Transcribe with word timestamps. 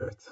Evet. 0.00 0.28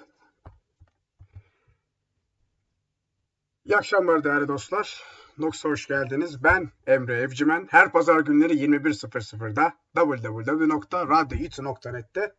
İyi 3.64 3.76
akşamlar 3.76 4.24
değerli 4.24 4.48
dostlar. 4.48 5.02
Nox'a 5.38 5.68
hoş 5.68 5.86
geldiniz. 5.86 6.44
Ben 6.44 6.70
Emre 6.86 7.16
Evcimen. 7.16 7.66
Her 7.70 7.92
pazar 7.92 8.20
günleri 8.20 8.52
21.00'da 8.52 9.72
www.radyoit.net'te 9.96 12.34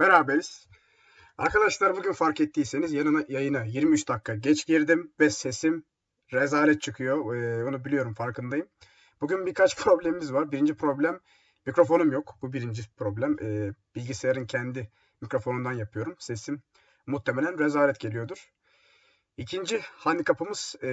beraberiz. 0.00 0.68
Arkadaşlar 1.38 1.96
bugün 1.96 2.12
fark 2.12 2.40
ettiyseniz 2.40 2.92
yanına 2.92 3.24
yayına 3.28 3.64
23 3.64 4.08
dakika 4.08 4.34
geç 4.34 4.66
girdim 4.66 5.12
ve 5.20 5.30
sesim 5.30 5.84
rezalet 6.32 6.82
çıkıyor. 6.82 7.34
Ee, 7.34 7.64
onu 7.64 7.84
biliyorum 7.84 8.14
farkındayım. 8.14 8.66
Bugün 9.20 9.46
birkaç 9.46 9.76
problemimiz 9.84 10.32
var. 10.32 10.52
Birinci 10.52 10.74
problem 10.74 11.20
mikrofonum 11.66 12.12
yok. 12.12 12.34
Bu 12.42 12.52
birinci 12.52 12.82
problem. 12.96 13.36
Ee, 13.42 13.72
bilgisayarın 13.94 14.46
kendi 14.46 14.90
mikrofonundan 15.20 15.72
yapıyorum. 15.72 16.16
Sesim 16.18 16.62
muhtemelen 17.08 17.58
rezalet 17.58 18.00
geliyordur. 18.00 18.52
İkinci 19.36 19.80
handikapımız 19.80 20.76
e, 20.82 20.88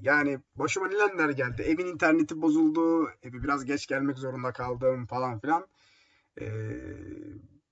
yani 0.00 0.38
başıma 0.56 0.88
neler 0.88 1.30
geldi. 1.30 1.62
Evin 1.62 1.86
interneti 1.86 2.42
bozuldu. 2.42 3.10
Eve 3.22 3.42
biraz 3.42 3.64
geç 3.64 3.86
gelmek 3.86 4.18
zorunda 4.18 4.52
kaldım 4.52 5.06
falan 5.06 5.40
filan. 5.40 5.66
E, 6.40 6.46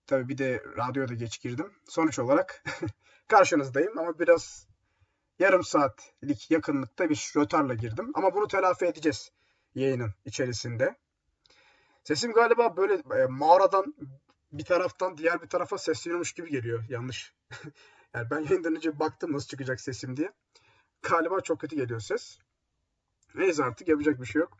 tabii 0.06 0.28
bir 0.28 0.38
de 0.38 0.62
radyoda 0.76 1.14
geç 1.14 1.40
girdim. 1.40 1.72
Sonuç 1.88 2.18
olarak 2.18 2.64
karşınızdayım 3.28 3.98
ama 3.98 4.18
biraz 4.18 4.66
yarım 5.38 5.64
saatlik 5.64 6.50
yakınlıkta 6.50 7.10
bir 7.10 7.32
rötarla 7.36 7.74
girdim. 7.74 8.10
Ama 8.14 8.34
bunu 8.34 8.48
telafi 8.48 8.86
edeceğiz 8.86 9.30
yayının 9.74 10.14
içerisinde. 10.24 10.96
Sesim 12.04 12.32
galiba 12.32 12.76
böyle 12.76 12.94
e, 12.94 13.26
mağaradan 13.26 13.94
bir 14.52 14.64
taraftan 14.64 15.18
diğer 15.18 15.42
bir 15.42 15.48
tarafa 15.48 15.78
sesleniyormuş 15.78 16.32
gibi 16.32 16.50
geliyor. 16.50 16.84
Yanlış. 16.88 17.34
yani 18.14 18.30
ben 18.30 18.40
yayından 18.40 18.76
önce 18.76 18.98
baktım 18.98 19.32
nasıl 19.32 19.48
çıkacak 19.48 19.80
sesim 19.80 20.16
diye. 20.16 20.32
Galiba 21.02 21.40
çok 21.40 21.60
kötü 21.60 21.76
geliyor 21.76 22.00
ses. 22.00 22.38
Neyse 23.34 23.64
artık 23.64 23.88
yapacak 23.88 24.20
bir 24.20 24.26
şey 24.26 24.40
yok. 24.40 24.58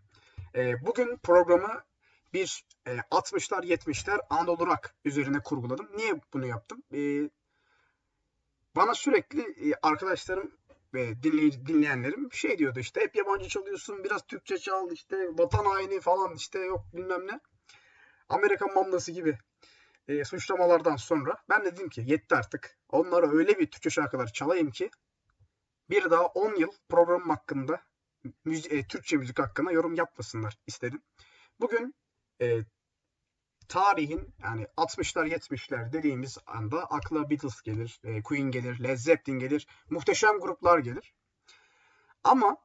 E, 0.54 0.86
bugün 0.86 1.16
programı 1.16 1.84
bir 2.32 2.64
e, 2.86 2.96
60'lar 2.96 3.64
70'ler 3.64 4.20
Anadolu 4.30 4.66
Rock 4.66 4.94
üzerine 5.04 5.40
kurguladım. 5.40 5.88
Niye 5.96 6.20
bunu 6.32 6.46
yaptım? 6.46 6.82
E, 6.94 7.30
bana 8.76 8.94
sürekli 8.94 9.70
e, 9.70 9.74
arkadaşlarım 9.82 10.52
ve 10.94 11.10
dinley- 11.12 11.66
dinleyenlerim 11.66 12.32
şey 12.32 12.58
diyordu 12.58 12.78
işte 12.78 13.00
hep 13.00 13.16
yabancı 13.16 13.48
çalıyorsun 13.48 14.04
biraz 14.04 14.26
Türkçe 14.26 14.58
çal 14.58 14.92
işte 14.92 15.16
vatan 15.38 15.64
haini 15.64 16.00
falan 16.00 16.34
işte 16.34 16.58
yok 16.58 16.84
bilmem 16.94 17.26
ne. 17.26 17.40
Amerikan 18.28 18.74
mamlası 18.74 19.12
gibi 19.12 19.38
e, 20.08 20.24
suçlamalardan 20.24 20.96
sonra 20.96 21.36
ben 21.48 21.64
de 21.64 21.76
dedim 21.76 21.88
ki 21.88 22.04
yetti 22.06 22.34
artık. 22.34 22.78
Onlara 22.88 23.30
öyle 23.30 23.58
bir 23.58 23.70
Türkçe 23.70 23.90
şarkılar 23.90 24.32
çalayım 24.32 24.70
ki 24.70 24.90
bir 25.90 26.10
daha 26.10 26.26
10 26.26 26.54
yıl 26.54 26.72
programım 26.88 27.30
hakkında 27.30 27.80
müzi- 28.44 28.74
e, 28.78 28.86
Türkçe 28.86 29.16
müzik 29.16 29.38
hakkında 29.38 29.72
yorum 29.72 29.94
yapmasınlar 29.94 30.58
istedim. 30.66 31.02
Bugün 31.60 31.94
e, 32.40 32.64
tarihin 33.68 34.34
yani 34.42 34.66
60'lar 34.76 35.26
70'ler 35.26 35.92
dediğimiz 35.92 36.38
anda 36.46 36.84
akla 36.84 37.30
Beatles 37.30 37.62
gelir, 37.62 38.00
e, 38.04 38.22
Queen 38.22 38.50
gelir, 38.50 38.82
Led 38.82 38.96
Zeppelin 38.96 39.38
gelir, 39.38 39.66
muhteşem 39.90 40.40
gruplar 40.40 40.78
gelir. 40.78 41.14
Ama 42.24 42.56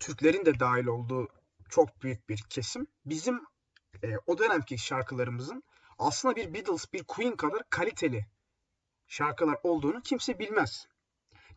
Türklerin 0.00 0.44
de 0.44 0.60
dahil 0.60 0.86
olduğu 0.86 1.28
çok 1.68 2.02
büyük 2.02 2.28
bir 2.28 2.44
kesim 2.50 2.86
bizim 3.04 3.40
e, 4.02 4.16
o 4.26 4.38
dönemki 4.38 4.78
şarkılarımızın 4.78 5.62
aslında 5.98 6.36
bir 6.36 6.54
Beatles, 6.54 6.92
bir 6.92 7.04
Queen 7.04 7.36
kadar 7.36 7.70
kaliteli 7.70 8.26
şarkılar 9.06 9.58
olduğunu 9.62 10.00
kimse 10.02 10.38
bilmez. 10.38 10.88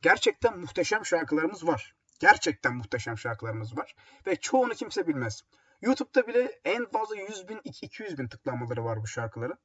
Gerçekten 0.02 0.60
muhteşem 0.60 1.06
şarkılarımız 1.06 1.68
var. 1.68 1.96
Gerçekten 2.20 2.76
muhteşem 2.76 3.18
şarkılarımız 3.18 3.78
var. 3.78 3.96
Ve 4.28 4.36
çoğunu 4.36 4.74
kimse 4.74 5.08
bilmez. 5.08 5.44
YouTube'da 5.82 6.28
bile 6.28 6.60
en 6.66 6.86
fazla 6.86 7.16
100 7.16 7.48
bin, 7.48 7.62
200 7.64 8.18
bin 8.18 8.28
tıklanmaları 8.28 8.86
var 8.86 9.02
bu 9.02 9.08
şarkıların. 9.08 9.58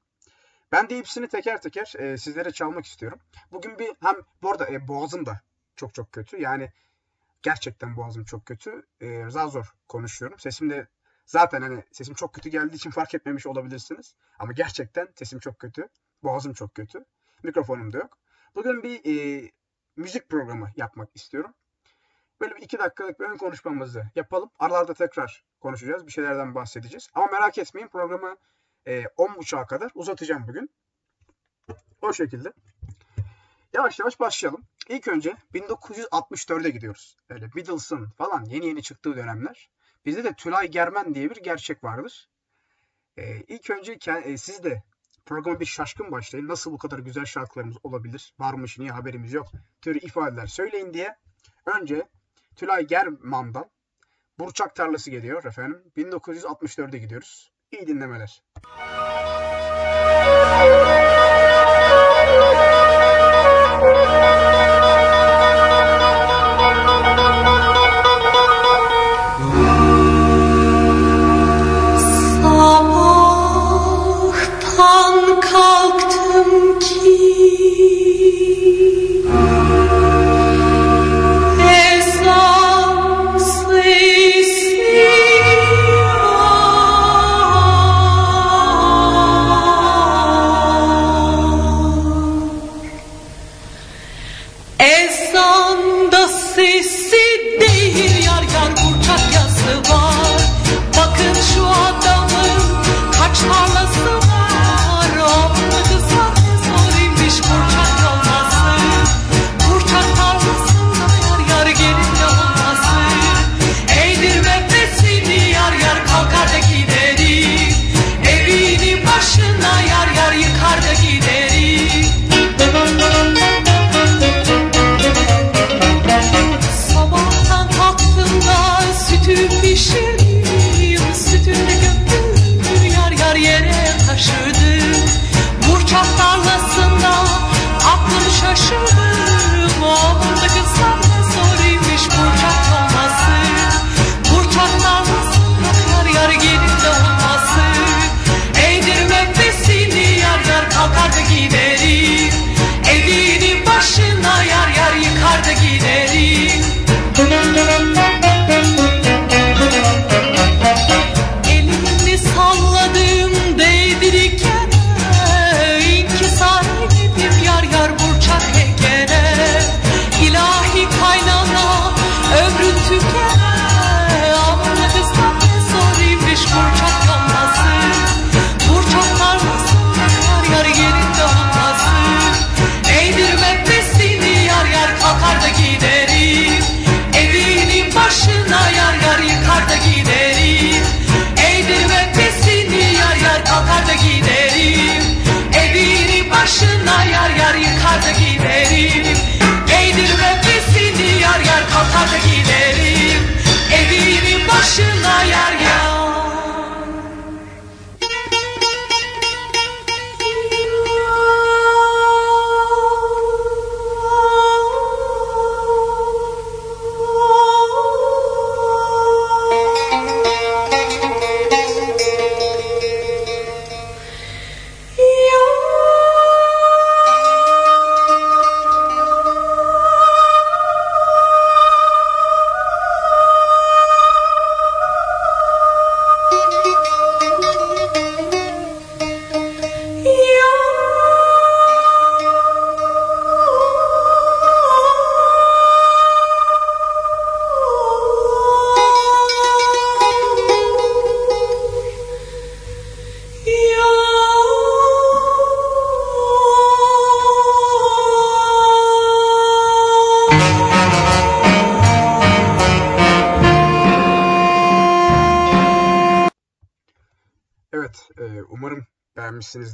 Ben 0.73 0.91
de 0.91 0.99
hepsini 0.99 1.29
teker 1.29 1.63
teker 1.63 1.93
e, 1.99 2.17
sizlere 2.17 2.51
çalmak 2.51 2.87
istiyorum. 2.87 3.21
Bugün 3.53 3.79
bir 3.79 3.93
hem 4.01 4.17
bu 4.43 4.51
arada 4.51 4.69
e, 4.69 4.89
boğazım 4.89 5.27
da 5.27 5.41
çok 5.77 5.95
çok 5.95 6.13
kötü. 6.13 6.41
Yani 6.41 6.73
gerçekten 7.43 7.97
boğazım 7.97 8.25
çok 8.25 8.47
kötü. 8.47 8.87
E, 9.01 9.31
zar 9.31 9.49
zor 9.49 9.75
konuşuyorum. 9.89 10.39
Sesim 10.39 10.71
de 10.71 10.87
zaten 11.27 11.63
hani 11.63 11.85
sesim 11.93 12.15
çok 12.15 12.35
kötü 12.35 12.49
geldiği 12.49 12.77
için 12.77 12.91
fark 12.91 13.15
etmemiş 13.15 13.47
olabilirsiniz. 13.47 14.15
Ama 14.39 14.53
gerçekten 14.53 15.09
sesim 15.17 15.39
çok 15.39 15.59
kötü. 15.59 15.89
Boğazım 16.23 16.53
çok 16.53 16.75
kötü. 16.75 17.05
Mikrofonum 17.43 17.93
da 17.93 17.99
yok. 17.99 18.19
Bugün 18.55 18.83
bir 18.83 19.01
e, 19.05 19.51
müzik 19.97 20.29
programı 20.29 20.71
yapmak 20.77 21.17
istiyorum. 21.17 21.55
Böyle 22.41 22.57
bir 22.57 22.63
iki 22.63 22.79
dakikalık 22.79 23.21
bir 23.21 23.25
ön 23.25 23.37
konuşmamızı 23.37 24.05
yapalım. 24.15 24.51
Aralarda 24.59 24.95
tekrar 24.95 25.45
konuşacağız. 25.61 26.07
Bir 26.07 26.13
şeylerden 26.13 26.55
bahsedeceğiz. 26.55 27.09
Ama 27.15 27.27
merak 27.27 27.59
etmeyin 27.59 27.89
programı 27.89 28.37
e, 28.87 29.03
10.30'a 29.03 29.67
kadar 29.67 29.91
uzatacağım 29.95 30.49
bugün. 30.49 30.71
O 32.03 32.13
şekilde. 32.13 32.53
Yavaş 33.73 33.99
yavaş 33.99 34.21
başlayalım. 34.21 34.65
İlk 34.89 35.09
önce 35.09 35.37
1964'e 35.55 36.71
gidiyoruz. 36.71 37.17
Öyle 37.29 37.55
Beatles'ın 37.57 38.07
falan 38.07 38.45
yeni 38.45 38.67
yeni 38.67 38.83
çıktığı 38.83 39.17
dönemler. 39.17 39.71
Bizde 40.07 40.25
de 40.25 40.33
Tülay 40.35 40.69
Germen 40.69 41.15
diye 41.15 41.31
bir 41.31 41.37
gerçek 41.37 41.85
vardır. 41.85 42.29
E, 43.17 43.37
ilk 43.49 43.71
önce 43.71 43.99
e, 44.25 44.37
siz 44.37 44.65
de 44.65 44.83
programa 45.27 45.61
bir 45.61 45.67
şaşkın 45.67 46.13
başlayın. 46.13 46.49
Nasıl 46.49 46.73
bu 46.73 46.79
kadar 46.79 46.99
güzel 46.99 47.25
şarkılarımız 47.25 47.77
olabilir? 47.83 48.35
Varmış 48.39 48.79
niye 48.79 48.91
haberimiz 48.91 49.33
yok? 49.33 49.53
Türü 49.81 49.99
ifadeler 49.99 50.47
söyleyin 50.47 50.95
diye. 50.95 51.17
Önce 51.67 52.09
Tülay 52.57 52.87
German'dan 52.87 53.71
Burçak 54.39 54.75
Tarlası 54.75 55.11
geliyor 55.11 55.45
efendim. 55.45 55.83
1964'e 55.97 56.99
gidiyoruz. 56.99 57.53
İyi 57.71 57.87
dinlemeler. 57.87 58.43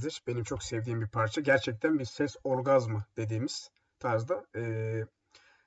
Beğenmişsinizdir. 0.08 0.22
Benim 0.26 0.44
çok 0.44 0.62
sevdiğim 0.62 1.00
bir 1.00 1.08
parça. 1.08 1.40
Gerçekten 1.40 1.98
bir 1.98 2.04
ses 2.04 2.36
orgazmı 2.44 3.04
dediğimiz 3.16 3.70
tarzda. 4.00 4.46
E, 4.56 5.04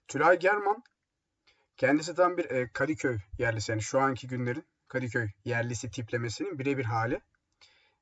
Tülay 0.07 0.39
German 0.39 0.83
kendisi 1.77 2.15
tam 2.15 2.37
bir 2.37 2.49
e, 2.49 2.67
Kadıköy 2.73 3.19
yerlisi. 3.37 3.71
Yani 3.71 3.81
şu 3.81 3.99
anki 3.99 4.27
günlerin 4.27 4.65
Kadıköy 4.87 5.29
yerlisi 5.45 5.89
tiplemesinin 5.91 6.59
birebir 6.59 6.85
hali. 6.85 7.21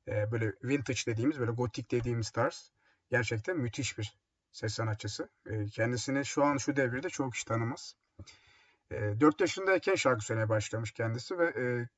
E, 0.08 0.32
böyle 0.32 0.52
vintage 0.62 1.00
dediğimiz, 1.06 1.38
böyle 1.38 1.52
gotik 1.52 1.90
dediğimiz 1.90 2.30
tarz. 2.30 2.72
Gerçekten 3.10 3.56
müthiş 3.56 3.98
bir 3.98 4.14
ses 4.52 4.74
sanatçısı. 4.74 5.28
E, 5.46 5.66
kendisini 5.66 6.24
şu 6.24 6.44
an 6.44 6.58
şu 6.58 6.76
devirde 6.76 7.08
çok 7.08 7.32
kişi 7.32 7.44
tanımaz. 7.44 7.94
E, 8.90 9.20
4 9.20 9.40
yaşındayken 9.40 9.94
şarkı 9.94 10.24
söylemeye 10.24 10.48
başlamış 10.48 10.92
kendisi 10.92 11.38
ve 11.38 11.46
e, 11.46 11.88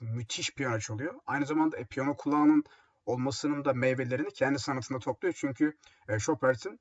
müthiş 0.00 0.54
piyano 0.54 0.78
çalıyor. 0.80 1.14
Aynı 1.26 1.46
zamanda 1.46 1.76
e, 1.76 1.84
piyano 1.84 2.16
kulağının 2.16 2.64
olmasının 3.06 3.64
da 3.64 3.72
meyvelerini 3.72 4.30
kendi 4.30 4.58
sanatında 4.58 4.98
topluyor. 4.98 5.34
Çünkü 5.38 5.76
e, 6.08 6.18
Chopin'in 6.18 6.80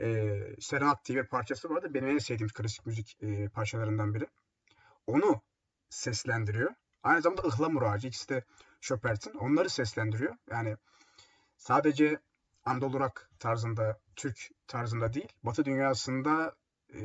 e, 0.00 0.38
Serenat 0.60 1.04
diye 1.04 1.22
bir 1.22 1.28
parçası 1.28 1.70
vardı. 1.70 1.94
Benim 1.94 2.08
en 2.08 2.18
sevdiğim 2.18 2.48
klasik 2.48 2.86
müzik 2.86 3.18
e, 3.22 3.48
parçalarından 3.48 4.14
biri. 4.14 4.26
Onu 5.06 5.40
seslendiriyor. 5.90 6.74
Aynı 7.02 7.22
zamanda 7.22 7.42
ıhlamur 7.42 7.82
ağacı 7.82 8.08
ikisi 8.08 8.28
de 8.28 8.44
Chopin'in. 8.80 9.38
Onları 9.38 9.70
seslendiriyor. 9.70 10.36
Yani 10.50 10.76
sadece 11.56 12.18
Anadolu 12.64 13.00
rock 13.00 13.30
tarzında, 13.38 13.98
Türk 14.16 14.50
tarzında 14.66 15.12
değil, 15.12 15.28
Batı 15.42 15.64
dünyasında 15.64 16.56
e, 16.94 17.00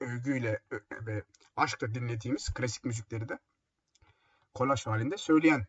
övgüyle 0.00 0.60
ve 0.92 1.22
aşkla 1.56 1.94
dinlediğimiz 1.94 2.54
klasik 2.54 2.84
müzikleri 2.84 3.28
de 3.28 3.38
kolaj 4.54 4.86
halinde 4.86 5.16
söyleyen 5.16 5.66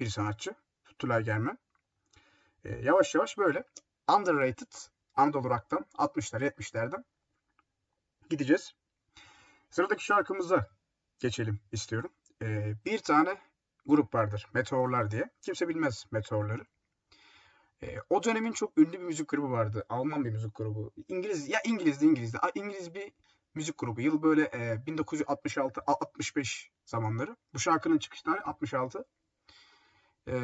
bir 0.00 0.06
sanatçı. 0.06 0.54
Tülay 0.98 1.24
Germen. 1.24 1.58
E, 2.64 2.76
yavaş 2.76 3.14
yavaş 3.14 3.38
böyle 3.38 3.64
underrated 4.16 4.72
Anadolu 5.14 5.50
Rock'tan 5.50 5.86
60'lar 5.98 6.50
70'lerden 6.50 7.04
gideceğiz. 8.30 8.74
Sıradaki 9.70 10.04
şarkımıza 10.04 10.68
geçelim 11.18 11.60
istiyorum. 11.72 12.10
E, 12.42 12.74
bir 12.84 12.98
tane 12.98 13.38
grup 13.86 14.14
vardır. 14.14 14.46
Meteorlar 14.54 15.10
diye. 15.10 15.30
Kimse 15.42 15.68
bilmez 15.68 16.06
Meteorları. 16.10 16.64
E, 17.82 17.96
o 18.10 18.24
dönemin 18.24 18.52
çok 18.52 18.78
ünlü 18.78 18.92
bir 18.92 18.98
müzik 18.98 19.28
grubu 19.28 19.50
vardı. 19.50 19.84
Alman 19.88 20.24
bir 20.24 20.30
müzik 20.30 20.54
grubu. 20.54 20.92
İngiliz 21.08 21.48
ya 21.48 21.60
İngilizdi 21.64 22.04
İngilizdi. 22.04 22.38
İngiliz 22.54 22.94
bir 22.94 23.12
müzik 23.54 23.78
grubu. 23.78 24.00
Yıl 24.00 24.22
böyle 24.22 24.42
e, 24.42 24.86
1966 24.86 25.80
65 25.86 26.70
zamanları. 26.84 27.36
Bu 27.54 27.58
şarkının 27.58 27.98
çıkış 27.98 28.22
tarihi 28.22 28.42
66. 28.42 29.04
E, 30.28 30.34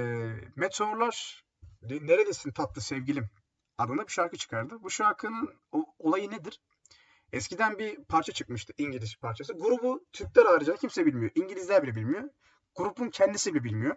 Meteorlar 0.56 1.44
Neredesin 1.82 2.50
tatlı 2.50 2.81
sevgilim 2.81 3.31
adında 3.78 4.02
bir 4.06 4.12
şarkı 4.12 4.36
çıkardı. 4.36 4.76
Bu 4.82 4.90
şarkının 4.90 5.54
olayı 5.98 6.31
nedir? 6.31 6.60
Eskiden 7.32 7.78
bir 7.78 8.04
parça 8.04 8.32
çıkmıştı 8.32 8.72
İngiliz 8.78 9.16
parçası. 9.16 9.52
Grubu 9.52 10.06
Türkler 10.12 10.46
haricinde 10.46 10.76
kimse 10.76 11.06
bilmiyor. 11.06 11.31
İngilizler 11.34 11.82
bile 11.82 11.94
bilmiyor. 11.94 12.28
Grubun 12.75 13.10
kendisi 13.10 13.54
bile 13.54 13.64
bilmiyor. 13.64 13.96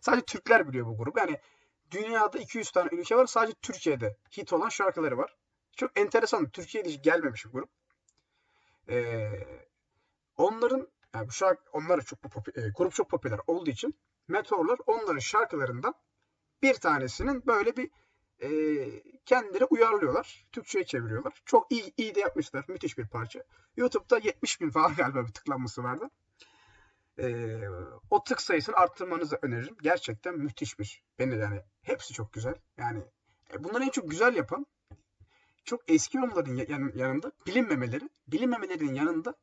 Sadece 0.00 0.24
Türkler 0.24 0.68
biliyor 0.68 0.86
bu 0.86 0.96
grubu. 0.98 1.18
Yani 1.18 1.40
dünyada 1.90 2.38
200 2.38 2.70
tane 2.70 2.88
ülke 2.92 3.16
var. 3.16 3.26
Sadece 3.26 3.54
Türkiye'de 3.62 4.16
hit 4.36 4.52
olan 4.52 4.68
şarkıları 4.68 5.18
var. 5.18 5.36
Çok 5.76 5.98
enteresan. 5.98 6.50
Türkiye'de 6.50 6.88
hiç 6.88 7.02
gelmemiş 7.02 7.46
bir 7.46 7.50
grup. 7.50 7.70
Ee, 8.88 9.46
onların 10.36 10.88
yani 11.14 11.28
bu 11.28 11.32
şarkı 11.32 11.62
onlar 11.72 12.00
çok 12.00 12.22
popüler, 12.22 12.68
grup 12.76 12.92
çok 12.92 13.10
popüler 13.10 13.40
olduğu 13.46 13.70
için 13.70 13.94
Meteorlar 14.28 14.78
onların 14.86 15.18
şarkılarından 15.18 15.94
bir 16.62 16.74
tanesinin 16.74 17.46
böyle 17.46 17.76
bir 17.76 17.90
e, 18.42 18.48
kendileri 19.26 19.64
uyarlıyorlar. 19.64 20.46
Türkçe'ye 20.52 20.84
çeviriyorlar. 20.84 21.42
Çok 21.44 21.72
iyi, 21.72 21.92
iyi 21.96 22.14
de 22.14 22.20
yapmışlar. 22.20 22.64
Müthiş 22.68 22.98
bir 22.98 23.06
parça. 23.06 23.44
YouTube'da 23.76 24.18
70 24.18 24.60
bin 24.60 24.70
falan 24.70 24.94
galiba 24.94 25.26
bir 25.26 25.32
tıklanması 25.32 25.84
vardı. 25.84 26.10
E, 27.18 27.58
o 28.10 28.24
tık 28.24 28.40
sayısını 28.40 28.76
arttırmanızı 28.76 29.38
öneririm. 29.42 29.76
Gerçekten 29.82 30.38
müthiş 30.38 30.78
bir. 30.78 31.02
Beni 31.18 31.38
yani 31.38 31.62
hepsi 31.82 32.14
çok 32.14 32.32
güzel. 32.32 32.54
Yani 32.76 33.02
e, 33.54 33.64
bunları 33.64 33.84
en 33.84 33.88
çok 33.90 34.10
güzel 34.10 34.36
yapan 34.36 34.66
çok 35.64 35.90
eski 35.90 36.18
yan, 36.68 36.92
yanında 36.94 37.32
bilinmemeleri, 37.46 38.10
bilinmemelerinin 38.28 38.94
yanında 38.94 39.34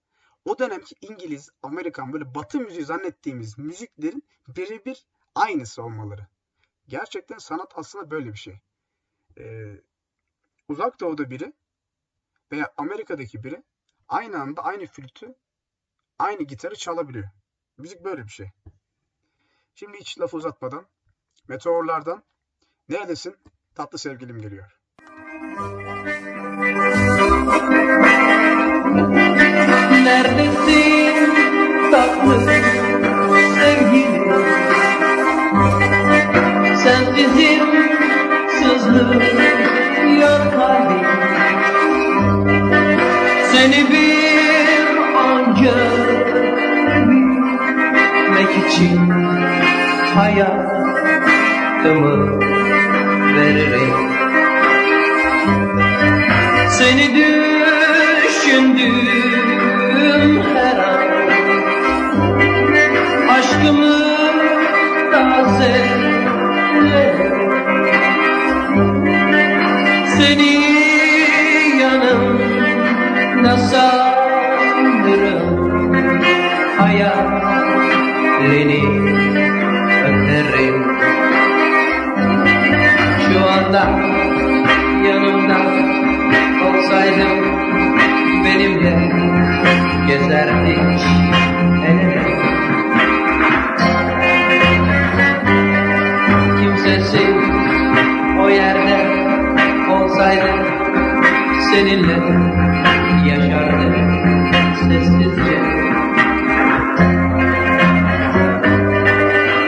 o 0.45 0.59
dönemki 0.59 0.95
İngiliz, 1.01 1.49
Amerikan 1.63 2.13
böyle 2.13 2.35
batı 2.35 2.59
müziği 2.59 2.85
zannettiğimiz 2.85 3.57
müziklerin 3.57 4.23
birebir 4.47 5.05
aynısı 5.35 5.83
olmaları. 5.83 6.27
Gerçekten 6.87 7.37
sanat 7.37 7.73
aslında 7.75 8.11
böyle 8.11 8.33
bir 8.33 8.37
şey. 8.37 8.59
Ee, 9.37 9.81
uzak 10.67 10.99
doğuda 10.99 11.29
biri 11.29 11.53
veya 12.51 12.73
Amerika'daki 12.77 13.43
biri 13.43 13.63
aynı 14.07 14.41
anda 14.41 14.63
aynı 14.63 14.85
flütü, 14.85 15.35
aynı 16.19 16.43
gitarı 16.43 16.75
çalabiliyor. 16.75 17.29
Müzik 17.77 18.03
böyle 18.03 18.23
bir 18.23 18.31
şey. 18.31 18.51
Şimdi 19.75 19.97
hiç 19.97 20.19
laf 20.19 20.33
uzatmadan 20.33 20.85
meteorlardan 21.47 22.23
neredesin 22.89 23.37
tatlı 23.75 23.97
sevgilim 23.97 24.41
geliyor. 24.41 24.79
Neredesin 30.23 31.15
tatlı 31.91 32.39
sevgilim? 33.55 34.23
Sensizim 36.75 37.63
sızlıyor 38.59 40.39
kalbim. 40.51 41.07
Seni 43.51 43.81
bir 43.89 44.79
an 45.17 45.41
görmek 45.61 46.93
için 48.67 48.99
hayatımı 50.15 52.15
veririm. 53.35 53.93
Seni 56.69 57.05
düşündüm 57.15 58.95
Aşkımı 63.63 63.95
tazelerim 65.11 66.53
Seni 70.17 70.53
yanımda 71.81 73.57
sanırım. 73.57 75.43
Hayalini 76.77 77.23
öperim 80.07 80.77
Şu 83.19 83.39
anda 83.49 83.83
yanımda 85.07 85.59
olsaydın 86.67 87.37
benimle 88.45 88.95
gezerdik 90.07 91.01
seninle 101.73 102.17
yaşardık 103.29 103.95
sessizce. 104.75 105.57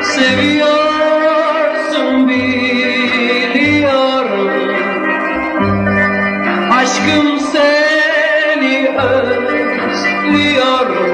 Seviyorsun 0.03 2.29
biliyorum. 2.29 4.51
Aşkım 6.71 7.39
seni 7.39 8.89
özlüyorum. 9.00 11.12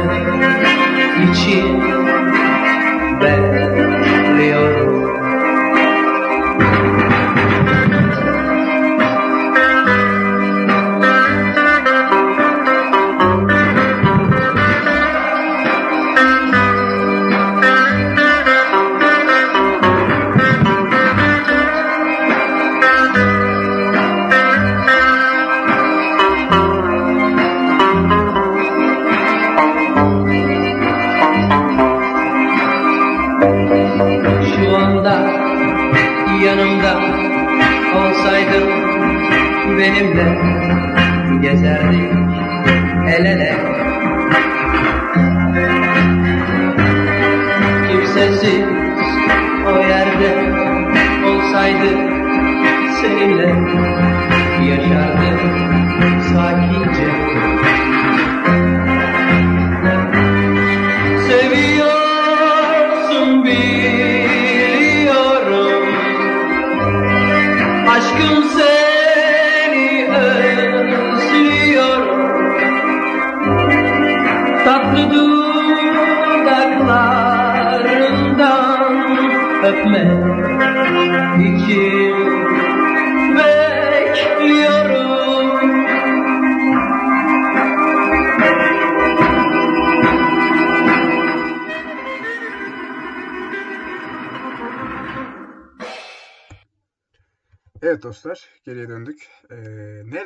için 1.31 1.65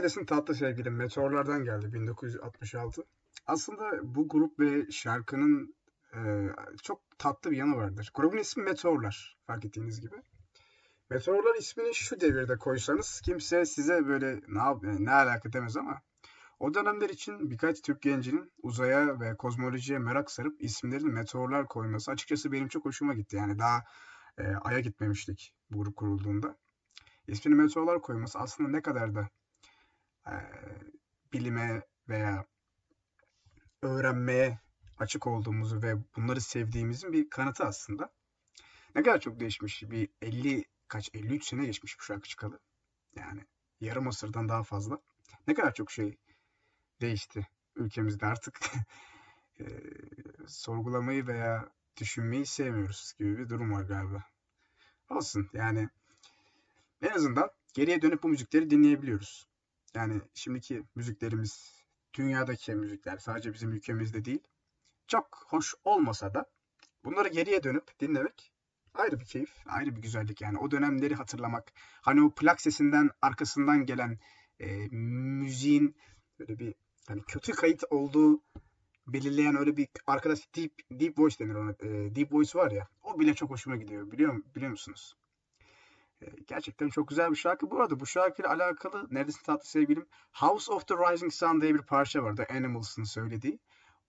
Neredesin 0.10 0.26
tatlı 0.26 0.56
sevgilim? 0.56 0.96
Meteorlardan 0.96 1.64
geldi 1.64 1.94
1966. 1.94 3.04
Aslında 3.46 4.16
bu 4.16 4.30
grup 4.30 4.60
ve 4.60 4.92
şarkının 4.92 5.76
e, 6.14 6.20
çok 6.84 7.02
tatlı 7.18 7.52
bir 7.52 7.58
yanı 7.58 7.76
vardır. 7.76 8.12
Grubun 8.14 8.38
ismi 8.38 8.64
Meteorlar, 8.64 9.38
fark 9.48 9.66
ettiğiniz 9.66 10.02
gibi. 10.02 10.16
Meteorlar 11.10 11.56
ismini 11.56 11.96
şu 11.96 12.20
devirde 12.20 12.58
koysanız 12.58 13.22
kimse 13.26 13.66
size 13.66 14.08
böyle 14.08 14.42
ne, 14.48 14.60
yap- 14.60 14.84
ne 14.84 15.12
alaka 15.12 15.54
demez 15.54 15.78
ama 15.78 16.02
o 16.60 16.74
dönemler 16.74 17.10
için 17.10 17.52
birkaç 17.52 17.82
Türk 17.82 18.02
gencinin 18.02 18.52
uzaya 18.64 19.20
ve 19.20 19.36
kozmolojiye 19.38 20.00
merak 20.00 20.32
sarıp 20.32 20.64
isimlerini 20.64 21.10
meteorlar 21.10 21.68
koyması 21.68 22.12
açıkçası 22.12 22.52
benim 22.52 22.68
çok 22.68 22.86
hoşuma 22.86 23.14
gitti. 23.14 23.36
Yani 23.36 23.60
daha 23.60 23.84
e, 24.38 24.44
Ay'a 24.44 24.80
gitmemiştik 24.80 25.54
bu 25.72 25.78
grup 25.78 25.96
kurulduğunda. 25.96 26.56
İsmini 27.28 27.56
meteorlar 27.56 28.02
koyması 28.02 28.40
aslında 28.40 28.70
ne 28.70 28.82
kadar 28.82 29.16
da 29.16 29.30
e, 30.32 30.36
bilime 31.34 31.82
veya 32.10 32.46
öğrenmeye 33.82 34.60
açık 34.98 35.28
olduğumuzu 35.28 35.82
ve 35.82 35.96
bunları 36.16 36.42
sevdiğimizin 36.42 37.14
bir 37.14 37.30
kanıtı 37.30 37.66
aslında. 37.66 38.14
Ne 38.96 39.04
kadar 39.04 39.20
çok 39.20 39.40
değişmiş. 39.40 39.84
Bir 39.84 40.10
50 40.22 40.66
kaç 40.88 41.10
53 41.14 41.46
sene 41.46 41.66
geçmiş 41.66 42.00
bu 42.00 42.04
şarkı 42.04 42.30
çıkalı. 42.30 42.60
Yani 43.16 43.46
yarım 43.82 44.08
asırdan 44.08 44.50
daha 44.50 44.64
fazla. 44.64 45.00
Ne 45.48 45.54
kadar 45.54 45.74
çok 45.74 45.92
şey 45.92 46.18
değişti 47.02 47.48
ülkemizde 47.76 48.26
artık. 48.26 48.60
e, 49.60 49.66
sorgulamayı 50.48 51.28
veya 51.28 51.70
düşünmeyi 51.98 52.46
sevmiyoruz 52.46 53.14
gibi 53.20 53.38
bir 53.38 53.50
durum 53.50 53.74
var 53.74 53.84
galiba. 53.84 54.24
Olsun 55.10 55.50
yani 55.54 55.90
en 57.02 57.10
azından 57.10 57.50
geriye 57.74 58.02
dönüp 58.02 58.24
bu 58.24 58.28
müzikleri 58.30 58.70
dinleyebiliyoruz. 58.70 59.49
Yani 59.96 60.22
şimdiki 60.34 60.84
müziklerimiz, 60.96 61.84
dünyadaki 62.14 62.76
müzikler 62.76 63.18
sadece 63.18 63.54
bizim 63.54 63.72
ülkemizde 63.72 64.26
değil. 64.26 64.48
Çok 65.08 65.46
hoş 65.48 65.76
olmasa 65.84 66.34
da 66.34 66.46
bunları 67.04 67.30
geriye 67.30 67.64
dönüp 67.64 68.00
dinlemek 68.00 68.54
ayrı 68.94 69.20
bir 69.20 69.26
keyif, 69.26 69.54
ayrı 69.66 69.96
bir 69.96 70.02
güzellik 70.02 70.42
yani. 70.42 70.58
O 70.58 70.72
dönemleri 70.72 71.16
hatırlamak, 71.16 71.74
hani 72.02 72.24
o 72.24 72.30
plak 72.30 72.62
sesinden 72.62 73.10
arkasından 73.22 73.86
gelen 73.86 74.20
e, 74.60 74.88
müziğin 74.92 75.96
böyle 76.40 76.60
bir 76.60 76.76
hani 77.08 77.22
kötü 77.22 77.52
kayıt 77.52 77.84
olduğu 77.90 78.42
belirleyen 79.08 79.56
öyle 79.56 79.78
bir 79.78 79.88
arkadaş 80.08 80.40
deep 80.56 80.74
deep 80.92 81.20
voice 81.20 81.40
denir 81.40 81.56
ona. 81.56 81.72
E, 81.72 82.16
deep 82.16 82.34
voice 82.34 82.60
var 82.60 82.72
ya. 82.72 82.88
O 83.04 83.20
bile 83.20 83.34
çok 83.34 83.50
hoşuma 83.50 83.76
gidiyor. 83.76 84.12
Biliyor 84.12 84.44
biliyor 84.56 84.72
musunuz? 84.72 85.16
E, 86.22 86.26
gerçekten 86.48 86.90
çok 86.90 87.08
güzel 87.08 87.32
bir 87.32 87.36
şarkı. 87.36 87.72
Bu 87.72 87.80
arada 87.80 88.00
bu 88.00 88.06
şarkıyla 88.06 88.52
alakalı 88.52 89.08
neredesin 89.12 89.44
tatlı 89.44 89.70
sevgilim? 89.70 90.06
House 90.32 90.72
of 90.72 90.88
the 90.88 90.96
Rising 90.96 91.34
Sun 91.34 91.62
diye 91.62 91.76
bir 91.76 91.82
parça 91.82 92.24
var. 92.24 92.36
The 92.36 92.48
Animals'ın 92.48 93.04
söylediği. 93.04 93.60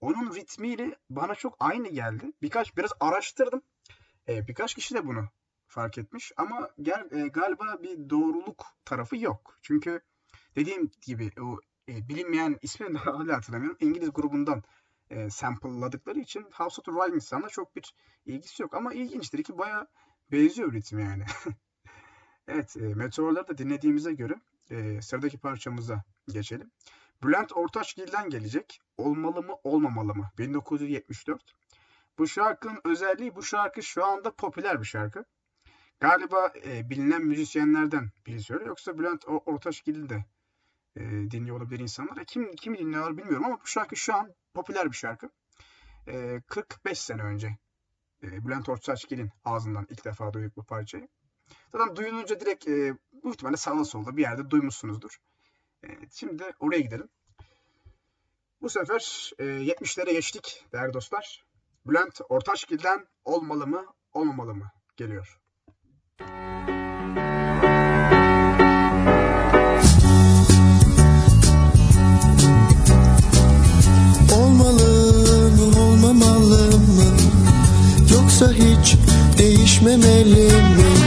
Onun 0.01 0.35
ritmiyle 0.35 0.95
bana 1.09 1.35
çok 1.35 1.55
aynı 1.59 1.87
geldi. 1.87 2.31
Birkaç 2.41 2.77
biraz 2.77 2.91
araştırdım. 2.99 3.61
E, 4.27 4.47
birkaç 4.47 4.75
kişi 4.75 4.95
de 4.95 5.07
bunu 5.07 5.29
fark 5.67 5.97
etmiş 5.97 6.31
ama 6.37 6.69
gel, 6.81 7.07
e, 7.11 7.27
galiba 7.27 7.77
bir 7.83 8.09
doğruluk 8.09 8.65
tarafı 8.85 9.17
yok. 9.17 9.57
Çünkü 9.61 10.01
dediğim 10.55 10.91
gibi 11.01 11.31
o 11.41 11.59
e, 11.89 12.09
bilinmeyen 12.09 12.59
ismini 12.61 12.93
de 12.93 12.97
hala 12.97 13.37
hatırlamıyorum. 13.37 13.77
İngiliz 13.79 14.13
grubundan 14.13 14.63
e, 15.09 15.29
sample'ladıkları 15.29 16.19
için 16.19 16.45
House 16.51 16.81
of 16.81 16.85
the 16.85 16.91
Rising 16.91 17.23
Sun'la 17.23 17.49
çok 17.49 17.75
bir 17.75 17.95
ilgisi 18.25 18.63
yok. 18.63 18.73
Ama 18.73 18.93
ilginçtir 18.93 19.43
ki 19.43 19.57
bayağı 19.57 19.87
benziyor 20.31 20.73
ritim 20.73 20.99
yani. 20.99 21.25
evet, 22.47 22.77
e, 22.77 22.79
Meteorları 22.79 23.47
da 23.47 23.57
dinlediğimize 23.57 24.13
göre 24.13 24.35
e, 24.69 25.01
sıradaki 25.01 25.37
parçamıza 25.37 26.03
geçelim. 26.27 26.71
Bülent 27.23 27.57
Ortaçgil'den 27.57 28.29
gelecek. 28.29 28.81
Olmalı 28.97 29.43
mı 29.43 29.55
olmamalı 29.63 30.15
mı? 30.15 30.31
1974. 30.37 31.53
Bu 32.17 32.27
şarkının 32.27 32.81
özelliği 32.85 33.35
bu 33.35 33.43
şarkı 33.43 33.83
şu 33.83 34.05
anda 34.05 34.31
popüler 34.35 34.79
bir 34.79 34.85
şarkı. 34.85 35.25
Galiba 35.99 36.53
e, 36.65 36.89
bilinen 36.89 37.25
müzisyenlerden 37.25 38.09
biri 38.27 38.41
söylüyor. 38.41 38.67
Yoksa 38.67 38.97
Bülent 38.97 39.25
Ortaçgil'i 39.27 40.09
de 40.09 40.25
e, 40.95 41.01
dinliyor 41.31 41.57
olabilir 41.57 41.79
insanlar. 41.79 42.17
E, 42.17 42.25
kim 42.25 42.55
kim 42.55 42.77
dinliyorlar 42.77 43.17
bilmiyorum 43.17 43.45
ama 43.45 43.61
bu 43.61 43.67
şarkı 43.67 43.95
şu 43.95 44.15
an 44.15 44.33
popüler 44.53 44.91
bir 44.91 44.97
şarkı. 44.97 45.29
E, 46.07 46.41
45 46.47 46.99
sene 46.99 47.21
önce 47.21 47.57
e, 48.23 48.45
Bülent 48.45 48.69
Ortaçgil'in 48.69 49.29
ağzından 49.45 49.87
ilk 49.89 50.05
defa 50.05 50.33
duyduk 50.33 50.57
bu 50.57 50.63
parçayı. 50.63 51.07
Zaten 51.71 51.95
duyulunca 51.95 52.39
direkt 52.39 52.67
e, 52.67 52.93
bu 53.23 53.31
ihtimalle 53.31 53.57
solda 53.57 54.17
bir 54.17 54.21
yerde 54.21 54.49
duymuşsunuzdur. 54.49 55.17
E, 55.83 55.87
şimdi 56.11 56.43
oraya 56.59 56.79
gidelim. 56.79 57.09
Bu 58.61 58.69
sefer 58.69 59.31
e, 59.39 59.43
70'lere 59.43 60.11
geçtik 60.11 60.65
değerli 60.73 60.93
dostlar. 60.93 61.45
Bülent 61.85 62.21
Ortaçgil'den 62.29 63.07
olmalı 63.25 63.67
mı 63.67 63.85
olmamalı 64.13 64.55
mı 64.55 64.71
geliyor. 64.97 65.39
Olmalı 74.35 75.51
mı 75.51 75.79
olmamalı 75.81 76.77
mı 76.79 77.17
Yoksa 78.13 78.51
hiç 78.51 78.95
değişmemeli 79.37 80.53
mi 80.53 81.00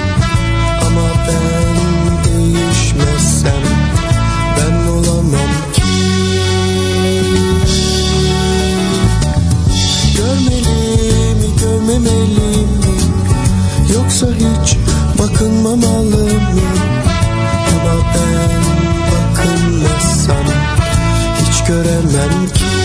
görmemeli 12.05 12.67
mi 12.67 12.97
Yoksa 13.95 14.27
hiç 14.27 14.77
bakınmamalı 15.19 16.25
mı 16.25 16.61
Ama 17.69 18.03
ben 18.15 18.63
bakınmazsam 19.11 20.45
Hiç 21.41 21.65
göremem 21.65 22.47
ki 22.55 22.84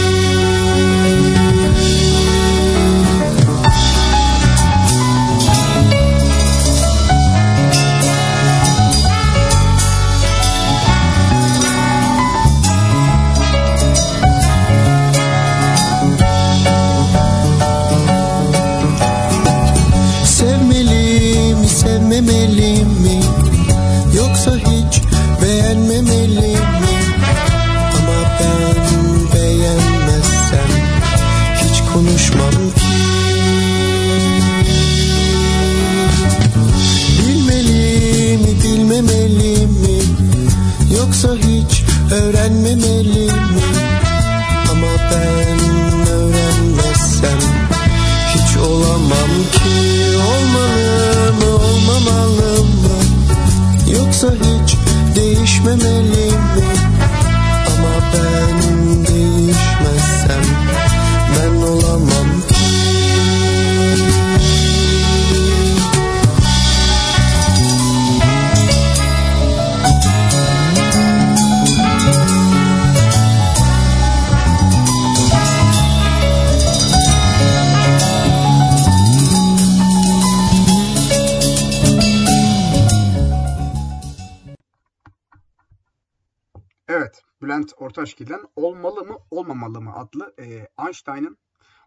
Olmamalı 89.49 89.81
mı 89.81 89.95
adlı 89.95 90.33
e, 90.39 90.67
Einstein'ın 90.85 91.37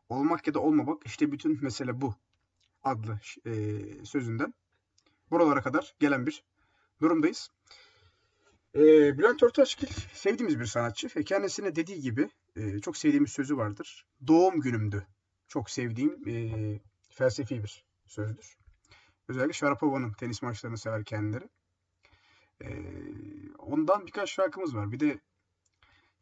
Olmak 0.08 0.46
ya 0.46 0.54
da 0.54 0.60
Olmamak 0.60 1.06
işte 1.06 1.32
bütün 1.32 1.64
mesele 1.64 2.00
bu 2.00 2.14
adlı 2.84 3.20
e, 3.46 3.52
sözünden 4.04 4.54
buralara 5.30 5.62
kadar 5.62 5.94
gelen 6.00 6.26
bir 6.26 6.44
durumdayız. 7.00 7.50
E, 8.74 8.80
Bülent 9.18 9.42
Ortaçgil 9.42 9.88
sevdiğimiz 10.12 10.60
bir 10.60 10.64
sanatçı 10.64 11.08
ve 11.16 11.24
kendisine 11.24 11.76
dediği 11.76 12.00
gibi 12.00 12.30
e, 12.56 12.78
çok 12.78 12.96
sevdiğimiz 12.96 13.32
sözü 13.32 13.56
vardır. 13.56 14.06
Doğum 14.26 14.60
günümdü. 14.60 15.06
Çok 15.48 15.70
sevdiğim 15.70 16.28
e, 16.28 16.34
felsefi 17.10 17.62
bir 17.62 17.84
sözdür. 18.06 18.56
Özellikle 19.28 19.52
Sharapova'nın 19.52 20.12
tenis 20.12 20.42
maçlarını 20.42 20.78
sever 20.78 21.04
kendileri. 21.04 21.48
Ee, 22.62 22.68
ondan 23.58 24.06
birkaç 24.06 24.30
şarkımız 24.30 24.76
var. 24.76 24.92
Bir 24.92 25.00
de 25.00 25.20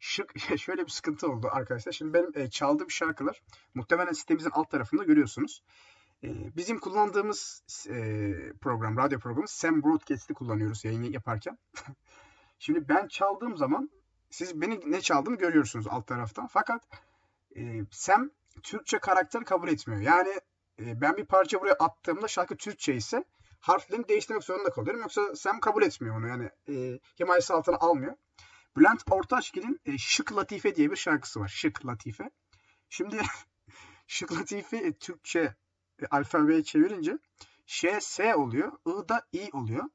şık 0.01 0.33
şöyle 0.57 0.85
bir 0.85 0.91
sıkıntı 0.91 1.31
oldu 1.31 1.49
arkadaşlar. 1.51 1.91
Şimdi 1.91 2.13
benim 2.13 2.31
e, 2.35 2.49
çaldığım 2.49 2.91
şarkılar 2.91 3.41
muhtemelen 3.73 4.11
sitemizin 4.11 4.49
alt 4.49 4.71
tarafında 4.71 5.03
görüyorsunuz. 5.03 5.63
E, 6.23 6.55
bizim 6.55 6.79
kullandığımız 6.79 7.63
e, 7.89 8.33
program, 8.61 8.97
radyo 8.97 9.19
programı 9.19 9.47
Sam 9.47 9.83
Broadcast'i 9.83 10.33
kullanıyoruz 10.33 10.85
yayını 10.85 11.07
yaparken. 11.07 11.57
Şimdi 12.59 12.89
ben 12.89 13.07
çaldığım 13.07 13.57
zaman 13.57 13.89
siz 14.29 14.61
beni 14.61 14.91
ne 14.91 15.01
çaldığımı 15.01 15.37
görüyorsunuz 15.37 15.87
alt 15.89 16.07
taraftan. 16.07 16.47
Fakat 16.47 16.81
e, 17.55 17.81
Sam 17.91 18.29
Türkçe 18.63 18.99
karakter 18.99 19.45
kabul 19.45 19.67
etmiyor. 19.67 20.01
Yani 20.01 20.29
e, 20.79 21.01
ben 21.01 21.17
bir 21.17 21.25
parça 21.25 21.61
buraya 21.61 21.73
attığımda 21.73 22.27
şarkı 22.27 22.57
Türkçe 22.57 22.93
ise 22.93 23.23
harflerini 23.59 24.07
değiştirmek 24.07 24.43
zorunda 24.43 24.69
kalıyorum. 24.69 25.01
Yoksa 25.01 25.35
Sam 25.35 25.59
kabul 25.59 25.83
etmiyor 25.83 26.17
onu. 26.17 26.27
Yani 26.27 26.49
e, 26.69 26.99
himayesi 27.19 27.53
altına 27.53 27.77
almıyor. 27.77 28.15
Bülent 28.77 29.03
Ortaçgil'in 29.11 29.79
e, 29.85 29.97
Şık 29.97 30.35
Latife 30.35 30.75
diye 30.75 30.91
bir 30.91 30.95
şarkısı 30.95 31.39
var. 31.39 31.47
Şık 31.47 31.85
Latife. 31.85 32.29
Şimdi 32.89 33.21
Şık 34.07 34.31
Latife 34.31 34.77
e, 34.77 34.93
Türkçe 34.93 35.55
e, 36.01 36.05
alfabeye 36.05 36.63
çevirince 36.63 37.17
Ş, 37.65 38.01
S 38.01 38.35
oluyor. 38.35 38.71
I 38.87 39.09
da 39.09 39.27
İ 39.33 39.49
oluyor. 39.53 39.89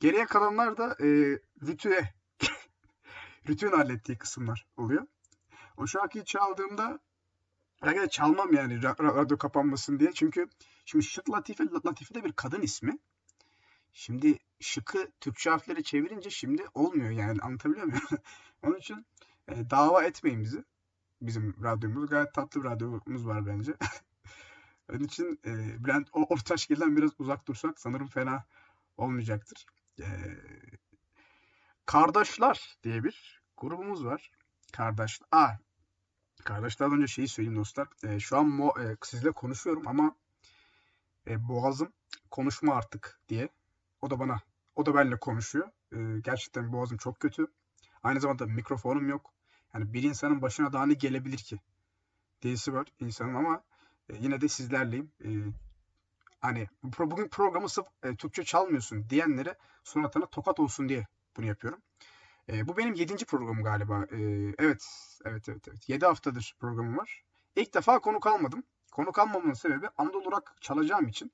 Geriye 0.00 0.26
kalanlar 0.26 0.76
da 0.76 0.96
e, 1.00 1.06
rütüye 1.66 2.14
rütüğün 3.48 3.72
hallettiği 3.72 4.18
kısımlar 4.18 4.66
oluyor. 4.76 5.06
O 5.76 5.86
şarkıyı 5.86 6.24
çaldığımda 6.24 7.00
Herhalde 7.82 8.08
çalmam 8.08 8.52
yani 8.52 8.74
ra- 8.74 9.16
radyo 9.16 9.38
kapanmasın 9.38 9.98
diye. 9.98 10.12
Çünkü 10.12 10.48
şimdi 10.84 11.04
Şık 11.04 11.30
Latife, 11.30 11.64
Latife 11.86 12.14
de 12.14 12.24
bir 12.24 12.32
kadın 12.32 12.62
ismi. 12.62 12.98
Şimdi 13.98 14.38
şıkı 14.60 15.10
Türkçe 15.20 15.50
harfleri 15.50 15.84
çevirince 15.84 16.30
şimdi 16.30 16.64
olmuyor 16.74 17.10
yani 17.10 17.40
anlatabiliyor 17.40 17.86
muyum? 17.86 18.02
Onun 18.62 18.76
için 18.76 19.06
e, 19.48 19.70
dava 19.70 20.02
etmeyin 20.02 20.42
bizi. 20.42 20.64
Bizim 21.22 21.62
radyomuz 21.62 22.10
gayet 22.10 22.34
tatlı 22.34 22.62
bir 22.62 22.68
radyomuz 22.68 23.26
var 23.26 23.46
bence. 23.46 23.74
Onun 24.90 25.04
için 25.04 25.40
e, 25.46 25.84
Bülent 25.84 26.08
o 26.12 26.22
Ortaçgil'den 26.24 26.96
biraz 26.96 27.10
uzak 27.18 27.48
dursak 27.48 27.80
sanırım 27.80 28.06
fena 28.06 28.44
olmayacaktır. 28.96 29.66
E, 30.00 30.06
Kardeşler 31.86 32.78
diye 32.82 33.04
bir 33.04 33.42
grubumuz 33.56 34.04
var. 34.04 34.30
Kardeş. 34.72 35.20
Aa, 35.32 35.50
Kardeşlerden 36.44 36.96
önce 36.96 37.06
şeyi 37.06 37.28
söyleyeyim 37.28 37.58
dostlar. 37.58 37.88
E, 38.02 38.20
şu 38.20 38.38
an 38.38 38.48
mo, 38.48 38.72
e, 38.80 38.96
sizle 39.02 39.32
konuşuyorum 39.32 39.88
ama 39.88 40.16
e, 41.26 41.48
boğazım 41.48 41.92
konuşma 42.30 42.74
artık 42.74 43.20
diye. 43.28 43.48
O 44.06 44.10
da 44.10 44.18
bana, 44.20 44.40
o 44.76 44.86
da 44.86 44.94
benimle 44.94 45.16
konuşuyor. 45.18 45.68
E, 45.92 46.20
gerçekten 46.20 46.72
boğazım 46.72 46.98
çok 46.98 47.20
kötü. 47.20 47.46
Aynı 48.02 48.20
zamanda 48.20 48.46
mikrofonum 48.46 49.08
yok. 49.08 49.32
Yani 49.74 49.92
bir 49.92 50.02
insanın 50.02 50.42
başına 50.42 50.72
daha 50.72 50.86
ne 50.86 50.94
gelebilir 50.94 51.38
ki? 51.38 51.60
Diyesi 52.42 52.72
var 52.74 52.86
insanın 53.00 53.34
ama 53.34 53.62
e, 54.08 54.16
yine 54.20 54.40
de 54.40 54.48
sizlerleyim. 54.48 55.12
E, 55.24 55.28
hani 56.40 56.68
bu- 56.82 57.10
bugün 57.10 57.28
programı 57.28 57.68
sırf 57.68 57.86
e, 58.02 58.16
Türkçe 58.16 58.44
çalmıyorsun 58.44 59.10
diyenlere 59.10 59.56
suratına 59.84 60.26
tokat 60.26 60.60
olsun 60.60 60.88
diye 60.88 61.06
bunu 61.36 61.46
yapıyorum. 61.46 61.80
E, 62.48 62.68
bu 62.68 62.76
benim 62.76 62.94
yedinci 62.94 63.26
programım 63.26 63.64
galiba. 63.64 64.04
E, 64.12 64.18
evet, 64.58 64.84
evet, 65.24 65.48
evet, 65.48 65.68
evet. 65.68 65.88
Yedi 65.88 66.06
haftadır 66.06 66.56
programım 66.60 66.98
var. 66.98 67.22
İlk 67.56 67.74
defa 67.74 67.98
konuk 67.98 68.26
almadım. 68.26 68.62
Konuk 68.92 69.18
almamın 69.18 69.52
sebebi 69.52 69.88
Anadolu 69.98 70.32
Rock 70.32 70.52
çalacağım 70.60 71.08
için 71.08 71.32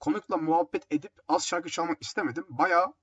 konukla 0.00 0.36
muhabbet 0.36 0.86
edip 0.90 1.12
az 1.28 1.46
şarkı 1.46 1.68
çalmak 1.68 2.02
istemedim. 2.02 2.44
Bayağı 2.48 2.94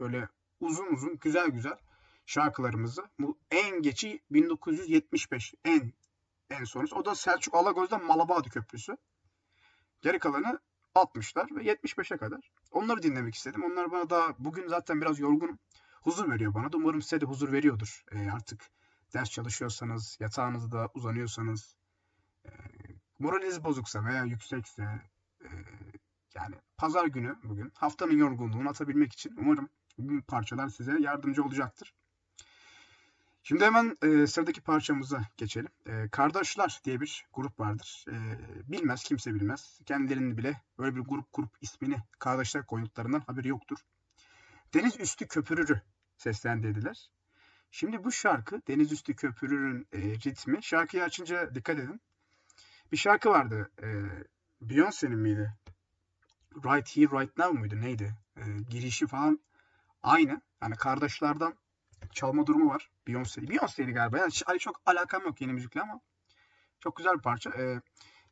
böyle 0.00 0.28
uzun 0.60 0.86
uzun, 0.86 1.18
güzel 1.18 1.48
güzel 1.48 1.78
şarkılarımızı. 2.26 3.04
Bu 3.18 3.38
en 3.50 3.82
geçi 3.82 4.20
1975. 4.30 5.54
En 5.64 5.92
en 6.50 6.64
sonrası. 6.64 6.96
O 6.96 7.04
da 7.04 7.14
Selçuk 7.14 7.54
Alagöz'den 7.54 8.04
Malabadi 8.04 8.48
Köprüsü. 8.48 8.96
Geri 10.02 10.18
kalanı 10.18 10.60
60'lar 10.94 11.56
ve 11.56 11.62
75'e 11.62 12.16
kadar. 12.16 12.50
Onları 12.70 13.02
dinlemek 13.02 13.34
istedim. 13.34 13.64
Onlar 13.64 13.90
bana 13.90 14.10
daha 14.10 14.34
bugün 14.38 14.68
zaten 14.68 15.00
biraz 15.00 15.18
yorgunum 15.18 15.58
huzur 16.02 16.30
veriyor 16.30 16.54
bana 16.54 16.72
da. 16.72 16.76
Umarım 16.76 17.02
size 17.02 17.20
de 17.20 17.26
huzur 17.26 17.52
veriyordur. 17.52 18.04
E, 18.12 18.30
artık 18.30 18.70
ders 19.14 19.30
çalışıyorsanız, 19.30 20.16
yatağınızda 20.20 20.88
uzanıyorsanız, 20.94 21.76
e, 22.44 22.50
moraliniz 23.18 23.64
bozuksa 23.64 24.04
veya 24.04 24.24
yüksekse, 24.24 24.82
e, 25.40 25.48
yani 26.36 26.54
pazar 26.76 27.06
günü 27.06 27.36
bugün 27.44 27.72
haftanın 27.74 28.16
yorgunluğunu 28.16 28.68
atabilmek 28.68 29.12
için 29.12 29.34
umarım 29.38 29.68
bu 29.98 30.22
parçalar 30.22 30.68
size 30.68 30.98
yardımcı 31.00 31.44
olacaktır. 31.44 31.94
Şimdi 33.42 33.64
hemen 33.64 33.96
e, 34.02 34.26
sıradaki 34.26 34.60
parçamıza 34.60 35.22
geçelim. 35.36 35.68
E, 35.86 36.08
Kardeşler 36.08 36.80
diye 36.84 37.00
bir 37.00 37.26
grup 37.32 37.60
vardır. 37.60 38.04
E, 38.08 38.16
bilmez, 38.72 39.02
kimse 39.02 39.34
bilmez. 39.34 39.80
Kendilerinin 39.86 40.38
bile 40.38 40.62
böyle 40.78 40.96
bir 40.96 41.00
grup 41.00 41.32
kurup 41.32 41.50
ismini 41.60 41.96
Kardeşler 42.18 42.66
koyduklarından 42.66 43.20
haberi 43.20 43.48
yoktur. 43.48 43.78
Deniz 44.74 45.00
Üstü 45.00 45.28
Köpürürü 45.28 45.80
seslendirdiler. 46.16 47.10
Şimdi 47.70 48.04
bu 48.04 48.12
şarkı 48.12 48.62
Deniz 48.68 48.92
Üstü 48.92 49.16
Köpürür'ün 49.16 49.86
e, 49.92 49.98
ritmi. 49.98 50.62
Şarkıyı 50.62 51.04
açınca 51.04 51.54
dikkat 51.54 51.78
edin. 51.78 52.00
Bir 52.92 52.96
şarkı 52.96 53.30
vardı. 53.30 53.70
E, 53.82 53.86
Beyoncé'nin 54.62 55.18
miydi? 55.18 55.52
Right 56.64 56.96
Here 56.96 57.20
Right 57.20 57.38
Now 57.38 57.58
muydu? 57.58 57.80
Neydi? 57.80 58.14
E, 58.36 58.42
girişi 58.70 59.06
falan 59.06 59.40
aynı. 60.02 60.40
Yani 60.62 60.76
kardeşlerden 60.76 61.54
çalma 62.12 62.46
durumu 62.46 62.70
var. 62.70 62.90
Beyoncé. 63.06 63.48
Beyoncé'ydi 63.48 63.92
galiba. 63.92 64.18
Yani 64.18 64.32
hani 64.46 64.58
çok 64.58 64.80
alakam 64.86 65.22
yok 65.22 65.40
yeni 65.40 65.52
müzikle 65.52 65.80
ama 65.80 66.00
çok 66.80 66.96
güzel 66.96 67.14
bir 67.14 67.22
parça. 67.22 67.50
E, 67.50 67.80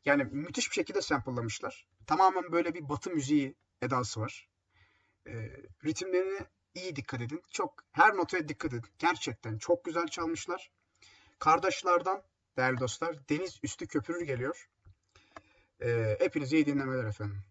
yani 0.05 0.23
müthiş 0.23 0.69
bir 0.69 0.75
şekilde 0.75 1.01
sample'lamışlar. 1.01 1.87
Tamamen 2.07 2.51
böyle 2.51 2.73
bir 2.73 2.89
batı 2.89 3.09
müziği 3.09 3.55
edası 3.81 4.21
var. 4.21 4.49
E, 5.27 5.33
ritimlerine 5.85 6.39
iyi 6.73 6.95
dikkat 6.95 7.21
edin. 7.21 7.43
Çok 7.49 7.83
her 7.91 8.17
notaya 8.17 8.47
dikkat 8.47 8.73
edin. 8.73 8.89
Gerçekten 8.99 9.57
çok 9.57 9.85
güzel 9.85 10.07
çalmışlar. 10.07 10.71
Kardeşlerden 11.39 12.21
değerli 12.57 12.79
dostlar 12.79 13.29
Deniz 13.29 13.59
Üstü 13.63 13.87
Köpürür 13.87 14.21
geliyor. 14.21 14.69
E, 15.81 16.17
hepinize 16.19 16.55
iyi 16.55 16.65
dinlemeler 16.65 17.03
efendim. 17.03 17.43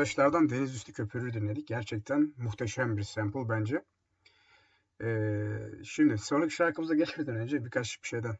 Dostlar. 0.00 0.30
Kardeşlerden 0.30 0.48
Deniz 0.48 0.74
Üstü 0.74 0.92
Köpürü 0.92 1.32
dinledik. 1.32 1.68
Gerçekten 1.68 2.34
muhteşem 2.38 2.96
bir 2.96 3.02
sample 3.02 3.48
bence. 3.48 3.82
Ee, 5.02 5.84
şimdi 5.84 6.18
sonraki 6.18 6.54
şarkımıza 6.54 6.94
geçmeden 6.94 7.36
önce 7.36 7.64
birkaç 7.64 8.02
bir 8.02 8.08
şeyden 8.08 8.36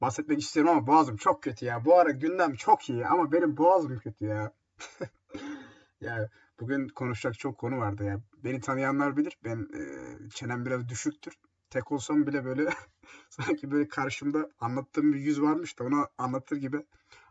bahsetmek 0.00 0.40
istiyorum 0.40 0.72
ama 0.72 0.86
boğazım 0.86 1.16
çok 1.16 1.42
kötü 1.42 1.64
ya. 1.64 1.84
Bu 1.84 1.98
ara 1.98 2.10
gündem 2.10 2.54
çok 2.54 2.88
iyi 2.88 3.06
ama 3.06 3.32
benim 3.32 3.56
boğazım 3.56 3.98
kötü 3.98 4.24
ya. 4.24 4.52
ya 6.00 6.28
bugün 6.60 6.88
konuşacak 6.88 7.38
çok 7.38 7.58
konu 7.58 7.78
vardı 7.78 8.04
ya. 8.04 8.20
Beni 8.44 8.60
tanıyanlar 8.60 9.16
bilir. 9.16 9.38
Ben 9.44 9.68
e, 9.74 9.82
çenem 10.30 10.66
biraz 10.66 10.88
düşüktür. 10.88 11.34
tek 11.70 11.92
olsam 11.92 12.26
bile 12.26 12.44
böyle 12.44 12.70
sanki 13.30 13.70
böyle 13.70 13.88
karşımda 13.88 14.50
anlattığım 14.60 15.12
bir 15.12 15.18
yüz 15.18 15.42
varmış 15.42 15.78
da 15.78 15.84
ona 15.84 16.08
anlatır 16.18 16.56
gibi 16.56 16.86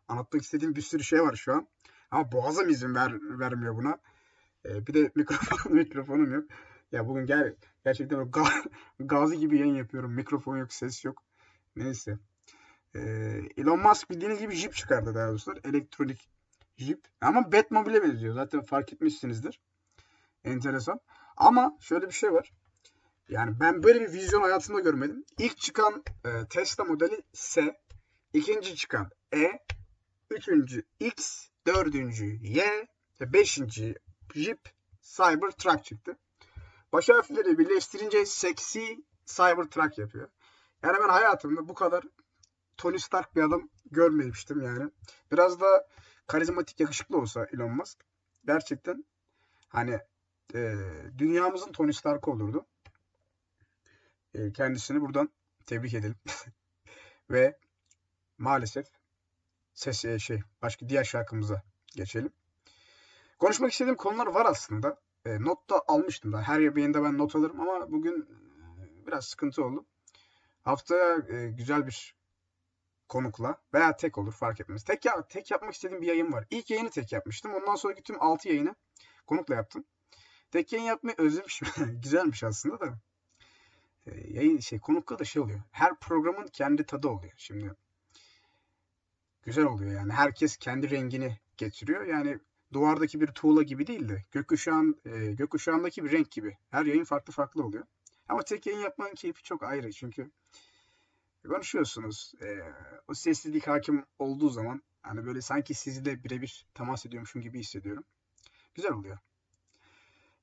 anlatmak 0.07 0.41
istediğim 0.41 0.75
bir 0.75 0.81
sürü 0.81 1.03
şey 1.03 1.21
var 1.21 1.35
şu 1.35 1.53
an. 1.53 1.67
Ama 2.11 2.31
boğazım 2.31 2.69
izin 2.69 2.95
ver, 2.95 3.39
vermiyor 3.39 3.75
buna. 3.75 3.97
Ee, 4.65 4.87
bir 4.87 4.93
de 4.93 5.11
mikrofon, 5.15 5.73
mikrofonum 5.75 6.33
yok. 6.33 6.43
Ya 6.91 7.07
bugün 7.07 7.25
gel, 7.25 7.55
gerçekten 7.85 8.17
o 8.17 8.23
ga- 8.23 8.69
gazi 8.99 9.39
gibi 9.39 9.57
yayın 9.57 9.75
yapıyorum. 9.75 10.13
Mikrofon 10.13 10.57
yok, 10.57 10.73
ses 10.73 11.05
yok. 11.05 11.23
Neyse. 11.75 12.17
Ee, 12.95 13.41
Elon 13.57 13.79
Musk 13.79 14.09
bildiğiniz 14.09 14.39
gibi 14.39 14.55
Jeep 14.55 14.73
çıkardı 14.73 15.15
daha 15.15 15.27
doğrusu. 15.27 15.53
Elektronik 15.63 16.29
Jeep. 16.77 16.99
Ama 17.21 17.51
Batmobile'e 17.51 18.03
benziyor. 18.03 18.33
Zaten 18.33 18.61
fark 18.61 18.93
etmişsinizdir. 18.93 19.59
Enteresan. 20.43 20.99
Ama 21.37 21.77
şöyle 21.81 22.07
bir 22.07 22.11
şey 22.13 22.33
var. 22.33 22.51
Yani 23.29 23.59
ben 23.59 23.83
böyle 23.83 24.01
bir 24.01 24.13
vizyon 24.13 24.41
hayatımda 24.41 24.79
görmedim. 24.79 25.25
İlk 25.39 25.57
çıkan 25.57 26.03
e, 26.25 26.29
Tesla 26.49 26.83
modeli 26.83 27.23
S, 27.33 27.79
ikinci 28.33 28.75
çıkan 28.75 29.09
E, 29.33 29.59
üçüncü 30.29 30.83
X, 30.99 31.47
dördüncü 31.67 32.25
Y 32.25 32.87
ve 33.21 33.33
beşinci 33.33 33.95
Jeep 34.33 34.69
Cybertruck 35.01 35.85
çıktı. 35.85 36.17
Baş 36.93 37.09
harfleri 37.09 37.57
birleştirince 37.57 38.25
seksi 38.25 39.05
Cybertruck 39.25 39.97
yapıyor. 39.97 40.29
Yani 40.83 40.97
ben 41.03 41.09
hayatımda 41.09 41.67
bu 41.67 41.73
kadar 41.73 42.03
Tony 42.77 42.99
Stark 42.99 43.35
bir 43.35 43.41
adam 43.41 43.69
görmemiştim 43.91 44.61
yani. 44.61 44.91
Biraz 45.31 45.61
da 45.61 45.87
karizmatik 46.27 46.79
yakışıklı 46.79 47.17
olsa 47.17 47.47
Elon 47.53 47.71
Musk 47.71 48.05
gerçekten 48.45 49.05
hani 49.67 49.99
e, 50.55 50.75
dünyamızın 51.17 51.71
Tony 51.71 51.93
Stark 51.93 52.27
olurdu. 52.27 52.65
E, 54.33 54.53
kendisini 54.53 55.01
buradan 55.01 55.29
tebrik 55.65 55.93
edelim. 55.93 56.15
Ve 57.29 57.57
maalesef 58.37 58.87
ses 59.81 60.05
e, 60.05 60.19
şey 60.19 60.41
başka 60.61 60.89
diğer 60.89 61.03
şarkımıza 61.03 61.63
geçelim. 61.87 62.31
Konuşmak 63.39 63.71
istediğim 63.71 63.97
konular 63.97 64.27
var 64.27 64.45
aslında. 64.45 64.99
E, 65.25 65.41
not 65.41 65.69
da 65.69 65.83
almıştım 65.87 66.33
da. 66.33 66.41
Her 66.41 66.59
yayında 66.59 67.03
ben 67.03 67.17
not 67.17 67.35
alırım 67.35 67.61
ama 67.61 67.91
bugün 67.91 68.21
e, 68.21 69.07
biraz 69.07 69.25
sıkıntı 69.25 69.65
oldu. 69.65 69.85
Haftaya 70.61 71.15
e, 71.29 71.47
güzel 71.47 71.87
bir 71.87 72.15
konukla 73.09 73.57
veya 73.73 73.97
tek 73.97 74.17
olur 74.17 74.31
fark 74.31 74.61
etmez. 74.61 74.83
Tek 74.83 75.05
ya 75.05 75.27
tek 75.27 75.51
yapmak 75.51 75.73
istediğim 75.73 76.01
bir 76.01 76.07
yayın 76.07 76.33
var. 76.33 76.45
İlk 76.49 76.69
yayını 76.69 76.89
tek 76.89 77.11
yapmıştım. 77.11 77.53
Ondan 77.53 77.75
sonraki 77.75 78.03
tüm 78.03 78.21
6 78.21 78.49
yayını 78.49 78.75
konukla 79.27 79.55
yaptım. 79.55 79.85
Tek 80.51 80.73
yayın 80.73 80.85
yapmayı 80.85 81.15
özlemişim. 81.17 81.67
Güzelmiş 82.03 82.43
aslında 82.43 82.79
da. 82.79 82.99
E, 84.05 84.11
yayın 84.33 84.59
şey 84.59 84.79
konukla 84.79 85.19
da 85.19 85.23
şey 85.23 85.41
oluyor. 85.41 85.59
Her 85.71 85.99
programın 85.99 86.47
kendi 86.47 86.85
tadı 86.85 87.07
oluyor. 87.07 87.33
Şimdi 87.37 87.71
güzel 89.43 89.65
oluyor 89.65 89.91
yani. 89.91 90.11
Herkes 90.11 90.57
kendi 90.57 90.89
rengini 90.89 91.39
getiriyor. 91.57 92.05
Yani 92.05 92.39
duvardaki 92.73 93.21
bir 93.21 93.27
tuğla 93.27 93.63
gibi 93.63 93.87
değil 93.87 94.09
de 94.09 94.25
gökkuşağın 94.31 95.01
e, 95.05 95.31
gökkuşağındaki 95.31 96.03
bir 96.03 96.11
renk 96.11 96.31
gibi. 96.31 96.57
Her 96.69 96.85
yayın 96.85 97.03
farklı 97.03 97.33
farklı 97.33 97.63
oluyor. 97.63 97.83
Ama 98.29 98.43
tek 98.43 98.67
yayın 98.67 98.79
yapmanın 98.79 99.15
keyfi 99.15 99.43
çok 99.43 99.63
ayrı. 99.63 99.91
Çünkü 99.91 100.31
konuşuyorsunuz. 101.47 102.33
E, 102.41 102.59
o 103.07 103.13
sessizlik 103.13 103.67
hakim 103.67 104.05
olduğu 104.19 104.49
zaman 104.49 104.81
hani 105.01 105.25
böyle 105.25 105.41
sanki 105.41 105.73
sizle 105.73 106.23
birebir 106.23 106.65
temas 106.73 107.05
ediyormuşum 107.05 107.41
gibi 107.41 107.59
hissediyorum. 107.59 108.03
Güzel 108.75 108.91
oluyor. 108.91 109.17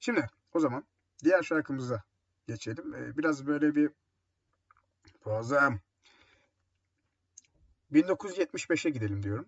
Şimdi 0.01 0.27
o 0.55 0.61
zaman 0.61 0.85
diğer 1.25 1.43
şarkımıza 1.43 2.03
geçelim. 2.47 2.95
E, 2.95 3.17
biraz 3.17 3.47
böyle 3.47 3.75
bir 3.75 3.91
boğazım 5.25 5.81
1975'e 7.93 8.91
gidelim 8.91 9.23
diyorum. 9.23 9.47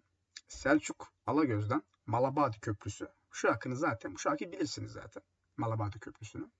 Selçuk 0.48 1.12
Alagöz'den 1.26 1.82
Malabadi 2.06 2.60
Köprüsü. 2.60 3.08
Bu 3.30 3.34
şarkını 3.34 3.76
zaten, 3.76 4.14
bu 4.14 4.18
şarkıyı 4.18 4.52
bilirsiniz 4.52 4.92
zaten. 4.92 5.22
Malabadi 5.56 5.98
Köprüsü'nü. 5.98 6.50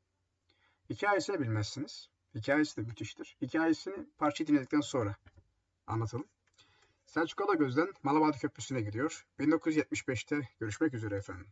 Hikayesini 0.91 1.41
bilmezsiniz. 1.41 2.09
Hikayesi 2.35 2.77
de 2.77 2.81
müthiştir. 2.81 3.37
Hikayesini 3.43 4.07
parça 4.19 4.47
dinledikten 4.47 4.81
sonra 4.81 5.17
anlatalım. 5.87 6.27
Selçuk 7.07 7.41
Alagöz'den 7.41 7.93
Malabadi 8.03 8.39
Köprüsü'ne 8.39 8.81
gidiyor. 8.81 9.27
1975'te 9.39 10.49
görüşmek 10.61 10.95
üzere 10.95 11.17
efendim. 11.17 11.47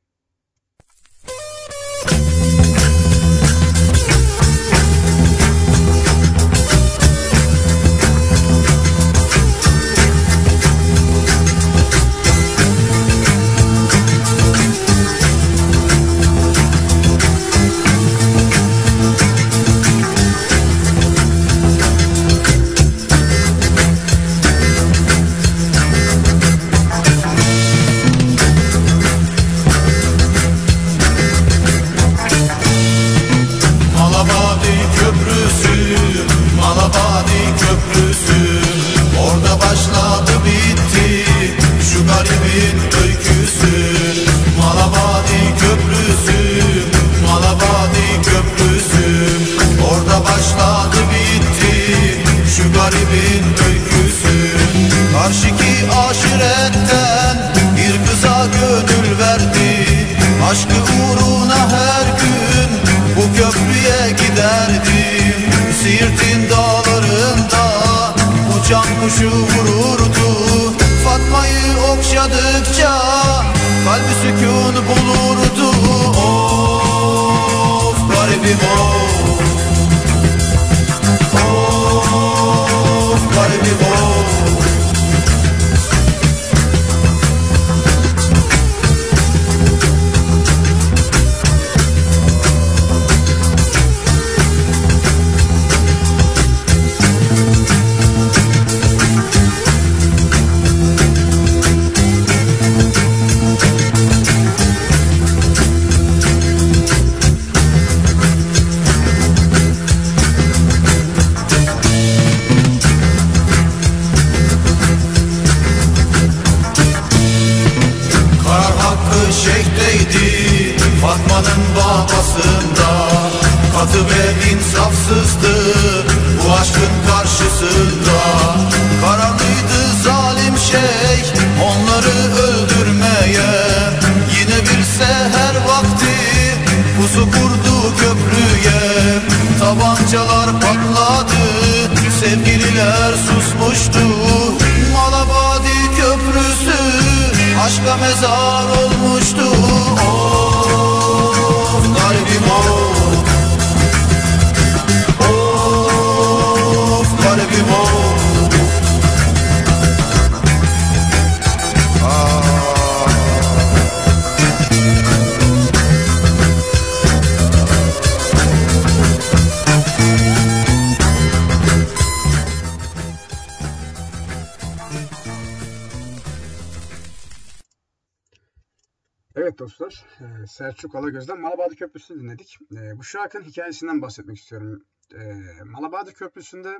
Evet 179.40 179.58
dostlar, 179.58 180.04
e, 180.20 180.46
Selçuk 180.46 180.94
Alagöz'den 180.94 181.40
Malabadi 181.40 181.76
Köprüsü'nü 181.76 182.20
dinledik. 182.20 182.58
E, 182.72 182.98
bu 182.98 183.04
şarkının 183.04 183.44
hikayesinden 183.44 184.02
bahsetmek 184.02 184.38
istiyorum. 184.38 184.84
E, 185.14 185.34
Malabadi 185.64 186.12
Köprüsü'nde 186.12 186.78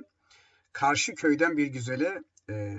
karşı 0.72 1.14
köyden 1.14 1.56
bir 1.56 1.66
güzele 1.66 2.22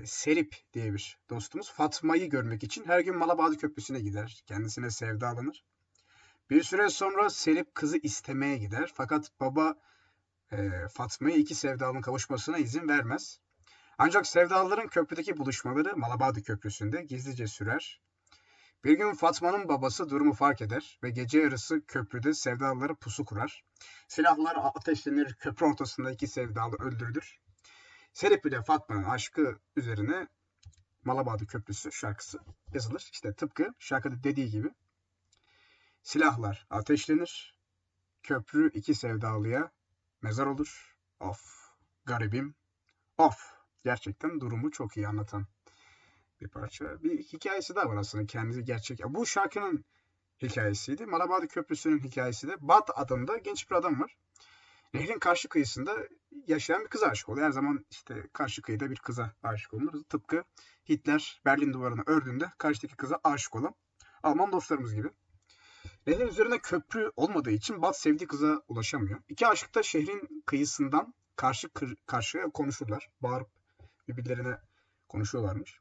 Serip 0.05 0.55
diye 0.73 0.93
bir 0.93 1.17
dostumuz 1.29 1.71
Fatma'yı 1.71 2.29
görmek 2.29 2.63
için 2.63 2.85
her 2.85 2.99
gün 2.99 3.17
Malabadi 3.17 3.57
Köprüsü'ne 3.57 3.99
gider. 3.99 4.43
Kendisine 4.45 4.91
sevdalanır. 4.91 5.65
Bir 6.49 6.63
süre 6.63 6.89
sonra 6.89 7.29
Serip 7.29 7.75
kızı 7.75 7.97
istemeye 7.97 8.57
gider. 8.57 8.91
Fakat 8.95 9.31
baba 9.39 9.75
Fatma'ya 10.93 11.35
iki 11.35 11.55
sevdalının 11.55 12.01
kavuşmasına 12.01 12.57
izin 12.57 12.87
vermez. 12.87 13.39
Ancak 13.97 14.27
sevdalıların 14.27 14.87
köprüdeki 14.87 15.37
buluşmaları 15.37 15.97
Malabadi 15.97 16.43
Köprüsü'nde 16.43 17.01
gizlice 17.03 17.47
sürer. 17.47 18.01
Bir 18.83 18.97
gün 18.97 19.13
Fatma'nın 19.13 19.67
babası 19.69 20.09
durumu 20.09 20.33
fark 20.33 20.61
eder 20.61 20.99
ve 21.03 21.09
gece 21.09 21.39
yarısı 21.39 21.85
köprüde 21.85 22.33
sevdalıları 22.33 22.95
pusu 22.95 23.25
kurar. 23.25 23.63
Silahlar 24.07 24.55
ateşlenir, 24.75 25.33
köprü 25.33 25.65
ortasında 25.65 26.11
iki 26.11 26.27
sevdalı 26.27 26.75
öldürülür. 26.79 27.39
Serip 28.13 28.45
ile 28.45 28.63
Fatma'nın 28.63 29.03
aşkı 29.03 29.59
üzerine 29.75 30.27
Malabadi 31.03 31.47
Köprüsü 31.47 31.91
şarkısı 31.91 32.39
yazılır. 32.73 33.09
İşte 33.11 33.33
tıpkı 33.33 33.73
şarkıda 33.79 34.23
dediği 34.23 34.49
gibi. 34.49 34.69
Silahlar 36.04 36.67
ateşlenir, 36.69 37.56
köprü 38.23 38.71
iki 38.73 38.95
sevdalıya 38.95 39.71
mezar 40.21 40.45
olur. 40.45 40.97
Of, 41.19 41.41
garibim, 42.06 42.56
of. 43.17 43.35
Gerçekten 43.83 44.39
durumu 44.39 44.71
çok 44.71 44.97
iyi 44.97 45.08
anlatan 45.08 45.47
bir 46.42 46.48
parça. 46.48 47.04
Bir 47.04 47.23
hikayesi 47.23 47.75
daha 47.75 47.90
var 47.90 47.98
aslında 47.98 48.25
kendisi 48.25 48.63
gerçek. 48.63 49.00
Bu 49.06 49.25
şarkının 49.25 49.85
hikayesiydi. 50.42 51.06
Malabadi 51.06 51.48
Köprüsü'nün 51.48 52.00
hikayesi 52.00 52.48
de 52.48 52.56
Bat 52.60 52.90
adında 52.96 53.37
genç 53.37 53.69
bir 53.69 53.75
adam 53.75 54.02
var. 54.02 54.17
Nehrin 54.94 55.19
karşı 55.19 55.50
kıyısında 55.50 55.96
yaşayan 56.48 56.81
bir 56.81 56.87
kıza 56.87 57.08
aşık 57.08 57.29
oluyor. 57.29 57.48
Her 57.48 57.52
zaman 57.52 57.85
işte 57.92 58.27
karşı 58.33 58.62
kıyıda 58.62 58.92
bir 58.92 59.00
kıza 59.00 59.33
aşık 59.44 59.73
olunur. 59.73 60.04
Tıpkı 60.04 60.44
Hitler 60.90 61.42
Berlin 61.46 61.73
duvarını 61.73 62.04
ördüğünde 62.06 62.52
karşıdaki 62.58 62.96
kıza 62.96 63.19
aşık 63.23 63.56
olan 63.56 63.75
Alman 64.23 64.52
dostlarımız 64.52 64.96
gibi. 64.96 65.10
Nehrin 66.08 66.27
üzerinde 66.27 66.60
köprü 66.60 67.12
olmadığı 67.15 67.52
için 67.52 67.81
Bat 67.81 68.00
sevdiği 68.00 68.27
kıza 68.27 68.62
ulaşamıyor. 68.67 69.19
İki 69.29 69.48
aşık 69.48 69.75
da 69.75 69.83
şehrin 69.83 70.44
kıyısından 70.46 71.13
karşı 71.35 71.69
karşıya 72.06 72.50
konuşurlar. 72.50 73.10
Bağırıp 73.21 73.48
birbirlerine 74.08 74.58
konuşuyorlarmış. 75.08 75.79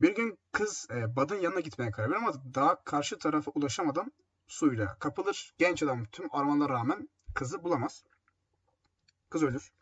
Bir 0.00 0.14
gün 0.14 0.38
kız 0.52 0.88
e, 0.90 1.16
Bad'ın 1.16 1.40
yanına 1.40 1.60
gitmeye 1.60 1.90
karar 1.90 2.10
verir 2.10 2.18
ama 2.18 2.32
daha 2.54 2.84
karşı 2.84 3.18
tarafa 3.18 3.50
ulaşamadan 3.50 4.12
suyla 4.46 4.98
kapılır. 4.98 5.54
Genç 5.58 5.82
adam 5.82 6.04
tüm 6.04 6.34
aramalara 6.34 6.72
rağmen 6.72 7.08
kızı 7.34 7.64
bulamaz. 7.64 8.04
Kız 9.30 9.42
ölür. 9.42 9.72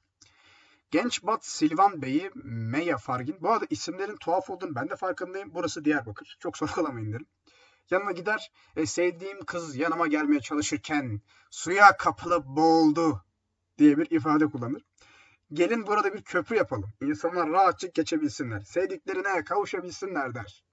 Genç 0.91 1.23
Bad 1.23 1.39
Silvan 1.43 2.03
Bey'i 2.03 2.31
Meya 2.45 2.99
Fargin. 2.99 3.37
Bu 3.41 3.51
arada 3.51 3.67
isimlerin 3.71 4.17
tuhaf 4.17 4.51
olduğunu 4.51 4.75
ben 4.75 4.89
de 4.91 4.97
farkındayım. 4.97 5.55
Burası 5.55 5.85
Diyarbakır. 5.85 6.37
Çok 6.41 6.57
sorgulamayın 6.57 7.13
derim. 7.13 7.27
Yanına 7.91 8.13
gider. 8.13 8.53
E, 8.77 8.87
sevdiğim 8.87 9.45
kız 9.45 9.77
yanıma 9.77 10.07
gelmeye 10.07 10.41
çalışırken 10.41 11.21
suya 11.51 11.97
kapılıp 11.97 12.47
boğuldu 12.47 13.25
diye 13.79 13.99
bir 13.99 14.11
ifade 14.11 14.47
kullanır. 14.47 14.83
Gelin 15.53 15.87
burada 15.87 16.15
bir 16.15 16.23
köprü 16.23 16.57
yapalım. 16.57 16.91
İnsanlar 17.03 17.51
rahatça 17.51 17.89
geçebilsinler. 17.89 18.61
Sevdiklerine 18.61 19.45
kavuşabilsinler 19.45 20.35
der. 20.35 20.65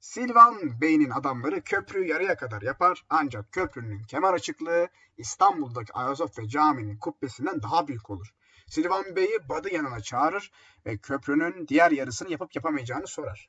Silvan 0.00 0.80
Bey'in 0.80 1.10
adamları 1.10 1.62
köprüyü 1.62 2.08
yarıya 2.08 2.36
kadar 2.36 2.62
yapar 2.62 3.04
ancak 3.10 3.52
köprünün 3.52 4.04
kemer 4.04 4.32
açıklığı 4.32 4.88
İstanbul'daki 5.16 5.92
Ayasofya 5.92 6.48
Camii'nin 6.48 6.98
kubbesinden 6.98 7.62
daha 7.62 7.88
büyük 7.88 8.10
olur. 8.10 8.34
Silvan 8.66 9.16
Bey'i 9.16 9.48
Bad'ı 9.48 9.74
yanına 9.74 10.00
çağırır 10.00 10.52
ve 10.86 10.98
köprünün 10.98 11.68
diğer 11.68 11.90
yarısını 11.90 12.30
yapıp 12.30 12.56
yapamayacağını 12.56 13.06
sorar. 13.06 13.48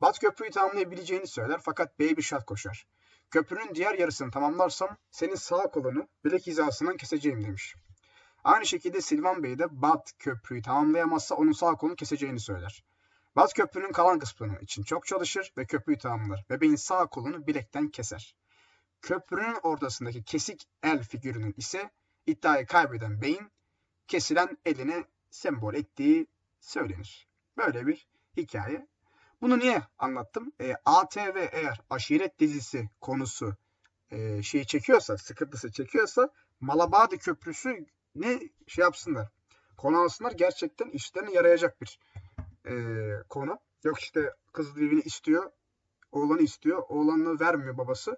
Bad 0.00 0.18
köprüyü 0.18 0.50
tamamlayabileceğini 0.50 1.26
söyler 1.26 1.60
fakat 1.64 1.98
Bey 1.98 2.16
bir 2.16 2.22
şart 2.22 2.46
koşar. 2.46 2.86
Köprünün 3.30 3.74
diğer 3.74 3.94
yarısını 3.94 4.30
tamamlarsam 4.30 4.96
senin 5.10 5.34
sağ 5.34 5.62
kolunu 5.62 6.08
bilek 6.24 6.46
hizasından 6.46 6.96
keseceğim 6.96 7.44
demiş. 7.44 7.74
Aynı 8.44 8.66
şekilde 8.66 9.00
Silvan 9.00 9.42
Bey 9.42 9.58
de 9.58 9.82
Bat 9.82 10.12
köprüyü 10.18 10.62
tamamlayamazsa 10.62 11.34
onun 11.34 11.52
sağ 11.52 11.74
kolunu 11.74 11.96
keseceğini 11.96 12.40
söyler. 12.40 12.84
Bat 13.36 13.54
köprünün 13.54 13.92
kalan 13.92 14.18
kısmını 14.18 14.58
için 14.60 14.82
çok 14.82 15.06
çalışır 15.06 15.52
ve 15.56 15.66
köprüyü 15.66 15.98
tamamlar. 15.98 16.44
Bebeğin 16.50 16.76
sağ 16.76 17.06
kolunu 17.06 17.46
bilekten 17.46 17.88
keser. 17.88 18.36
Köprünün 19.02 19.56
ortasındaki 19.62 20.22
kesik 20.24 20.68
el 20.82 21.02
figürünün 21.02 21.54
ise 21.56 21.90
iddiayı 22.26 22.66
kaybeden 22.66 23.22
beyin 23.22 23.52
kesilen 24.08 24.58
eline 24.64 25.04
sembol 25.30 25.74
ettiği 25.74 26.26
söylenir. 26.60 27.28
Böyle 27.56 27.86
bir 27.86 28.08
hikaye. 28.36 28.86
Bunu 29.40 29.58
niye 29.58 29.82
anlattım? 29.98 30.52
E, 30.60 30.74
ATV 30.84 31.48
eğer 31.52 31.80
aşiret 31.90 32.38
dizisi 32.38 32.90
konusu 33.00 33.56
e, 34.10 34.42
şeyi 34.42 34.66
çekiyorsa, 34.66 35.18
sıkıntısı 35.18 35.72
çekiyorsa 35.72 36.30
Malabadi 36.60 37.18
Köprüsü 37.18 37.86
ne 38.14 38.40
şey 38.66 38.82
yapsınlar. 38.82 39.28
Konu 39.76 39.98
alsınlar 39.98 40.32
gerçekten 40.32 40.88
işlerine 40.90 41.32
yarayacak 41.32 41.80
bir 41.80 41.98
e, 42.66 42.74
konu. 43.28 43.58
Yok 43.84 44.00
işte 44.00 44.34
kız 44.52 44.78
evini 44.78 45.00
istiyor, 45.00 45.50
oğlanı 46.12 46.42
istiyor, 46.42 46.82
oğlanını 46.88 47.40
vermiyor 47.40 47.78
babası. 47.78 48.16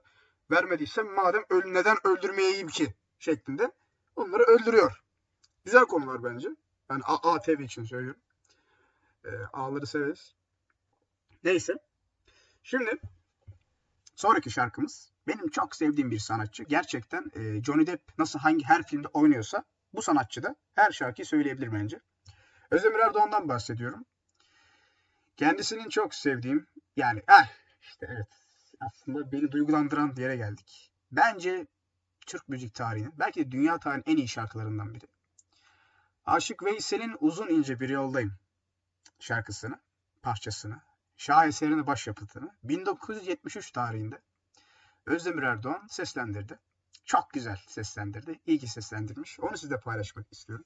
Vermediyse 0.51 1.03
madem 1.03 1.43
öl 1.51 1.65
neden 1.65 1.97
öldürmeyeyim 2.05 2.69
ki 2.69 2.95
şeklinde 3.19 3.73
onları 4.17 4.43
öldürüyor. 4.43 5.03
Güzel 5.65 5.85
konular 5.85 6.25
bence. 6.25 6.49
Ben 6.91 7.01
ATV 7.07 7.61
için 7.61 7.85
söylüyorum. 7.85 8.21
E, 9.25 9.31
A'ları 9.53 9.87
severiz. 9.87 10.35
Neyse. 11.45 11.75
Şimdi 12.63 12.99
sonraki 14.17 14.51
şarkımız 14.51 15.13
benim 15.27 15.49
çok 15.49 15.77
sevdiğim 15.77 16.11
bir 16.11 16.19
sanatçı. 16.19 16.63
Gerçekten 16.63 17.31
e, 17.35 17.63
Johnny 17.65 17.87
Depp 17.87 18.19
nasıl 18.19 18.39
hangi 18.39 18.65
her 18.65 18.87
filmde 18.87 19.09
oynuyorsa 19.09 19.65
bu 19.95 20.03
sanatçı 20.03 20.43
da 20.43 20.57
her 20.75 20.91
şarkıyı 20.91 21.27
söyleyebilir 21.27 21.73
bence. 21.73 22.01
Özdemir 22.71 22.99
Erdoğan'dan 22.99 23.49
bahsediyorum. 23.49 24.05
Kendisinin 25.37 25.89
çok 25.89 26.15
sevdiğim 26.15 26.67
yani 26.97 27.23
eh 27.29 27.47
işte 27.83 28.07
evet 28.11 28.29
aslında 28.81 29.33
beni 29.33 29.53
duygulandıran 29.53 30.15
yere 30.17 30.37
geldik. 30.37 30.93
Bence 31.13 31.67
Türk 32.27 32.49
müzik 32.49 32.75
tarihinin 32.75 33.13
belki 33.19 33.47
de 33.47 33.51
dünya 33.53 33.79
tarihinin 33.79 34.05
en 34.07 34.17
iyi 34.17 34.29
şarkılarından 34.29 34.95
biri. 34.95 35.07
Aşık 36.27 36.63
Veysel'in 36.63 37.17
Uzun 37.21 37.49
ince 37.49 37.81
Bir 37.81 37.89
Yoldayım 37.89 38.33
şarkısını, 39.21 39.81
parçasını, 40.23 40.81
şaheserini 41.17 41.87
başyapıtını 41.87 42.57
1973 42.63 43.71
tarihinde 43.71 44.21
Özdemir 45.07 45.43
Erdoğan 45.43 45.87
seslendirdi. 45.87 46.59
Çok 47.05 47.31
güzel 47.31 47.59
seslendirdi. 47.67 48.41
İyi 48.47 48.59
ki 48.59 48.67
seslendirmiş. 48.67 49.41
Onu 49.41 49.57
sizle 49.59 49.81
paylaşmak 49.81 50.33
istiyorum. 50.33 50.65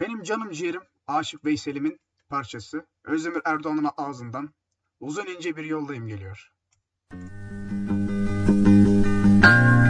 Benim 0.00 0.22
canım 0.22 0.50
ciğerim 0.50 0.82
Aşık 1.06 1.44
Veysel'imin 1.44 2.00
parçası 2.28 2.86
Özdemir 3.04 3.42
Erdoğan'ın 3.44 3.90
ağzından 3.96 4.54
uzun 5.00 5.26
ince 5.26 5.56
bir 5.56 5.64
yoldayım 5.64 6.06
geliyor. 6.06 6.52
gece 9.42 9.81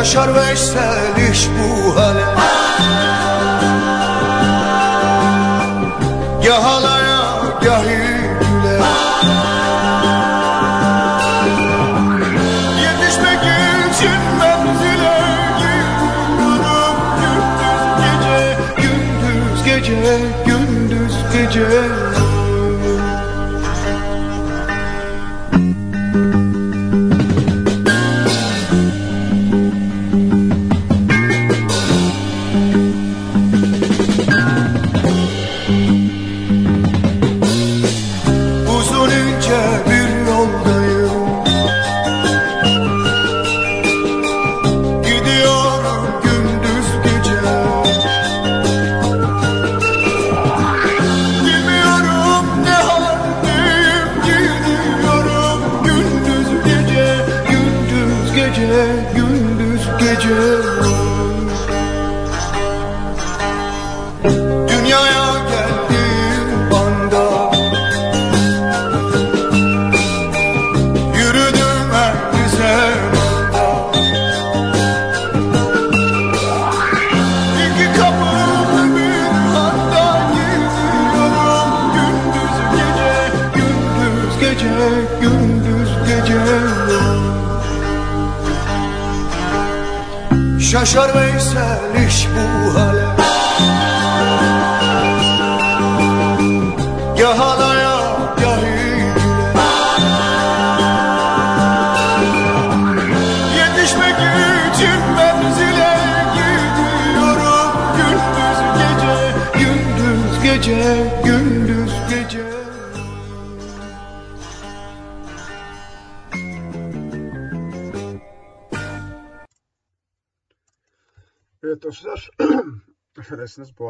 Şaşar 0.00 0.28
iş 1.32 1.48
bu 1.48 1.96
hale 1.96 2.29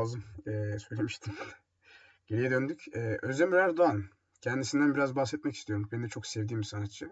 boğazım 0.00 0.24
eee, 0.46 0.78
söylemiştim. 0.78 1.34
Geriye 2.26 2.50
döndük. 2.50 2.88
Eee 2.88 3.18
Özdemir 3.22 3.56
Erdoğan, 3.56 4.04
kendisinden 4.40 4.94
biraz 4.94 5.16
bahsetmek 5.16 5.54
istiyorum. 5.54 5.88
Benim 5.92 6.04
de 6.04 6.08
çok 6.08 6.26
sevdiğim 6.26 6.60
bir 6.60 6.66
sanatçı. 6.66 7.10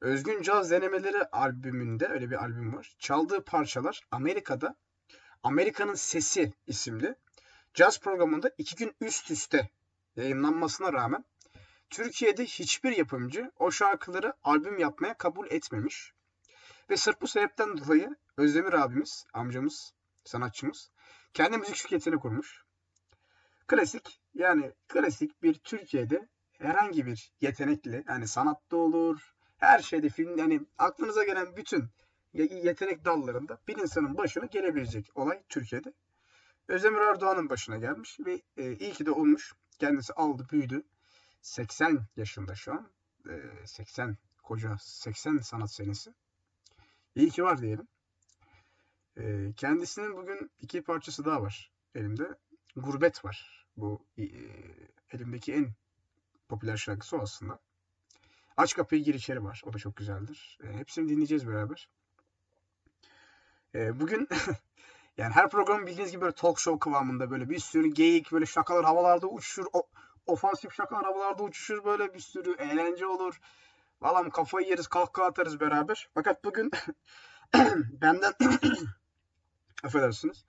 Özgün 0.00 0.42
Caz 0.42 0.70
Denemeleri 0.70 1.24
albümünde 1.24 2.08
öyle 2.08 2.30
bir 2.30 2.44
albüm 2.44 2.76
var. 2.76 2.96
Çaldığı 2.98 3.44
parçalar 3.44 4.00
Amerika'da 4.10 4.76
Amerika'nın 5.42 5.94
Sesi 5.94 6.52
isimli 6.66 7.14
caz 7.74 8.00
programında 8.00 8.50
iki 8.58 8.76
gün 8.76 8.96
üst 9.00 9.30
üste 9.30 9.70
yayınlanmasına 10.16 10.92
rağmen 10.92 11.24
Türkiye'de 11.90 12.44
hiçbir 12.44 12.96
yapımcı 12.96 13.52
o 13.58 13.70
şarkıları 13.70 14.32
albüm 14.42 14.78
yapmaya 14.78 15.14
kabul 15.14 15.46
etmemiş. 15.50 16.12
Ve 16.90 16.96
sırf 16.96 17.20
bu 17.20 17.26
sebepten 17.26 17.78
dolayı 17.78 18.16
Özdemir 18.36 18.72
abimiz, 18.72 19.24
amcamız, 19.32 19.92
sanatçımız 20.24 20.90
kendi 21.34 21.58
müzik 21.58 21.76
şirketini 21.76 22.18
kurmuş. 22.18 22.64
Klasik 23.66 24.20
yani 24.34 24.72
klasik 24.88 25.42
bir 25.42 25.54
Türkiye'de 25.54 26.28
herhangi 26.58 27.06
bir 27.06 27.32
yetenekli 27.40 28.04
yani 28.08 28.28
sanatta 28.28 28.76
olur, 28.76 29.34
her 29.56 29.78
şeyde 29.78 30.08
film 30.08 30.38
yani 30.38 30.60
aklınıza 30.78 31.24
gelen 31.24 31.56
bütün 31.56 31.84
ye- 32.32 32.60
yetenek 32.64 33.04
dallarında 33.04 33.58
bir 33.68 33.76
insanın 33.76 34.16
başına 34.16 34.46
gelebilecek 34.46 35.10
olay 35.14 35.42
Türkiye'de. 35.48 35.92
Özdemir 36.68 37.00
Erdoğan'ın 37.00 37.50
başına 37.50 37.76
gelmiş 37.76 38.18
ve 38.26 38.42
e, 38.56 38.76
iyi 38.76 38.92
ki 38.92 39.06
de 39.06 39.10
olmuş. 39.10 39.54
Kendisi 39.78 40.12
aldı, 40.12 40.46
büyüdü. 40.52 40.82
80 41.42 42.06
yaşında 42.16 42.54
şu 42.54 42.72
an. 42.72 42.90
E, 43.28 43.66
80 43.66 44.16
koca 44.42 44.76
80 44.80 45.38
sanat 45.38 45.72
senesi. 45.72 46.14
İyi 47.14 47.30
ki 47.30 47.44
var 47.44 47.60
diyelim. 47.62 47.88
E, 49.18 49.52
kendisinin 49.56 50.16
bugün 50.16 50.50
iki 50.60 50.82
parçası 50.82 51.24
daha 51.24 51.42
var 51.42 51.72
elimde. 51.94 52.38
Gurbet 52.76 53.24
var. 53.24 53.66
Bu 53.76 54.06
e, 54.18 54.22
elimdeki 55.12 55.52
en 55.52 55.72
popüler 56.48 56.76
şarkısı 56.76 57.18
aslında. 57.18 57.58
Aç 58.56 58.74
kapıyı 58.74 59.04
gir 59.04 59.14
içeri 59.14 59.44
var. 59.44 59.62
O 59.66 59.72
da 59.72 59.78
çok 59.78 59.96
güzeldir. 59.96 60.58
E, 60.64 60.72
hepsini 60.72 61.08
dinleyeceğiz 61.08 61.48
beraber. 61.48 61.88
E, 63.74 64.00
bugün 64.00 64.28
yani 65.18 65.32
her 65.32 65.50
program 65.50 65.86
bildiğiniz 65.86 66.12
gibi 66.12 66.22
böyle 66.22 66.34
talk 66.34 66.58
show 66.60 66.78
kıvamında 66.78 67.30
böyle 67.30 67.50
bir 67.50 67.58
sürü 67.58 67.88
geyik 67.88 68.32
böyle 68.32 68.46
şakalar 68.46 68.84
havalarda 68.84 69.26
uçuşur. 69.26 69.66
O, 69.72 69.82
ofansif 70.26 70.72
şakalar 70.72 71.04
havalarda 71.04 71.42
uçuşur 71.42 71.84
böyle 71.84 72.14
bir 72.14 72.20
sürü 72.20 72.54
eğlence 72.58 73.06
olur. 73.06 73.40
Vallahi 74.00 74.30
kafayı 74.30 74.68
yeriz 74.68 74.86
kahkaha 74.86 75.26
atarız 75.26 75.60
beraber. 75.60 76.08
Fakat 76.14 76.44
bugün 76.44 76.70
benden 78.00 78.32
affedersiniz. 79.84 80.44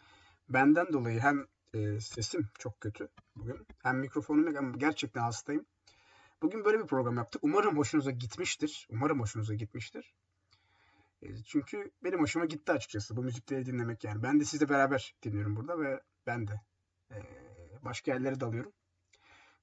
Benden 0.50 0.94
dolayı 0.94 1.20
hem 1.20 1.48
e, 1.74 2.00
sesim 2.00 2.50
çok 2.60 2.82
kötü 2.82 3.10
bugün 3.36 3.68
hem 3.84 4.00
mikrofonum 4.00 4.80
gerçekten 4.80 5.22
hastayım. 5.22 5.66
Bugün 6.42 6.66
böyle 6.66 6.80
bir 6.80 6.88
program 6.88 7.18
yaptık. 7.18 7.44
Umarım 7.44 7.78
hoşunuza 7.78 8.12
gitmiştir. 8.12 8.88
Umarım 8.90 9.20
hoşunuza 9.20 9.54
gitmiştir. 9.54 10.14
E, 11.22 11.44
Çünkü 11.44 11.92
benim 12.04 12.20
hoşuma 12.20 12.46
gitti 12.46 12.72
açıkçası 12.72 13.18
bu 13.18 13.24
müzikleri 13.24 13.66
dinlemek 13.66 14.04
yani. 14.04 14.24
Ben 14.24 14.40
de 14.40 14.46
sizle 14.46 14.70
beraber 14.70 15.16
dinliyorum 15.24 15.56
burada 15.56 15.80
ve 15.80 16.02
ben 16.28 16.48
de 16.48 16.62
e, 17.12 17.18
başka 17.82 18.12
yerlere 18.12 18.40
dalıyorum. 18.40 18.74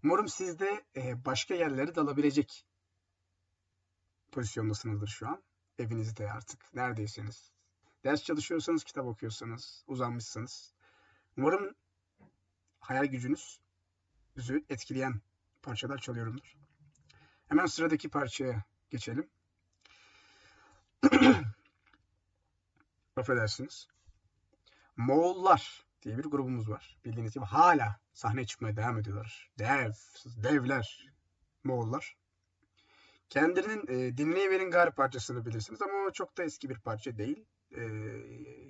Umarım 0.04 0.28
siz 0.28 0.58
de 0.58 0.84
e, 0.96 1.24
başka 1.24 1.54
yerlere 1.54 1.94
dalabilecek 1.94 2.66
pozisyondasınızdır 4.32 5.08
şu 5.08 5.28
an. 5.28 5.42
Evinizde 5.78 6.32
artık 6.32 6.74
neredeyseniz. 6.74 7.52
Ders 8.04 8.22
çalışıyorsanız, 8.22 8.84
kitap 8.84 9.06
okuyorsanız, 9.06 9.84
uzanmışsınız. 9.86 10.74
Umarım 11.36 11.74
hayal 12.80 13.04
gücünüzü 13.04 14.64
etkileyen 14.68 15.20
parçalar 15.62 15.98
çalıyorumdur. 15.98 16.56
Hemen 17.48 17.66
sıradaki 17.66 18.08
parçaya 18.08 18.64
geçelim. 18.90 19.30
Affedersiniz. 23.16 23.88
Moğollar 24.96 25.84
diye 26.02 26.18
bir 26.18 26.24
grubumuz 26.24 26.70
var. 26.70 26.98
Bildiğiniz 27.04 27.34
gibi 27.34 27.44
hala 27.44 28.00
sahneye 28.12 28.46
çıkmaya 28.46 28.76
devam 28.76 28.98
ediyorlar. 28.98 29.50
Dev, 29.58 29.92
devler, 30.26 31.12
Moğollar. 31.64 32.16
Kendilerinin 33.30 33.86
e, 33.88 34.16
Dinleyiverin 34.16 34.70
Gari 34.70 34.90
parçasını 34.90 35.46
bilirsiniz 35.46 35.82
ama 35.82 35.92
o 36.08 36.12
çok 36.12 36.38
da 36.38 36.42
eski 36.42 36.68
bir 36.68 36.78
parça 36.78 37.18
değil. 37.18 37.44
E, 37.76 37.82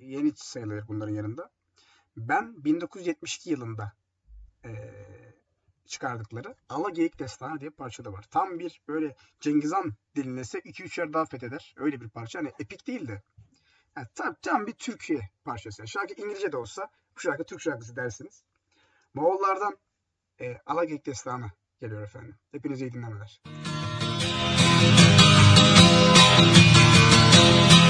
yeni 0.01 0.31
sayılır 0.35 0.87
bunların 0.87 1.13
yanında. 1.13 1.49
Ben 2.17 2.63
1972 2.63 3.49
yılında 3.49 3.93
e, 4.65 4.71
çıkardıkları 5.85 6.55
Ala 6.69 6.89
Geyik 6.89 7.19
Destanı 7.19 7.59
diye 7.59 7.69
parça 7.69 8.05
da 8.05 8.13
var. 8.13 8.25
Tam 8.31 8.59
bir 8.59 8.81
böyle 8.87 9.15
Cengiz 9.39 9.73
Han 9.73 9.93
dinlese 10.15 10.59
2-3 10.59 10.99
yer 10.99 11.13
daha 11.13 11.25
fetheder. 11.25 11.75
Öyle 11.77 12.01
bir 12.01 12.09
parça. 12.09 12.39
Hani 12.39 12.51
epik 12.59 12.87
değil 12.87 13.07
de. 13.07 13.21
Yani 13.97 14.07
tam, 14.15 14.35
tam 14.41 14.67
bir 14.67 14.73
Türkiye 14.73 15.29
parçası. 15.43 15.87
Şarkı 15.87 16.13
İngilizce 16.13 16.51
de 16.51 16.57
olsa 16.57 16.89
bu 17.15 17.19
şarkı 17.19 17.43
Türk 17.43 17.61
şarkısı 17.61 17.95
dersiniz. 17.95 18.43
Moğollardan 19.13 19.77
e, 20.41 20.57
Ala 20.65 20.83
Geyik 20.83 21.05
Destanı 21.05 21.51
geliyor 21.79 22.01
efendim. 22.01 22.35
Hepinize 22.51 22.85
iyi 22.85 22.93
dinlemeler. 22.93 23.41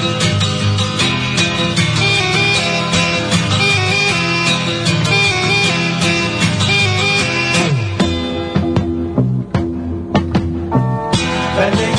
Ben 0.04 0.43
de 11.54 11.93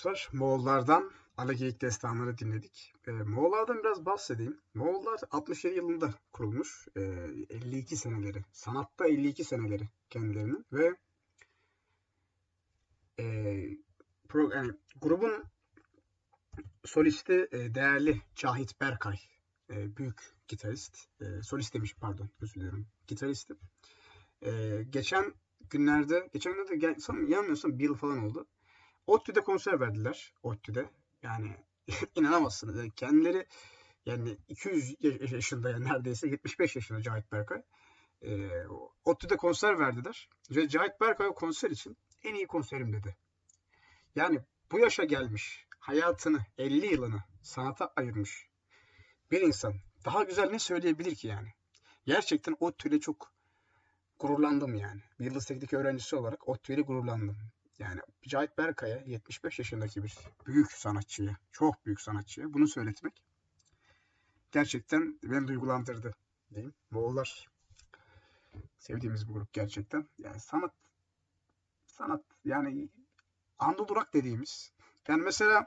dostlar, 0.00 0.28
Moğollardan 0.32 1.10
Alageyik 1.36 1.80
destanları 1.80 2.38
dinledik. 2.38 2.92
Ee, 3.06 3.10
Moğollardan 3.10 3.78
biraz 3.78 4.04
bahsedeyim. 4.06 4.60
Moğollar 4.74 5.20
67 5.30 5.76
yılında 5.76 6.14
kurulmuş. 6.32 6.88
Ee, 6.96 7.00
52 7.50 7.96
seneleri, 7.96 8.44
sanatta 8.52 9.06
52 9.06 9.44
seneleri 9.44 9.88
kendilerinin 10.10 10.66
ve 10.72 10.96
e, 13.18 13.24
pro, 14.28 14.50
yani 14.50 14.72
grubun 15.00 15.44
solisti 16.84 17.48
e, 17.52 17.74
değerli 17.74 18.22
Cahit 18.34 18.80
Berkay. 18.80 19.16
E, 19.70 19.96
büyük 19.96 20.20
gitarist. 20.48 20.96
E, 21.20 21.42
solist 21.42 21.74
demiş 21.74 21.94
pardon, 22.00 22.30
özür 22.40 22.60
dilerim. 22.60 22.86
Gitaristi. 23.06 23.54
E, 24.42 24.82
geçen 24.90 25.34
günlerde, 25.70 26.30
geçen 26.32 26.52
günlerde 26.52 27.00
sanırım 27.00 27.28
yanılmıyorsam 27.28 27.78
bir 27.78 27.84
yıl 27.84 27.94
falan 27.94 28.18
oldu. 28.18 28.46
ODTÜ'de 29.06 29.40
konser 29.40 29.80
verdiler. 29.80 30.34
ODTÜ'de. 30.42 30.90
Yani 31.22 31.56
inanamazsınız. 32.14 32.76
Yani 32.76 32.90
kendileri 32.90 33.46
yani 34.06 34.36
200 34.48 34.94
yaş- 35.00 35.32
yaşında 35.32 35.70
yani 35.70 35.84
neredeyse 35.84 36.28
75 36.28 36.76
yaşında 36.76 37.02
Cahit 37.02 37.32
Berkay. 37.32 37.62
Ee, 38.22 38.48
ODTÜ'de 39.04 39.36
konser 39.36 39.78
verdiler. 39.78 40.28
Ve 40.50 40.68
Cahit 40.68 41.00
Berkay 41.00 41.26
o 41.26 41.34
konser 41.34 41.70
için 41.70 41.96
en 42.24 42.34
iyi 42.34 42.46
konserim 42.46 42.92
dedi. 42.92 43.16
Yani 44.14 44.40
bu 44.72 44.78
yaşa 44.78 45.04
gelmiş, 45.04 45.66
hayatını, 45.78 46.46
50 46.58 46.86
yılını 46.86 47.22
sanata 47.42 47.92
ayırmış 47.96 48.50
bir 49.30 49.40
insan 49.40 49.74
daha 50.04 50.22
güzel 50.22 50.50
ne 50.50 50.58
söyleyebilir 50.58 51.14
ki 51.14 51.26
yani? 51.28 51.48
Gerçekten 52.06 52.56
ODTÜ'yle 52.60 53.00
çok 53.00 53.32
gururlandım 54.18 54.74
yani. 54.74 55.00
Bir 55.18 55.24
Yıldız 55.24 55.46
Teknik 55.46 55.72
öğrencisi 55.72 56.16
olarak 56.16 56.48
ODTÜ'yle 56.48 56.80
gururlandım. 56.80 57.36
Yani 57.80 58.00
Cahit 58.28 58.58
Berkay'a 58.58 58.96
75 59.06 59.58
yaşındaki 59.58 60.02
bir 60.04 60.18
büyük 60.46 60.72
sanatçıya, 60.72 61.36
çok 61.52 61.86
büyük 61.86 62.00
sanatçıya 62.00 62.54
bunu 62.54 62.68
söyletmek 62.68 63.22
gerçekten 64.52 65.18
beni 65.22 65.48
duygulandırdı 65.48 66.14
diyeyim. 66.54 66.74
Moğollar 66.90 67.48
sevdiğimiz 68.78 69.28
bir 69.28 69.32
grup 69.32 69.52
gerçekten. 69.52 70.08
Yani 70.18 70.40
sanat 70.40 70.72
sanat 71.86 72.22
yani 72.44 72.88
Anadolu 73.58 73.96
Rock 73.96 74.14
dediğimiz 74.14 74.72
yani 75.08 75.22
mesela 75.22 75.66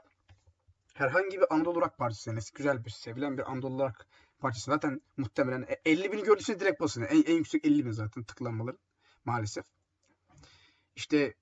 herhangi 0.94 1.40
bir 1.40 1.54
Anadolu 1.54 1.80
Rock 1.80 1.98
partisi 1.98 2.30
yani 2.30 2.40
güzel 2.54 2.84
bir 2.84 2.90
sevilen 2.90 3.38
bir 3.38 3.52
Anadolu 3.52 3.82
Rock 3.82 4.06
partisi 4.38 4.64
zaten 4.64 5.00
muhtemelen 5.16 5.62
e, 5.62 5.80
50 5.84 6.12
bin 6.12 6.24
gördüyse 6.24 6.60
direkt 6.60 6.80
basın. 6.80 7.02
En, 7.02 7.22
en 7.22 7.36
yüksek 7.36 7.64
50 7.64 7.86
bin 7.86 7.90
zaten 7.92 8.24
tıklanmaları 8.24 8.76
maalesef. 9.24 9.64
İşte 10.96 11.34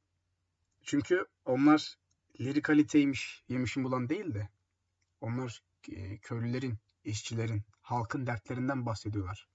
çünkü 0.83 1.27
onlar 1.45 1.95
lirikaliteymiş, 2.41 3.45
yemişim 3.49 3.85
bulan 3.85 4.09
değil 4.09 4.35
de 4.35 4.49
onlar 5.21 5.63
e, 5.89 6.19
köylülerin, 6.19 6.79
işçilerin, 7.05 7.63
halkın 7.83 8.27
dertlerinden 8.27 8.87
bahsediyorlar. 8.87 9.49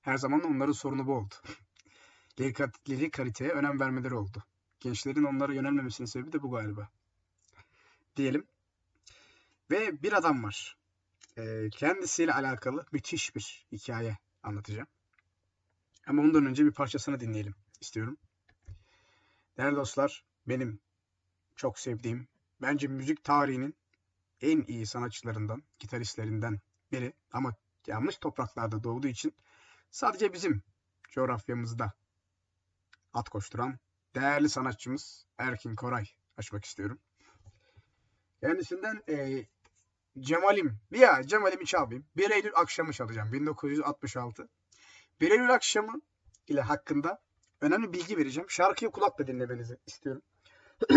Her 0.00 0.16
zaman 0.16 0.42
onların 0.42 0.72
sorunu 0.72 1.06
bu 1.06 1.14
oldu. 1.14 1.34
Lirik, 2.40 2.88
lirikaliteye 2.88 3.50
önem 3.50 3.80
vermeleri 3.80 4.14
oldu. 4.14 4.44
Gençlerin 4.80 5.24
onlara 5.24 5.54
yönelmemesinin 5.54 6.06
sebebi 6.06 6.32
de 6.32 6.42
bu 6.42 6.50
galiba. 6.50 6.88
Diyelim. 8.16 8.46
Ve 9.70 10.02
bir 10.02 10.12
adam 10.12 10.44
var. 10.44 10.76
E, 11.36 11.70
kendisiyle 11.70 12.32
alakalı 12.34 12.86
müthiş 12.92 13.36
bir 13.36 13.66
hikaye 13.72 14.18
anlatacağım. 14.42 14.88
Ama 16.06 16.22
ondan 16.22 16.46
önce 16.46 16.64
bir 16.64 16.72
parçasını 16.72 17.20
dinleyelim 17.20 17.54
istiyorum. 17.80 18.16
Değerli 19.56 19.76
dostlar, 19.76 20.24
benim 20.48 20.80
çok 21.56 21.78
sevdiğim, 21.78 22.28
bence 22.62 22.88
müzik 22.88 23.24
tarihinin 23.24 23.76
en 24.40 24.62
iyi 24.62 24.86
sanatçılarından, 24.86 25.62
gitaristlerinden 25.78 26.60
biri 26.92 27.12
ama 27.32 27.54
yanlış 27.86 28.16
topraklarda 28.18 28.84
doğduğu 28.84 29.08
için 29.08 29.34
sadece 29.90 30.32
bizim 30.32 30.62
coğrafyamızda 31.10 31.92
at 33.12 33.28
koşturan 33.28 33.78
değerli 34.14 34.48
sanatçımız 34.48 35.26
Erkin 35.38 35.74
Koray 35.74 36.04
açmak 36.36 36.64
istiyorum. 36.64 36.98
Kendisinden 38.40 39.02
e, 39.08 39.46
Cemalim, 40.18 40.78
ya 40.90 41.22
Cemal'imi 41.22 41.66
çalmayayım. 41.66 42.06
1 42.16 42.30
Eylül 42.30 42.52
akşamı 42.54 42.92
çalacağım. 42.92 43.32
1966. 43.32 44.48
1 45.20 45.30
Eylül 45.30 45.54
akşamı 45.54 46.00
ile 46.48 46.60
hakkında 46.60 47.22
önemli 47.60 47.92
bilgi 47.92 48.16
vereceğim. 48.16 48.50
Şarkıyı 48.50 48.90
kulakla 48.90 49.26
dinlemenizi 49.26 49.78
istiyorum. 49.86 50.22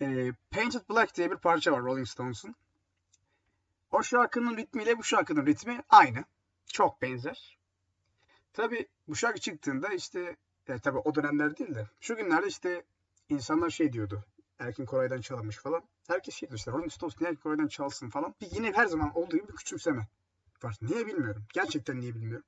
e, 0.00 0.32
Painted 0.50 0.88
Black 0.90 1.16
diye 1.16 1.30
bir 1.30 1.36
parça 1.36 1.72
var 1.72 1.82
Rolling 1.82 2.08
Stones'un. 2.08 2.54
O 3.90 4.02
şarkının 4.02 4.56
ritmiyle 4.56 4.98
bu 4.98 5.04
şarkının 5.04 5.46
ritmi 5.46 5.82
aynı. 5.88 6.24
Çok 6.66 7.02
benzer. 7.02 7.58
Tabi 8.52 8.88
bu 9.08 9.16
şarkı 9.16 9.40
çıktığında 9.40 9.88
işte 9.88 10.36
e, 10.66 10.78
tabi 10.78 10.98
o 10.98 11.14
dönemler 11.14 11.56
değil 11.56 11.74
de 11.74 11.88
şu 12.00 12.16
günlerde 12.16 12.46
işte 12.46 12.84
insanlar 13.28 13.70
şey 13.70 13.92
diyordu. 13.92 14.24
Erkin 14.58 14.86
Koray'dan 14.86 15.20
çalınmış 15.20 15.56
falan. 15.56 15.82
Herkes 16.08 16.34
şey 16.34 16.48
diyor 16.48 16.58
işte 16.58 16.70
Rolling 16.70 16.92
Stones 16.92 17.20
niye 17.20 17.30
Erkin 17.30 17.42
Koray'dan 17.42 17.68
çalsın 17.68 18.10
falan. 18.10 18.34
Bir 18.40 18.50
yine 18.50 18.72
her 18.72 18.86
zaman 18.86 19.16
olduğu 19.18 19.36
gibi 19.36 19.48
bir 19.48 19.56
küçümseme 19.56 20.08
var. 20.62 20.76
Niye 20.82 21.06
bilmiyorum. 21.06 21.44
Gerçekten 21.54 22.00
niye 22.00 22.14
bilmiyorum. 22.14 22.46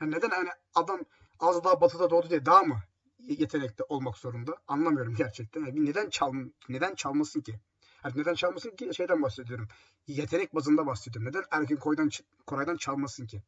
Yani 0.00 0.12
neden 0.12 0.30
hani 0.30 0.48
adam 0.74 1.00
az 1.40 1.64
daha 1.64 1.80
batıda 1.80 2.10
doğdu 2.10 2.30
diye 2.30 2.46
daha 2.46 2.62
mı 2.62 2.82
yetenekli 3.28 3.84
olmak 3.88 4.18
zorunda? 4.18 4.56
Anlamıyorum 4.68 5.14
gerçekten. 5.14 5.60
Yani 5.60 5.84
neden 5.84 6.10
çal 6.10 6.32
neden 6.68 6.94
çalmasın 6.94 7.40
ki? 7.40 7.60
Yani 8.04 8.18
neden 8.18 8.34
çalmasın 8.34 8.70
ki? 8.70 8.90
Şeyden 8.94 9.22
bahsediyorum. 9.22 9.68
Yetenek 10.06 10.54
bazında 10.54 10.86
bahsediyorum. 10.86 11.28
Neden 11.30 11.44
Erkin 11.50 11.76
Koray'dan, 11.76 12.10
Koray'dan 12.46 12.76
çalmasın 12.76 13.26
ki? 13.26 13.42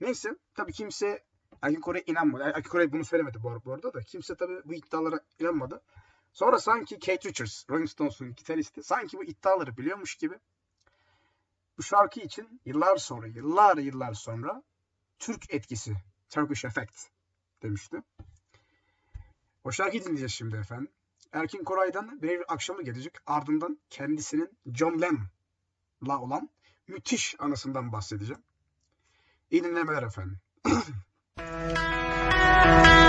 Neyse. 0.00 0.36
Tabii 0.54 0.72
kimse 0.72 1.24
Erkin 1.62 1.80
Koray'a 1.80 2.04
inanmadı. 2.06 2.42
Erkin 2.42 2.70
Koray 2.70 2.92
bunu 2.92 3.04
söylemedi 3.04 3.42
bu 3.42 3.72
arada 3.72 3.94
da. 3.94 4.00
Kimse 4.00 4.34
tabii 4.34 4.60
bu 4.64 4.74
iddialara 4.74 5.20
inanmadı. 5.38 5.82
Sonra 6.32 6.58
sanki 6.58 6.98
Kate 6.98 7.28
Richards, 7.28 7.70
Rolling 7.70 7.88
Stones'un 7.88 8.34
gitaristi, 8.34 8.82
sanki 8.82 9.18
bu 9.18 9.24
iddiaları 9.24 9.76
biliyormuş 9.76 10.16
gibi 10.16 10.38
bu 11.78 11.82
şarkı 11.82 12.20
için 12.20 12.60
yıllar 12.64 12.96
sonra, 12.96 13.26
yıllar 13.26 13.76
yıllar 13.76 14.14
sonra 14.14 14.62
Türk 15.18 15.54
etkisi, 15.54 15.94
Turkish 16.30 16.64
Effect 16.64 17.08
demişti. 17.62 18.02
O 19.64 19.72
şarkıyı 19.72 20.02
dinleyeceğiz 20.02 20.32
şimdi 20.32 20.56
efendim. 20.56 20.88
Erkin 21.32 21.64
Koray'dan 21.64 22.22
bir 22.22 22.52
akşamı 22.52 22.82
gelecek. 22.82 23.14
Ardından 23.26 23.78
kendisinin 23.90 24.58
John 24.74 25.00
Lennon'la 25.00 26.20
olan 26.20 26.50
müthiş 26.88 27.34
anısından 27.38 27.92
bahsedeceğim. 27.92 28.42
İyi 29.50 29.64
dinlemeler 29.64 30.02
efendim. 30.02 30.38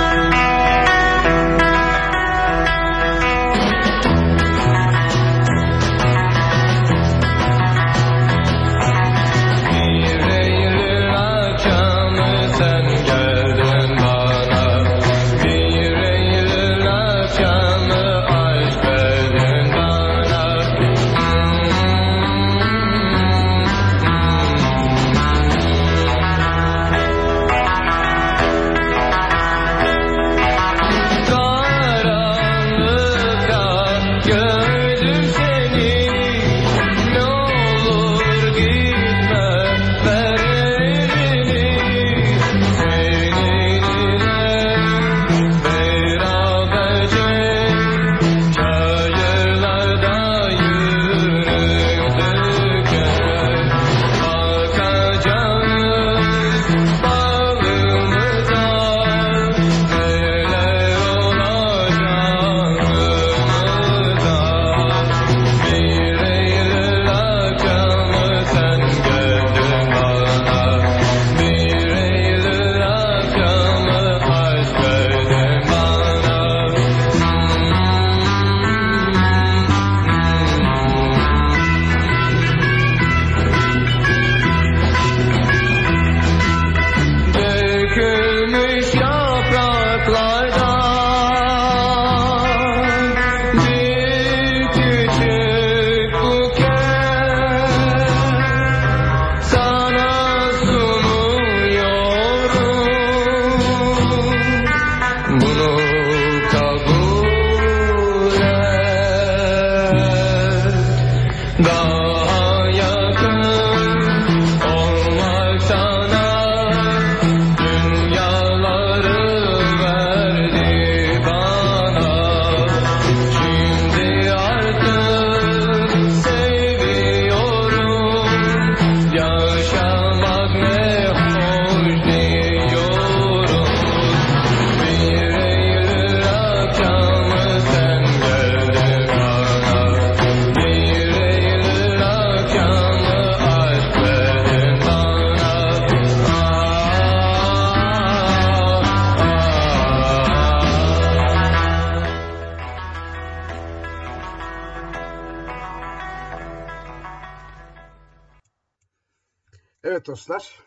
dostlar, 160.26 160.64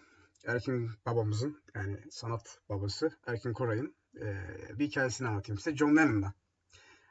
Erkin 0.47 0.91
babamızın 1.07 1.63
yani 1.75 1.99
sanat 2.11 2.59
babası 2.69 3.11
Erkin 3.27 3.53
Koray'ın 3.53 3.95
eee, 4.15 4.37
bir 4.75 4.87
hikayesini 4.87 5.29
anlatayım 5.29 5.59
size 5.59 5.77
John 5.77 5.97
Lennon'la. 5.97 6.35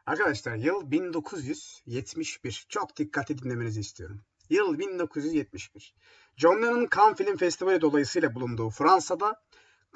Arkadaşlar 0.06 0.56
yıl 0.56 0.92
1971. 0.92 2.66
Çok 2.70 2.98
dikkatli 2.98 3.38
dinlemenizi 3.38 3.80
istiyorum. 3.80 4.22
Yıl 4.50 4.80
1971. 4.80 5.96
John 6.36 6.62
Lennon 6.62 6.88
Cannes 6.96 7.18
Film 7.18 7.38
Festivali 7.38 7.82
dolayısıyla 7.82 8.36
bulunduğu 8.36 8.70
Fransa'da 8.70 9.44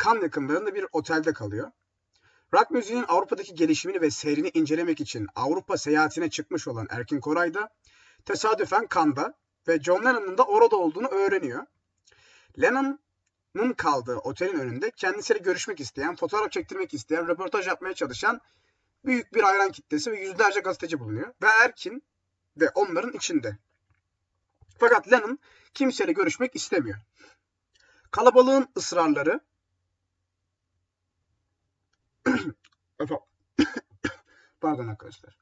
Cannes 0.03 0.23
yakınlarında 0.23 0.75
bir 0.75 0.85
otelde 0.91 1.33
kalıyor. 1.33 1.71
Rock 2.53 2.71
müziğin 2.71 3.05
Avrupa'daki 3.07 3.55
gelişimini 3.55 4.01
ve 4.01 4.11
seyrini 4.11 4.51
incelemek 4.53 5.01
için 5.01 5.27
Avrupa 5.35 5.77
seyahatine 5.77 6.29
çıkmış 6.29 6.67
olan 6.67 6.87
Erkin 6.89 7.19
Koray 7.19 7.53
da 7.53 7.69
tesadüfen 8.25 8.87
Cannes'da 8.95 9.33
ve 9.67 9.79
John 9.79 10.05
Lennon'ın 10.05 10.37
da 10.37 10.43
orada 10.43 10.75
olduğunu 10.75 11.07
öğreniyor. 11.07 11.65
Lennon'ın 12.59 13.73
kaldığı 13.73 14.17
otelin 14.17 14.59
önünde 14.59 14.91
kendisiyle 14.91 15.39
görüşmek 15.39 15.79
isteyen, 15.79 16.15
fotoğraf 16.15 16.51
çektirmek 16.51 16.93
isteyen, 16.93 17.27
röportaj 17.27 17.67
yapmaya 17.67 17.93
çalışan 17.93 18.41
büyük 19.05 19.33
bir 19.33 19.43
hayran 19.43 19.71
kitlesi 19.71 20.11
ve 20.11 20.19
yüzlerce 20.19 20.59
gazeteci 20.59 20.99
bulunuyor. 20.99 21.33
Ve 21.41 21.47
Erkin 21.63 22.03
ve 22.57 22.69
onların 22.69 23.13
içinde. 23.13 23.57
Fakat 24.79 25.11
Lennon 25.11 25.39
kimseyle 25.73 26.11
görüşmek 26.11 26.55
istemiyor. 26.55 26.97
Kalabalığın 28.11 28.67
ısrarları 28.77 29.39
Pardon 34.61 34.87
arkadaşlar. 34.87 35.37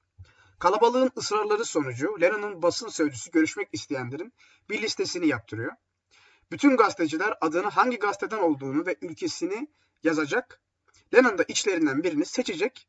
Kalabalığın 0.60 1.12
ısrarları 1.18 1.66
sonucu 1.66 2.22
Lennon'un 2.22 2.62
basın 2.62 2.90
sözcüsü 2.90 3.32
görüşmek 3.32 3.70
isteyenlerin 3.72 4.34
bir 4.70 4.82
listesini 4.82 5.28
yaptırıyor. 5.28 5.72
Bütün 6.52 6.78
gazeteciler 6.78 7.34
adını 7.42 7.68
hangi 7.68 8.00
gazeteden 8.00 8.38
olduğunu 8.38 8.86
ve 8.86 8.96
ülkesini 9.02 9.68
yazacak. 10.04 10.62
Lennon 11.14 11.38
da 11.38 11.44
içlerinden 11.48 12.04
birini 12.04 12.26
seçecek 12.26 12.88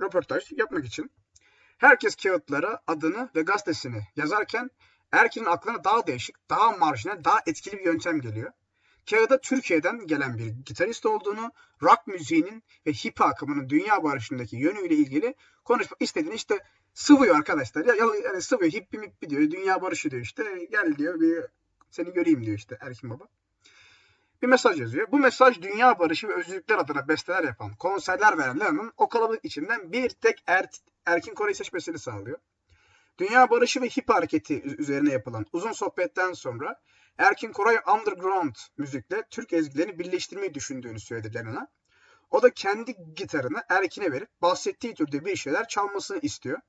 röportaj 0.00 0.52
yapmak 0.52 0.84
için. 0.84 1.10
Herkes 1.78 2.16
kağıtlara 2.16 2.82
adını 2.86 3.30
ve 3.34 3.42
gazetesini 3.42 4.02
yazarken 4.16 4.70
Erkin'in 5.12 5.46
aklına 5.46 5.84
daha 5.84 6.06
değişik, 6.06 6.50
daha 6.50 6.70
marjinal, 6.70 7.24
daha 7.24 7.38
etkili 7.46 7.78
bir 7.78 7.84
yöntem 7.84 8.20
geliyor. 8.20 8.52
Kağıda 9.10 9.40
Türkiye'den 9.40 10.06
gelen 10.06 10.38
bir 10.38 10.46
gitarist 10.46 11.06
olduğunu, 11.06 11.52
rock 11.82 12.06
müziğinin 12.06 12.62
ve 12.86 12.92
hip 12.92 13.20
akımının 13.20 13.68
dünya 13.68 14.04
barışındaki 14.04 14.56
yönüyle 14.56 14.94
ilgili 14.94 15.34
konuşmak 15.64 16.02
istediğini 16.02 16.34
işte 16.34 16.58
sıvıyor 16.94 17.36
arkadaşlar. 17.36 17.84
Ya, 17.84 17.94
yani 18.24 18.42
sıvıyor, 18.42 18.72
hippi 18.72 18.98
mippi 18.98 19.30
diyor, 19.30 19.50
dünya 19.50 19.82
barışı 19.82 20.10
diyor 20.10 20.22
işte. 20.22 20.68
Gel 20.70 20.96
diyor, 20.96 21.20
bir 21.20 21.44
seni 21.92 22.12
göreyim 22.12 22.46
diyor 22.46 22.58
işte 22.58 22.78
Erkin 22.80 23.10
Baba. 23.10 23.28
Bir 24.42 24.46
mesaj 24.46 24.80
yazıyor. 24.80 25.12
Bu 25.12 25.18
mesaj 25.18 25.62
dünya 25.62 25.98
barışı 25.98 26.28
ve 26.28 26.34
özgürlükler 26.34 26.78
adına 26.78 27.08
besteler 27.08 27.44
yapan, 27.44 27.74
konserler 27.74 28.38
veren 28.38 28.60
Lennon'un 28.60 28.92
o 28.96 29.08
kalabalık 29.08 29.44
içinden 29.44 29.92
bir 29.92 30.08
tek 30.08 30.42
er, 30.46 30.66
Erkin 31.06 31.34
Koray'ı 31.34 31.54
seçmesini 31.54 31.98
sağlıyor. 31.98 32.38
Dünya 33.18 33.50
barışı 33.50 33.80
ve 33.80 33.88
hip 33.88 34.08
hareketi 34.08 34.62
üzerine 34.62 35.12
yapılan 35.12 35.46
uzun 35.52 35.72
sohbetten 35.72 36.32
sonra 36.32 36.80
Erkin 37.18 37.52
Koray 37.52 37.78
underground 37.94 38.54
müzikle 38.78 39.22
Türk 39.30 39.52
ezgilerini 39.52 39.98
birleştirmeyi 39.98 40.54
düşündüğünü 40.54 41.00
söyledi 41.00 41.34
Lennon'a. 41.34 41.68
O 42.30 42.42
da 42.42 42.50
kendi 42.50 43.14
gitarını 43.16 43.62
Erkin'e 43.68 44.12
verip 44.12 44.28
bahsettiği 44.42 44.94
türde 44.94 45.24
bir 45.24 45.36
şeyler 45.36 45.68
çalmasını 45.68 46.18
istiyor. 46.18 46.60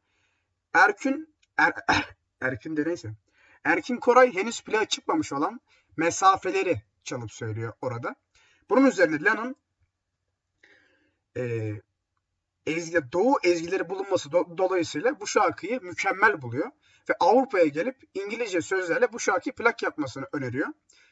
Erkin, 0.74 1.36
er, 1.57 1.74
er, 1.88 2.15
Erkin 2.41 2.78
de 2.78 2.84
neyse. 2.86 3.09
Erkin 3.66 3.97
Koray 3.97 4.34
henüz 4.34 4.61
plağa 4.61 4.86
çıkmamış 4.86 5.34
olan 5.34 5.61
mesafeleri 5.97 6.82
çalıp 7.03 7.32
söylüyor 7.32 7.74
orada. 7.82 8.16
Bunun 8.70 8.86
üzerine 8.86 9.24
Lennon 9.24 9.55
e, 11.38 11.74
ezgi, 12.66 13.11
Doğu 13.11 13.36
ezgileri 13.43 13.89
bulunması 13.89 14.32
do, 14.32 14.57
dolayısıyla 14.57 15.20
bu 15.20 15.28
şarkıyı 15.28 15.82
mükemmel 15.82 16.41
buluyor. 16.41 16.72
Ve 17.09 17.14
Avrupa'ya 17.20 17.66
gelip 17.66 18.03
İngilizce 18.14 18.61
sözlerle 18.61 19.14
bu 19.14 19.20
şarkıyı 19.20 19.55
plak 19.55 19.84
yapmasını 19.84 20.28
öneriyor. 20.32 20.68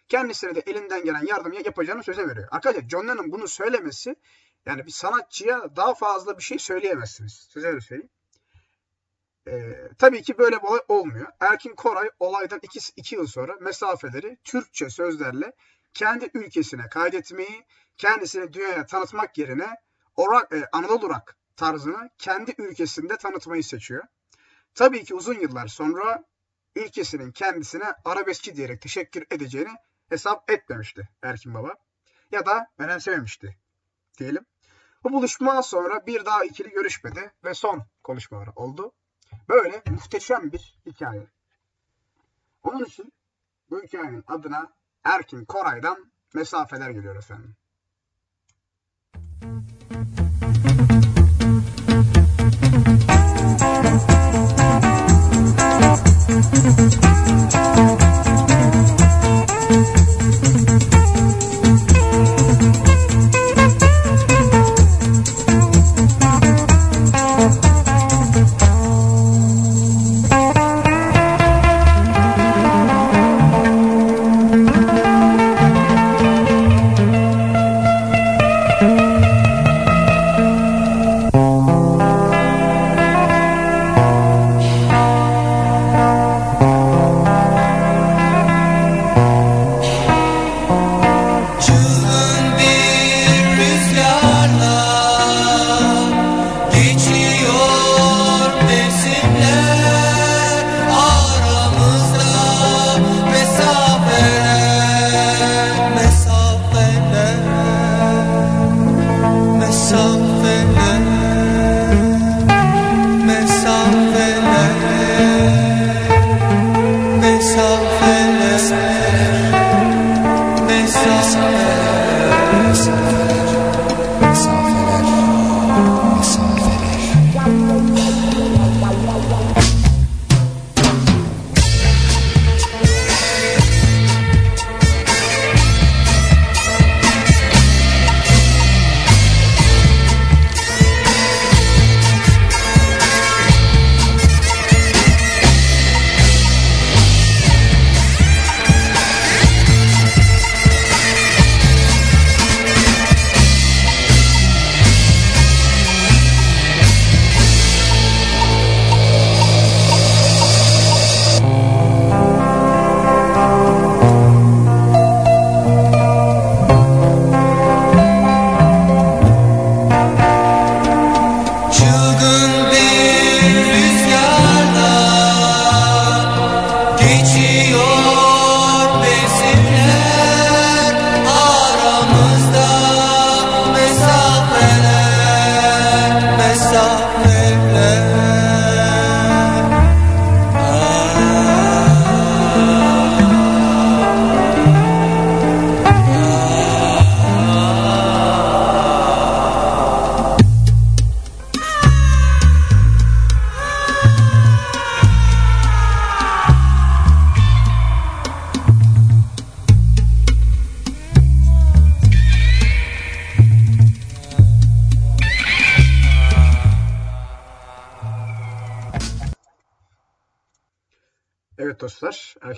Kendisine 0.08 0.56
de 0.56 0.60
elinden 0.60 1.04
gelen 1.04 1.26
yardımı 1.26 1.56
yapacağını 1.56 2.04
söze 2.04 2.28
veriyor. 2.28 2.48
Arkadaşlar 2.52 2.90
John 2.90 3.08
Lennon 3.08 3.32
bunu 3.32 3.48
söylemesi 3.48 4.16
yani 4.66 4.86
bir 4.86 4.92
sanatçıya 4.92 5.76
daha 5.76 5.94
fazla 5.94 6.38
bir 6.38 6.44
şey 6.44 6.60
söyleyemezsiniz. 6.60 7.48
Size 7.54 7.68
öyle 7.68 7.82
söyleyeyim. 7.82 8.10
Ee, 9.52 9.90
tabii 9.98 10.22
ki 10.22 10.38
böyle 10.38 10.56
bir 10.58 10.68
olay 10.68 10.80
olmuyor. 10.88 11.28
Erkin 11.40 11.76
Koray 11.76 12.10
olaydan 12.20 12.60
iki, 12.64 12.80
iki 12.96 13.16
yıl 13.16 13.28
sonra 13.28 13.56
mesafeleri 13.62 14.38
Türkçe 14.44 14.90
sözlerle 14.90 15.54
kendi 15.94 16.30
ülkesine 16.34 16.90
kaydetmeyi, 16.90 17.66
kendisini 17.98 18.54
dünyaya 18.54 18.86
tanıtmak 18.86 19.38
yerine 19.38 19.70
orak, 20.16 20.54
e, 20.54 20.66
Anadolu 20.72 21.10
rock 21.10 21.36
tarzını 21.56 22.10
kendi 22.18 22.56
ülkesinde 22.58 23.18
tanıtmayı 23.18 23.64
seçiyor. 23.64 24.04
Tabii 24.76 25.04
ki 25.04 25.16
uzun 25.16 25.40
yıllar 25.40 25.68
sonra 25.68 26.24
ülkesinin 26.76 27.32
kendisine 27.32 27.94
arabeskçi 28.06 28.56
diyerek 28.56 28.82
teşekkür 28.82 29.26
edeceğini 29.32 29.72
hesap 30.10 30.52
etmemişti 30.52 31.10
Erkin 31.22 31.54
Baba. 31.54 31.76
Ya 32.32 32.46
da 32.46 32.68
önemsememişti 32.78 33.58
diyelim. 34.18 34.46
Bu 35.04 35.14
buluşmadan 35.14 35.62
sonra 35.62 36.06
bir 36.08 36.26
daha 36.26 36.46
ikili 36.46 36.70
görüşmedi 36.70 37.32
ve 37.44 37.54
son 37.54 37.84
konuşmaları 38.04 38.52
oldu. 38.56 38.94
Böyle 39.50 39.84
muhteşem 39.90 40.52
bir 40.52 40.80
hikaye. 40.86 41.28
Onun 42.64 42.86
için 42.86 43.14
bu 43.70 43.82
hikayenin 43.82 44.24
adına 44.28 44.74
Erkin 45.04 45.46
Koray'dan 45.46 46.12
mesafeler 46.34 46.90
geliyor 46.90 47.16
efendim. 47.16 47.56
Müzik 56.30 58.51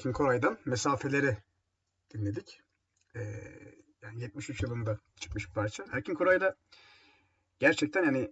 Erkin 0.04 0.14
Koray'dan 0.14 0.58
Mesafeleri 0.66 1.38
dinledik. 2.14 2.62
Ee, 3.16 3.22
yani 4.02 4.22
73 4.22 4.64
yılında 4.64 5.00
çıkmış 5.20 5.48
bir 5.48 5.54
parça. 5.54 5.86
Erkin 5.92 6.14
Koray'da 6.14 6.56
gerçekten 7.60 8.04
yani 8.04 8.32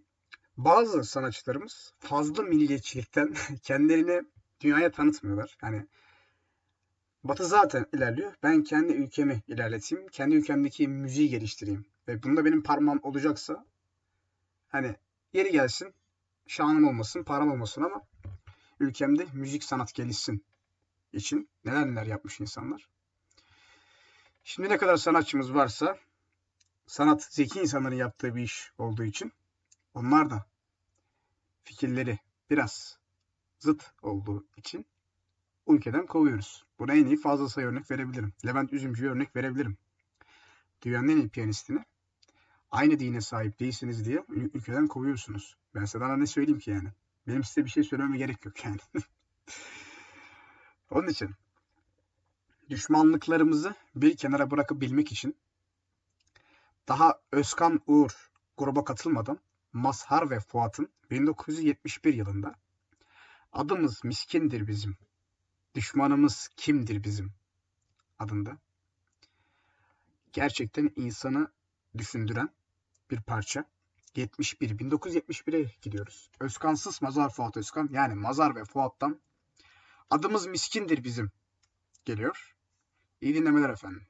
bazı 0.58 1.04
sanatçılarımız 1.04 1.94
fazla 2.00 2.44
milliyetçilikten 2.44 3.34
kendilerini 3.64 4.22
dünyaya 4.60 4.92
tanıtmıyorlar. 4.92 5.58
Yani 5.64 5.88
Batı 7.24 7.46
zaten 7.46 7.86
ilerliyor. 7.94 8.34
Ben 8.44 8.64
kendi 8.64 8.94
ülkemi 8.94 9.42
ilerleteyim. 9.48 10.08
Kendi 10.08 10.36
ülkemdeki 10.36 10.88
müziği 10.88 11.30
geliştireyim. 11.30 11.86
Ve 12.08 12.24
bunda 12.24 12.46
benim 12.46 12.64
parmağım 12.64 13.00
olacaksa 13.04 13.66
hani 14.68 14.96
yeri 15.34 15.52
gelsin, 15.52 15.94
şanım 16.48 16.88
olmasın, 16.88 17.24
param 17.24 17.52
olmasın 17.52 17.82
ama 17.82 18.02
ülkemde 18.80 19.26
müzik 19.34 19.64
sanat 19.64 19.94
gelişsin 19.94 20.46
için 21.14 21.50
neler 21.66 21.86
neler 21.86 22.06
yapmış 22.06 22.40
insanlar. 22.40 22.90
Şimdi 24.44 24.70
ne 24.70 24.78
kadar 24.78 24.98
sanatçımız 24.98 25.54
varsa 25.54 25.98
sanat 26.88 27.24
zeki 27.24 27.60
insanların 27.60 27.96
yaptığı 27.96 28.36
bir 28.36 28.44
iş 28.44 28.72
olduğu 28.78 29.04
için 29.04 29.32
onlar 29.94 30.30
da 30.30 30.46
fikirleri 31.64 32.20
biraz 32.50 32.98
zıt 33.60 33.92
olduğu 34.02 34.46
için 34.58 34.86
ülkeden 35.68 36.06
kovuyoruz. 36.06 36.66
Buna 36.80 36.94
en 36.94 37.06
iyi 37.06 37.18
fazla 37.18 37.50
sayı 37.50 37.68
örnek 37.68 37.92
verebilirim. 37.92 38.34
Levent 38.46 38.74
Üzümcü'ye 38.74 39.12
örnek 39.12 39.36
verebilirim. 39.36 39.78
Dünyanın 40.82 41.08
en 41.08 41.18
iyi 41.18 41.30
piyanistini 41.30 41.86
aynı 42.72 43.00
dine 43.00 43.22
sahip 43.22 43.60
değilsiniz 43.60 44.06
diye 44.06 44.18
ül- 44.18 44.52
ülkeden 44.54 44.88
kovuyorsunuz. 44.88 45.58
Ben 45.76 45.84
daha 45.84 46.18
ne 46.18 46.28
söyleyeyim 46.28 46.60
ki 46.60 46.72
yani. 46.72 46.90
Benim 47.28 47.44
size 47.44 47.66
bir 47.66 47.70
şey 47.70 47.84
söylememe 47.84 48.18
gerek 48.18 48.46
yok 48.46 48.66
yani. 48.66 48.78
Onun 50.92 51.08
için 51.08 51.30
düşmanlıklarımızı 52.70 53.76
bir 53.96 54.18
kenara 54.18 54.52
bırakabilmek 54.52 55.12
için 55.12 55.38
daha 56.88 57.22
Özkan 57.32 57.82
Uğur 57.88 58.32
gruba 58.58 58.84
katılmadan 58.84 59.40
Mazhar 59.74 60.30
ve 60.30 60.40
Fuat'ın 60.40 60.90
1971 61.12 62.14
yılında 62.14 62.56
adımız 63.54 64.04
miskindir 64.04 64.68
bizim, 64.68 64.98
düşmanımız 65.76 66.50
kimdir 66.58 67.04
bizim 67.04 67.34
adında 68.20 68.58
gerçekten 70.34 70.92
insanı 70.96 71.52
düşündüren 71.98 72.50
bir 73.12 73.22
parça. 73.22 73.66
71, 74.16 74.70
1971'e 74.70 75.72
gidiyoruz. 75.82 76.30
Özkansız 76.40 77.02
Mazhar 77.02 77.30
Fuat 77.30 77.58
Özkan 77.58 77.90
yani 77.92 78.16
Mazhar 78.16 78.56
ve 78.56 78.64
Fuat'tan 78.66 79.22
adımız 80.12 80.48
miskindir 80.48 81.04
bizim 81.04 81.32
geliyor. 82.06 82.56
İyi 83.22 83.36
dinlemeler 83.36 83.70
efendim. 83.70 84.08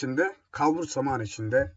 İçinde, 0.00 0.36
kalbur 0.50 0.86
zaman 0.86 1.20
içinde 1.20 1.72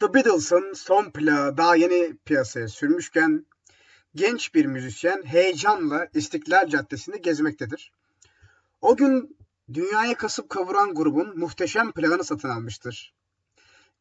The 0.00 0.14
Beatles'ın 0.14 0.72
son 0.72 1.10
plağı 1.10 1.56
daha 1.56 1.76
yeni 1.76 2.16
piyasaya 2.16 2.68
sürmüşken 2.68 3.46
genç 4.14 4.54
bir 4.54 4.66
müzisyen 4.66 5.22
heyecanla 5.22 6.08
İstiklal 6.14 6.68
Caddesi'nde 6.68 7.18
gezmektedir. 7.18 7.92
O 8.80 8.96
gün 8.96 9.36
dünyaya 9.72 10.14
kasıp 10.14 10.50
kavuran 10.50 10.94
grubun 10.94 11.38
muhteşem 11.38 11.92
plağını 11.92 12.24
satın 12.24 12.48
almıştır. 12.48 13.14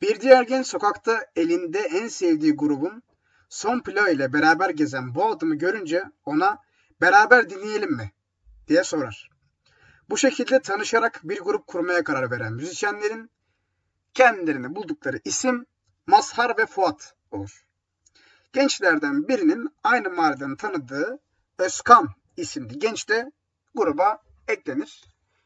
Bir 0.01 0.21
diğer 0.21 0.43
genç 0.43 0.67
sokakta 0.67 1.25
elinde 1.35 1.79
en 1.79 2.07
sevdiği 2.07 2.55
grubun 2.55 3.03
son 3.49 3.79
plağı 3.79 4.11
ile 4.11 4.33
beraber 4.33 4.69
gezen 4.69 5.15
bu 5.15 5.25
adamı 5.25 5.55
görünce 5.55 6.03
ona 6.25 6.57
beraber 7.01 7.49
dinleyelim 7.49 7.91
mi 7.91 8.11
diye 8.67 8.83
sorar. 8.83 9.29
Bu 10.09 10.17
şekilde 10.17 10.61
tanışarak 10.61 11.21
bir 11.23 11.39
grup 11.39 11.67
kurmaya 11.67 12.03
karar 12.03 12.31
veren 12.31 12.53
müzisyenlerin 12.53 13.31
kendilerini 14.18 14.76
buldukları 14.76 15.20
isim 15.26 15.65
Mazhar 16.07 16.57
ve 16.57 16.65
Fuat 16.65 17.15
olur. 17.32 17.65
Gençlerden 18.53 19.28
birinin 19.28 19.70
aynı 19.84 20.09
mahalleden 20.09 20.55
tanıdığı 20.55 21.20
Özkan 21.57 22.09
isimli 22.38 22.80
genç 22.80 23.09
de 23.09 23.32
gruba 23.76 24.22
eklenir 24.47 25.05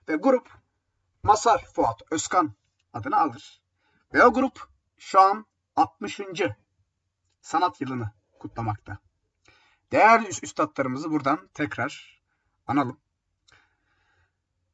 ve 0.09 0.15
grup 0.15 0.49
Mazhar 1.23 1.65
Fuat 1.65 2.01
Özkan 2.11 2.53
adını 2.93 3.17
alır. 3.17 3.61
Ve 4.13 4.23
o 4.23 4.33
grup 4.33 4.67
şu 4.97 5.21
an 5.21 5.45
60. 5.75 6.21
sanat 7.41 7.81
yılını 7.81 8.11
kutlamakta. 8.39 8.97
Değerli 9.91 10.27
üst- 10.27 10.43
üstadlarımızı 10.43 11.11
buradan 11.11 11.49
tekrar 11.53 12.21
analım. 12.67 12.99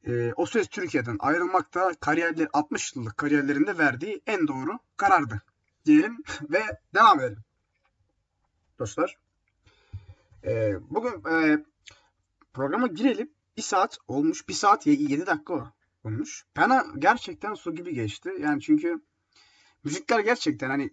Ee, 0.06 0.32
o 0.36 0.46
süreç 0.46 0.68
Türkiye'den 0.68 1.16
ayrılmakta 1.20 1.94
kariyerleri 2.00 2.48
60 2.52 2.96
yıllık 2.96 3.16
kariyerlerinde 3.16 3.78
verdiği 3.78 4.22
en 4.26 4.48
doğru 4.48 4.78
karardı 4.96 5.42
diyelim 5.84 6.22
ve 6.50 6.62
devam 6.94 7.20
edelim. 7.20 7.44
Dostlar. 8.78 9.16
Ee, 10.44 10.74
bugün 10.90 11.30
e, 11.30 11.64
programa 12.52 12.86
girelim. 12.86 13.30
Bir 13.56 13.62
saat 13.62 13.98
olmuş. 14.08 14.48
Bir 14.48 14.54
saat 14.54 14.86
7 14.86 15.26
dakika 15.26 15.72
olmuş. 16.04 16.46
Bana 16.56 16.86
gerçekten 16.98 17.54
su 17.54 17.74
gibi 17.74 17.94
geçti. 17.94 18.30
Yani 18.40 18.60
çünkü 18.60 19.00
müzikler 19.84 20.20
gerçekten 20.20 20.70
hani 20.70 20.90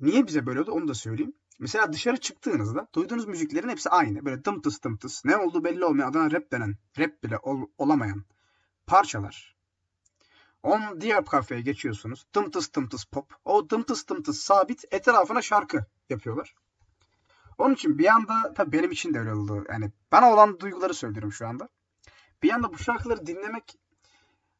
niye 0.00 0.26
bize 0.26 0.46
böyle 0.46 0.60
oldu 0.60 0.72
onu 0.72 0.88
da 0.88 0.94
söyleyeyim. 0.94 1.34
Mesela 1.58 1.92
dışarı 1.92 2.16
çıktığınızda 2.16 2.88
duyduğunuz 2.94 3.26
müziklerin 3.26 3.68
hepsi 3.68 3.90
aynı. 3.90 4.24
Böyle 4.24 4.44
dımtıs 4.44 4.82
dımtıs. 4.82 5.24
Ne 5.24 5.36
olduğu 5.36 5.64
belli 5.64 5.84
olmayan 5.84 6.10
adına 6.10 6.30
rap 6.30 6.52
denen, 6.52 6.76
rap 6.98 7.22
bile 7.22 7.38
ol- 7.38 7.68
olamayan 7.78 8.24
parçalar. 8.86 9.56
On 10.62 11.00
diğer 11.00 11.24
kafeye 11.24 11.60
geçiyorsunuz. 11.60 12.26
Dımtıs 12.34 12.72
dımtıs 12.74 13.04
pop. 13.04 13.34
O 13.44 13.70
dımtıs 13.70 14.08
dımtıs 14.08 14.40
sabit 14.40 14.84
etrafına 14.90 15.42
şarkı 15.42 15.84
yapıyorlar. 16.08 16.54
Onun 17.58 17.74
için 17.74 17.98
bir 17.98 18.06
anda 18.06 18.54
tabii 18.54 18.72
benim 18.72 18.90
için 18.90 19.14
de 19.14 19.18
öyle 19.20 19.34
oldu. 19.34 19.64
Yani 19.68 19.92
bana 20.12 20.32
olan 20.32 20.60
duyguları 20.60 20.94
söylüyorum 20.94 21.32
şu 21.32 21.46
anda. 21.46 21.68
Bir 22.42 22.50
anda 22.50 22.72
bu 22.72 22.78
şarkıları 22.78 23.26
dinlemek 23.26 23.78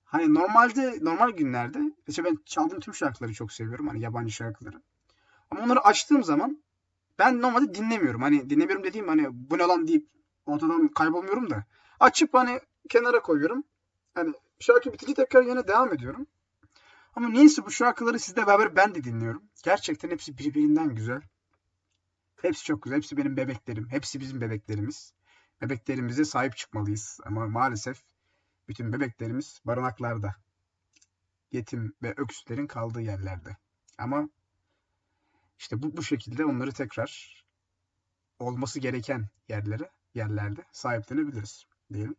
hani 0.05 0.35
normalde 0.35 0.99
normal 1.05 1.31
günlerde 1.31 1.79
mesela 2.07 2.31
ben 2.31 2.39
çaldığım 2.45 2.81
tüm 2.81 2.95
şarkıları 2.95 3.33
çok 3.33 3.53
seviyorum. 3.53 3.89
Hani 3.89 4.01
yabancı 4.01 4.33
şarkıları. 4.33 4.83
Ama 5.51 5.63
onları 5.63 5.81
açtığım 5.81 6.25
zaman 6.25 6.63
ben 7.19 7.43
normalde 7.43 7.75
dinlemiyorum. 7.75 8.23
Hani 8.23 8.51
dinlemiyorum 8.51 8.85
dediğim 8.85 9.09
hani 9.09 9.27
bu 9.31 9.59
ne 9.59 9.63
lan 9.63 9.89
deyip 9.89 10.09
ortadan 10.47 10.89
kaybolmuyorum 10.89 11.51
da. 11.51 11.65
Açıp 12.01 12.35
hani 12.35 12.61
kenara 12.89 13.23
koyuyorum. 13.23 13.65
Hani 14.15 14.33
şarkı 14.59 14.93
bitince 14.93 15.15
tekrar 15.15 15.43
yine 15.43 15.69
devam 15.69 15.93
ediyorum. 15.93 16.27
Ama 17.15 17.29
niyeyse 17.29 17.67
bu 17.67 17.71
şarkıları 17.71 18.19
sizle 18.19 18.47
beraber 18.47 18.77
ben 18.77 18.95
de 18.95 19.05
dinliyorum. 19.05 19.43
Gerçekten 19.65 20.11
hepsi 20.11 20.39
birbirinden 20.39 20.95
güzel. 20.95 21.23
Hepsi 22.43 22.65
çok 22.65 22.83
güzel. 22.83 22.97
Hepsi 22.97 23.17
benim 23.17 23.37
bebeklerim. 23.37 23.89
Hepsi 23.91 24.21
bizim 24.21 24.41
bebeklerimiz. 24.41 25.15
Bebeklerimize 25.61 26.25
sahip 26.25 26.57
çıkmalıyız. 26.57 27.21
Ama 27.25 27.47
maalesef 27.47 28.03
bütün 28.69 28.93
bebeklerimiz 28.93 29.61
barınaklarda. 29.65 30.35
Yetim 31.53 31.95
ve 32.03 32.15
öksüzlerin 32.17 32.67
kaldığı 32.67 33.01
yerlerde. 33.01 33.57
Ama 33.99 34.29
işte 35.59 35.83
bu, 35.83 35.97
bu 35.97 36.03
şekilde 36.03 36.45
onları 36.45 36.73
tekrar 36.73 37.45
olması 38.39 38.81
gereken 38.81 39.29
yerlere, 39.49 39.91
yerlerde 40.15 40.65
sahiplenebiliriz 40.73 41.67
diyelim. 41.93 42.17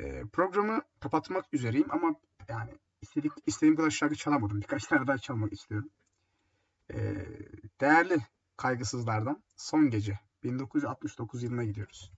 Ee, 0.00 0.22
programı 0.32 0.82
kapatmak 1.00 1.46
üzereyim 1.52 1.86
ama 1.90 2.14
yani 2.48 2.70
istedik, 3.00 3.32
istediğim 3.46 3.76
kadar 3.76 3.90
şarkı 3.90 4.14
çalamadım. 4.16 4.60
Birkaç 4.60 4.84
tane 4.84 5.06
daha 5.06 5.18
çalmak 5.18 5.52
istiyorum. 5.52 5.90
Ee, 6.94 7.26
değerli 7.80 8.18
kaygısızlardan 8.56 9.42
Son 9.56 9.90
Gece. 9.90 10.18
1969 10.42 11.42
yılına 11.42 11.64
gidiyoruz. 11.64 12.12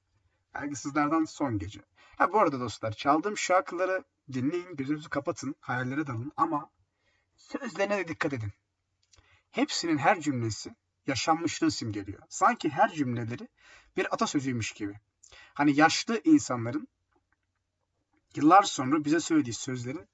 Kaygısızlardan 0.52 1.24
Son 1.24 1.58
Gece. 1.58 1.80
Ha 2.16 2.32
bu 2.32 2.40
arada 2.40 2.60
dostlar 2.60 2.92
çaldığım 2.92 3.36
şarkıları 3.36 4.04
dinleyin, 4.32 4.76
gözünüzü 4.76 5.08
kapatın, 5.08 5.54
hayallere 5.60 6.06
dalın 6.06 6.32
ama 6.36 6.70
sözlerine 7.36 7.98
de 7.98 8.08
dikkat 8.08 8.32
edin. 8.32 8.52
Hepsinin 9.50 9.98
her 9.98 10.20
cümlesi 10.20 10.74
yaşanmışlığı 11.06 11.70
simgeliyor. 11.70 12.22
Sanki 12.28 12.68
her 12.70 12.92
cümleleri 12.92 13.48
bir 13.96 14.14
atasözüymüş 14.14 14.72
gibi. 14.72 14.94
Hani 15.54 15.76
yaşlı 15.76 16.20
insanların 16.24 16.88
yıllar 18.34 18.62
sonra 18.62 19.04
bize 19.04 19.20
söylediği 19.20 19.54
sözlerin 19.54 20.08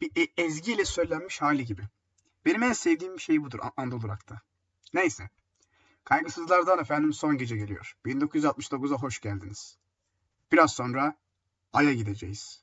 bir 0.00 0.10
e- 0.16 0.42
ezgiyle 0.42 0.84
söylenmiş 0.84 1.42
hali 1.42 1.66
gibi. 1.66 1.82
Benim 2.44 2.62
en 2.62 2.72
sevdiğim 2.72 3.20
şey 3.20 3.42
budur 3.42 3.58
Anadolu 3.76 4.08
Rock'ta. 4.08 4.40
Neyse. 4.94 5.30
Kaygısızlardan 6.04 6.78
efendim 6.78 7.12
son 7.12 7.38
gece 7.38 7.56
geliyor. 7.56 7.96
1969'a 8.06 8.98
hoş 8.98 9.20
geldiniz. 9.20 9.78
Biraz 10.52 10.72
sonra 10.72 11.16
Ay'a 11.72 11.92
gideceğiz. 11.92 12.61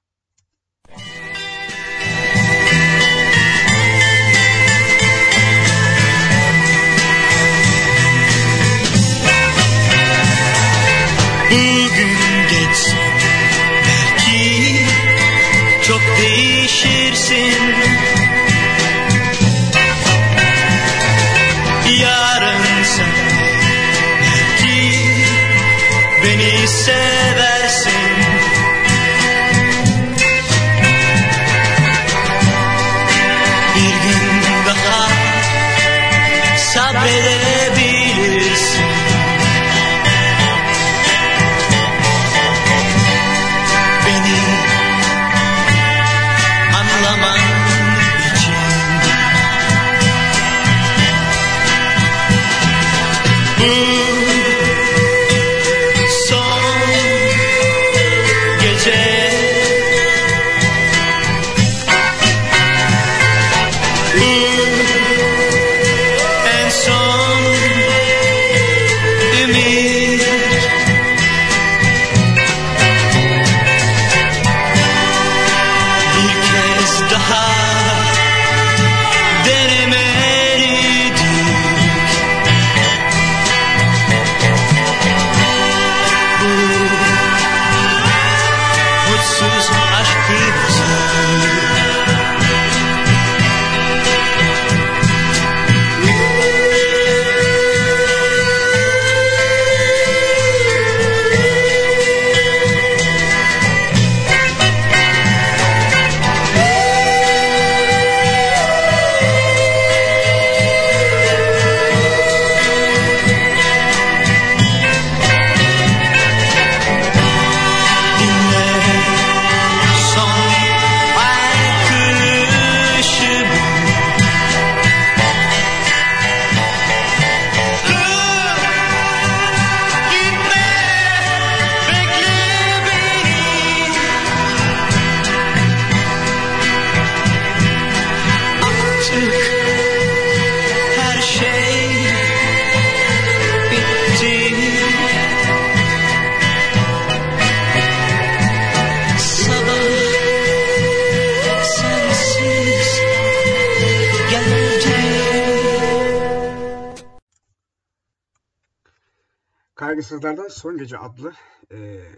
Son 160.59 160.77
Gece 160.77 160.97
adlı 160.97 161.33
eee, 161.71 162.11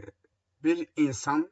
bir 0.63 0.87
insan 0.95 1.51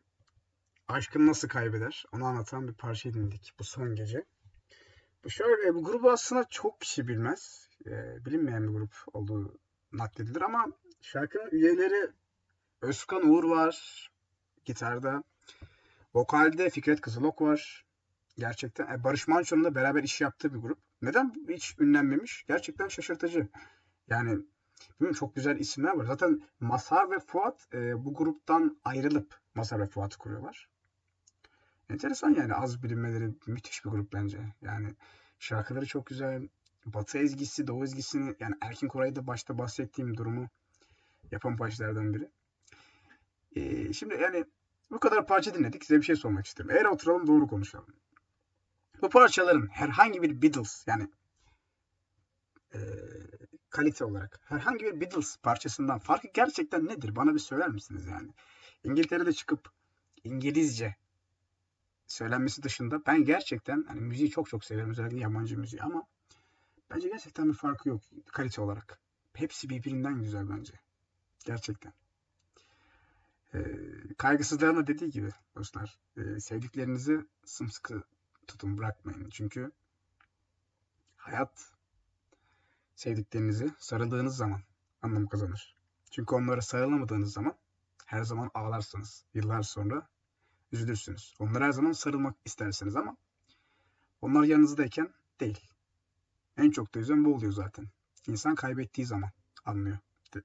aşkını 0.87 1.27
nasıl 1.27 1.47
kaybeder 1.47 2.05
onu 2.11 2.25
anlatan 2.25 2.67
bir 2.67 2.73
parça 2.73 3.13
dinledik 3.13 3.53
bu 3.59 3.63
son 3.63 3.95
gece. 3.95 4.25
Bu 5.23 5.29
şöyle 5.29 5.75
bu 5.75 5.83
grubu 5.83 6.11
aslında 6.11 6.45
çok 6.49 6.81
kişi 6.81 7.07
bilmez. 7.07 7.69
Eee, 7.85 8.17
bilinmeyen 8.25 8.63
bir 8.67 8.73
grup 8.73 8.95
olduğu 9.13 9.59
nakledilir 9.91 10.41
ama 10.41 10.65
şarkının 11.01 11.51
üyeleri 11.51 12.11
Özkan 12.81 13.29
Uğur 13.29 13.43
var 13.43 14.09
gitarda. 14.65 15.23
Vokalde 16.13 16.69
Fikret 16.69 17.01
Kızılok 17.01 17.41
var. 17.41 17.85
Gerçekten 18.37 18.87
e, 18.87 19.03
Barış 19.03 19.27
Manço'nun 19.27 19.63
da 19.63 19.75
beraber 19.75 20.03
iş 20.03 20.21
yaptığı 20.21 20.53
bir 20.53 20.59
grup. 20.59 20.79
Neden 21.01 21.33
hiç 21.49 21.75
ünlenmemiş? 21.79 22.45
Gerçekten 22.47 22.87
şaşırtıcı. 22.87 23.47
Yani 24.07 24.39
bilmiyorum, 24.99 25.19
çok 25.19 25.35
güzel 25.35 25.59
isimler 25.59 25.93
var. 25.93 26.05
Zaten 26.05 26.41
Mazhar 26.59 27.11
ve 27.11 27.19
Fuat 27.19 27.67
e, 27.73 28.05
bu 28.05 28.13
gruptan 28.13 28.77
ayrılıp 28.83 29.39
Mazhar 29.55 29.79
ve 29.79 29.87
Fuat'ı 29.87 30.17
kuruyorlar. 30.17 30.69
Enteresan 31.89 32.33
yani 32.33 32.53
az 32.53 32.83
bilinmeleri 32.83 33.33
müthiş 33.47 33.85
bir 33.85 33.89
grup 33.89 34.13
bence. 34.13 34.39
Yani 34.61 34.95
şarkıları 35.39 35.85
çok 35.85 36.05
güzel. 36.05 36.47
Batı 36.85 37.17
ezgisi, 37.17 37.67
Doğu 37.67 37.83
ezgisini 37.83 38.35
yani 38.39 38.55
Erkin 38.61 38.87
Koray'da 38.87 39.27
başta 39.27 39.57
bahsettiğim 39.57 40.17
durumu 40.17 40.49
yapan 41.31 41.57
parçalardan 41.57 42.13
biri. 42.13 42.29
E, 43.55 43.93
şimdi 43.93 44.13
yani 44.21 44.45
bu 44.91 44.99
kadar 44.99 45.27
parça 45.27 45.53
dinledik. 45.53 45.85
Size 45.85 45.99
bir 45.99 46.05
şey 46.05 46.15
sormak 46.15 46.45
istiyorum. 46.45 46.75
Eğer 46.75 46.85
oturalım 46.85 47.27
doğru 47.27 47.47
konuşalım. 47.47 47.93
Bu 49.01 49.09
parçaların 49.09 49.67
herhangi 49.67 50.21
bir 50.21 50.41
Beatles 50.41 50.83
yani 50.87 51.07
e, 52.73 52.79
kalite 53.69 54.05
olarak 54.05 54.39
herhangi 54.43 54.85
bir 54.85 55.01
Beatles 55.01 55.37
parçasından 55.37 55.99
farkı 55.99 56.27
gerçekten 56.33 56.85
nedir? 56.85 57.15
Bana 57.15 57.33
bir 57.33 57.39
söyler 57.39 57.69
misiniz 57.69 58.05
yani? 58.05 58.33
İngiltere'de 58.83 59.33
çıkıp 59.33 59.71
İngilizce 60.23 60.95
söylenmesi 62.07 62.63
dışında 62.63 63.05
ben 63.05 63.23
gerçekten 63.23 63.83
hani 63.87 64.01
müziği 64.01 64.29
çok 64.29 64.49
çok 64.49 64.65
severim 64.65 64.89
özellikle 64.89 65.19
yabancı 65.19 65.59
müziği 65.59 65.81
ama 65.81 66.07
bence 66.91 67.09
gerçekten 67.09 67.49
bir 67.49 67.53
farkı 67.53 67.89
yok 67.89 68.01
kalite 68.31 68.61
olarak. 68.61 68.99
Hepsi 69.33 69.69
birbirinden 69.69 70.21
güzel 70.21 70.49
bence. 70.49 70.73
Gerçekten. 71.45 71.93
Ee, 73.53 73.61
kaygısızların 74.17 74.75
da 74.77 74.87
dediği 74.87 75.11
gibi 75.11 75.29
dostlar 75.55 75.99
e, 76.17 76.39
sevdiklerinizi 76.39 77.25
sımsıkı 77.45 78.03
tutun 78.47 78.77
bırakmayın. 78.77 79.29
Çünkü 79.29 79.71
hayat 81.15 81.71
sevdiklerinizi 82.99 83.69
sarıldığınız 83.79 84.35
zaman 84.35 84.61
anlam 85.01 85.27
kazanır. 85.27 85.75
Çünkü 86.11 86.35
onlara 86.35 86.61
sarılamadığınız 86.61 87.33
zaman 87.33 87.55
her 88.05 88.23
zaman 88.23 88.51
ağlarsınız. 88.53 89.25
Yıllar 89.33 89.61
sonra 89.61 90.07
üzülürsünüz. 90.71 91.35
Onlara 91.39 91.65
her 91.65 91.71
zaman 91.71 91.91
sarılmak 91.91 92.35
istersiniz 92.45 92.95
ama 92.95 93.17
onlar 94.21 94.43
yanınızdayken 94.43 95.13
değil. 95.39 95.59
En 96.57 96.71
çok 96.71 96.95
da 96.95 96.99
üzülen 96.99 97.25
bu 97.25 97.35
oluyor 97.35 97.51
zaten. 97.51 97.87
İnsan 98.27 98.55
kaybettiği 98.55 99.07
zaman 99.07 99.31
anlıyor 99.65 99.97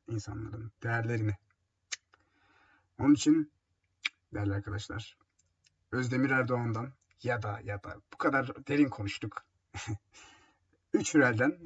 insanların 0.08 0.72
değerlerini. 0.82 1.34
Onun 2.98 3.14
için 3.14 3.52
değerli 4.34 4.54
arkadaşlar 4.54 5.18
Özdemir 5.92 6.30
Erdoğan'dan 6.30 6.92
ya 7.22 7.42
da 7.42 7.60
ya 7.64 7.82
da 7.82 8.00
bu 8.12 8.18
kadar 8.18 8.66
derin 8.66 8.88
konuştuk. 8.88 9.44
Üç 10.92 11.14
Hürel'den 11.14 11.58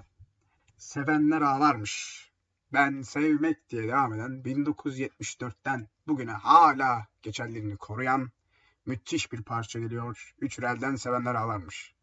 Sevenler 0.78 1.40
Ağlarmış. 1.40 2.24
Ben 2.72 3.02
sevmek 3.02 3.70
diye 3.70 3.82
devam 3.82 4.14
eden 4.14 4.30
1974'ten 4.30 5.88
bugüne 6.06 6.32
hala 6.32 7.06
geçerliliğini 7.22 7.76
koruyan 7.76 8.30
müthiş 8.86 9.32
bir 9.32 9.42
parça 9.42 9.78
geliyor. 9.78 10.34
Üç 10.40 10.58
Hürel'den 10.58 10.96
Sevenler 10.96 11.34
Ağlarmış. 11.34 11.94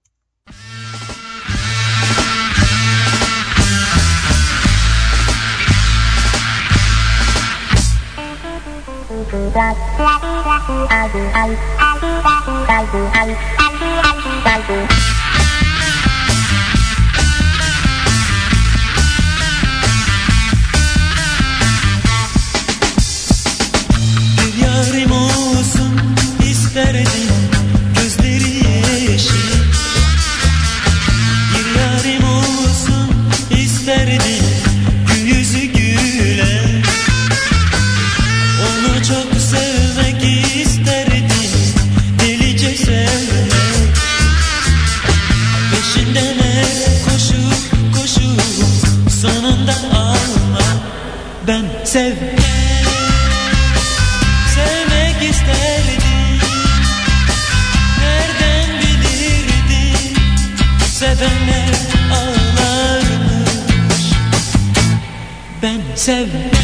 Bir 14.65 15.14
isterdim 26.85 27.27
gözleri 27.95 28.53
yeşil. 29.11 29.35
Bir 31.53 31.79
yarim 31.79 32.23
olsun 32.23 33.09
isterdim 33.49 34.45
yüzü 35.25 35.65
gülen 35.65 36.83
Onu 38.61 39.03
çok 39.03 39.41
sevmek 39.41 40.23
isterdim 40.55 41.29
delice 42.19 42.77
sevmek. 42.77 43.95
Peşinden 45.71 46.35
hep 46.35 47.05
koşup 47.05 47.93
koşup 47.93 48.41
sonunda 49.21 49.75
almak 49.93 50.77
Ben 51.47 51.65
sevmek 51.85 52.34
Ben 66.07 66.54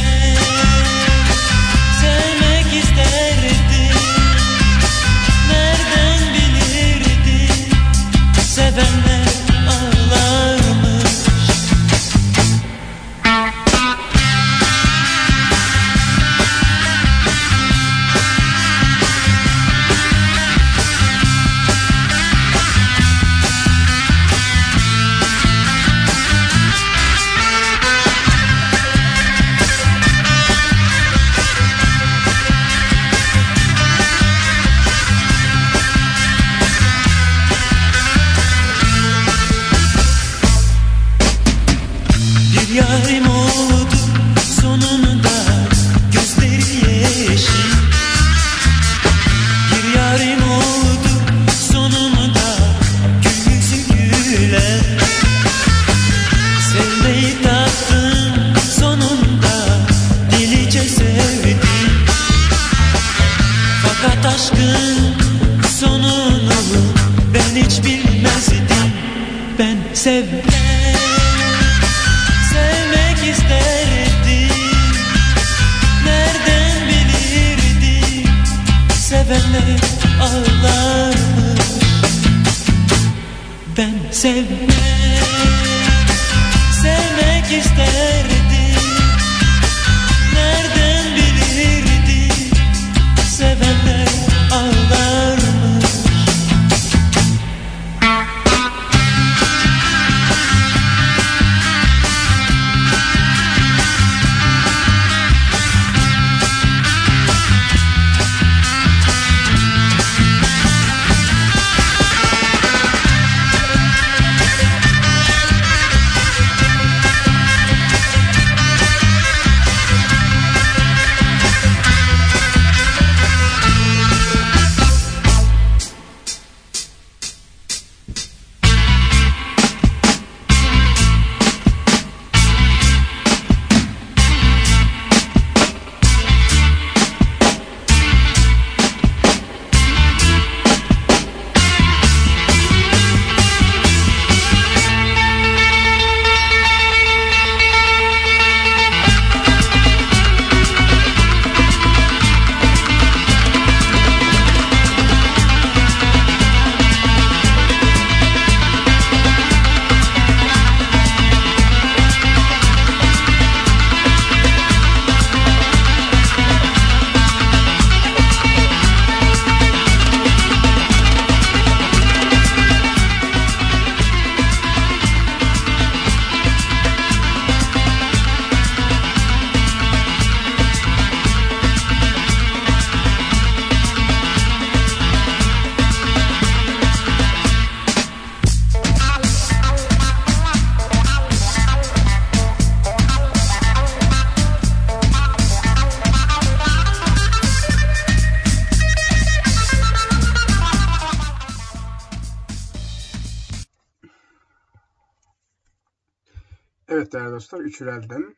Üçürel'den 207.81 208.35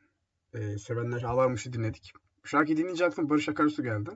e, 0.53 0.77
Sevenler 0.77 1.23
Ağlarmış'ı 1.23 1.73
dinledik. 1.73 2.13
Şarkıyı 2.43 2.77
dinleyince 2.77 3.05
aklıma 3.05 3.29
Barış 3.29 3.49
Akarsu 3.49 3.83
geldi. 3.83 4.09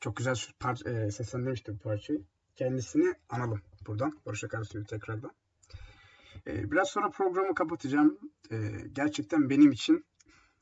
Çok 0.00 0.16
güzel 0.16 0.34
par- 0.34 1.06
e, 1.06 1.10
seslendirmişti 1.10 1.74
bu 1.74 1.78
parçayı. 1.78 2.22
Kendisini 2.56 3.14
analım 3.28 3.60
buradan, 3.86 4.20
Barış 4.26 4.44
Akarsu'yu 4.44 4.84
tekrardan. 4.84 5.30
E, 6.46 6.70
biraz 6.70 6.88
sonra 6.88 7.10
programı 7.10 7.54
kapatacağım. 7.54 8.18
E, 8.50 8.56
gerçekten 8.92 9.50
benim 9.50 9.72
için 9.72 10.04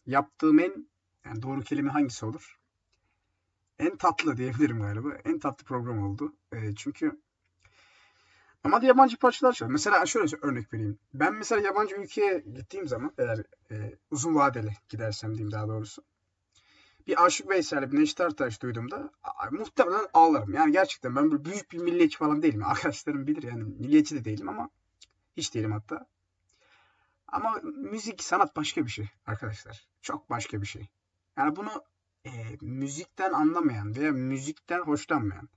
yaptığım 0.07 0.59
en, 0.59 0.89
yani 1.25 1.43
doğru 1.43 1.61
kelime 1.61 1.91
hangisi 1.91 2.27
olur? 2.27 2.59
En 3.79 3.97
tatlı 3.97 4.37
diyebilirim 4.37 4.81
galiba. 4.81 5.15
En 5.25 5.39
tatlı 5.39 5.65
program 5.65 6.03
oldu. 6.03 6.35
E, 6.53 6.75
çünkü 6.75 7.21
ama 8.65 8.83
da 8.83 8.87
yabancı 8.87 9.17
parçalar 9.17 9.53
çalıyor. 9.53 9.73
Mesela 9.73 10.07
şöyle 10.07 10.37
örnek 10.43 10.75
vereyim. 10.75 10.99
Ben 11.15 11.35
mesela 11.35 11.61
yabancı 11.61 11.97
ülkeye 11.97 12.45
gittiğim 12.55 12.89
zaman 12.89 13.13
eğer 13.19 13.39
e, 13.71 13.99
uzun 14.11 14.35
vadeli 14.35 14.73
gidersem 14.89 15.35
diyeyim 15.35 15.53
daha 15.53 15.69
doğrusu. 15.69 16.03
Bir 17.07 17.25
Aşık 17.25 17.49
Veysel, 17.49 17.93
bir 17.93 18.01
Neşet 18.01 18.21
Ertaş 18.21 18.63
duyduğumda 18.63 19.11
muhtemelen 19.51 20.07
ağlarım. 20.15 20.55
Yani 20.55 20.73
gerçekten 20.73 21.17
ben 21.17 21.31
böyle 21.31 21.45
büyük 21.45 21.73
bir 21.73 21.79
milliyetçi 21.79 22.19
falan 22.19 22.43
değilim. 22.43 22.63
Arkadaşlarım 22.67 23.27
bilir 23.27 23.43
yani 23.43 23.65
milliyetçi 23.65 24.15
de 24.15 24.25
değilim 24.25 24.49
ama 24.49 24.71
hiç 25.37 25.55
değilim 25.55 25.73
hatta. 25.73 26.07
Ama 27.29 27.61
müzik, 27.63 28.23
sanat 28.23 28.57
başka 28.57 28.85
bir 28.85 28.91
şey 28.91 29.09
arkadaşlar. 29.27 29.87
Çok 30.03 30.31
başka 30.31 30.63
bir 30.63 30.67
şey. 30.67 30.89
Yani 31.37 31.57
bunu 31.57 31.85
e, 32.25 32.31
müzikten 32.61 33.33
anlamayan 33.33 33.97
veya 33.97 34.13
müzikten 34.13 34.81
hoşlanmayan 34.81 35.49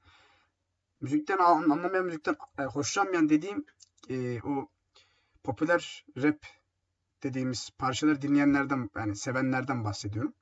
müzikten 1.02 1.38
an- 1.38 1.70
anlamayan, 1.70 2.06
müzikten 2.06 2.36
e, 2.60 2.64
hoşlanmayan 2.64 3.30
dediğim 3.30 3.66
e, 4.10 4.42
o 4.42 4.68
popüler 5.44 6.06
rap 6.18 6.46
dediğimiz 7.24 7.70
parçaları 7.78 8.22
dinleyenlerden 8.22 8.90
yani 8.96 9.16
sevenlerden 9.16 9.84
bahsediyorum. 9.84 10.34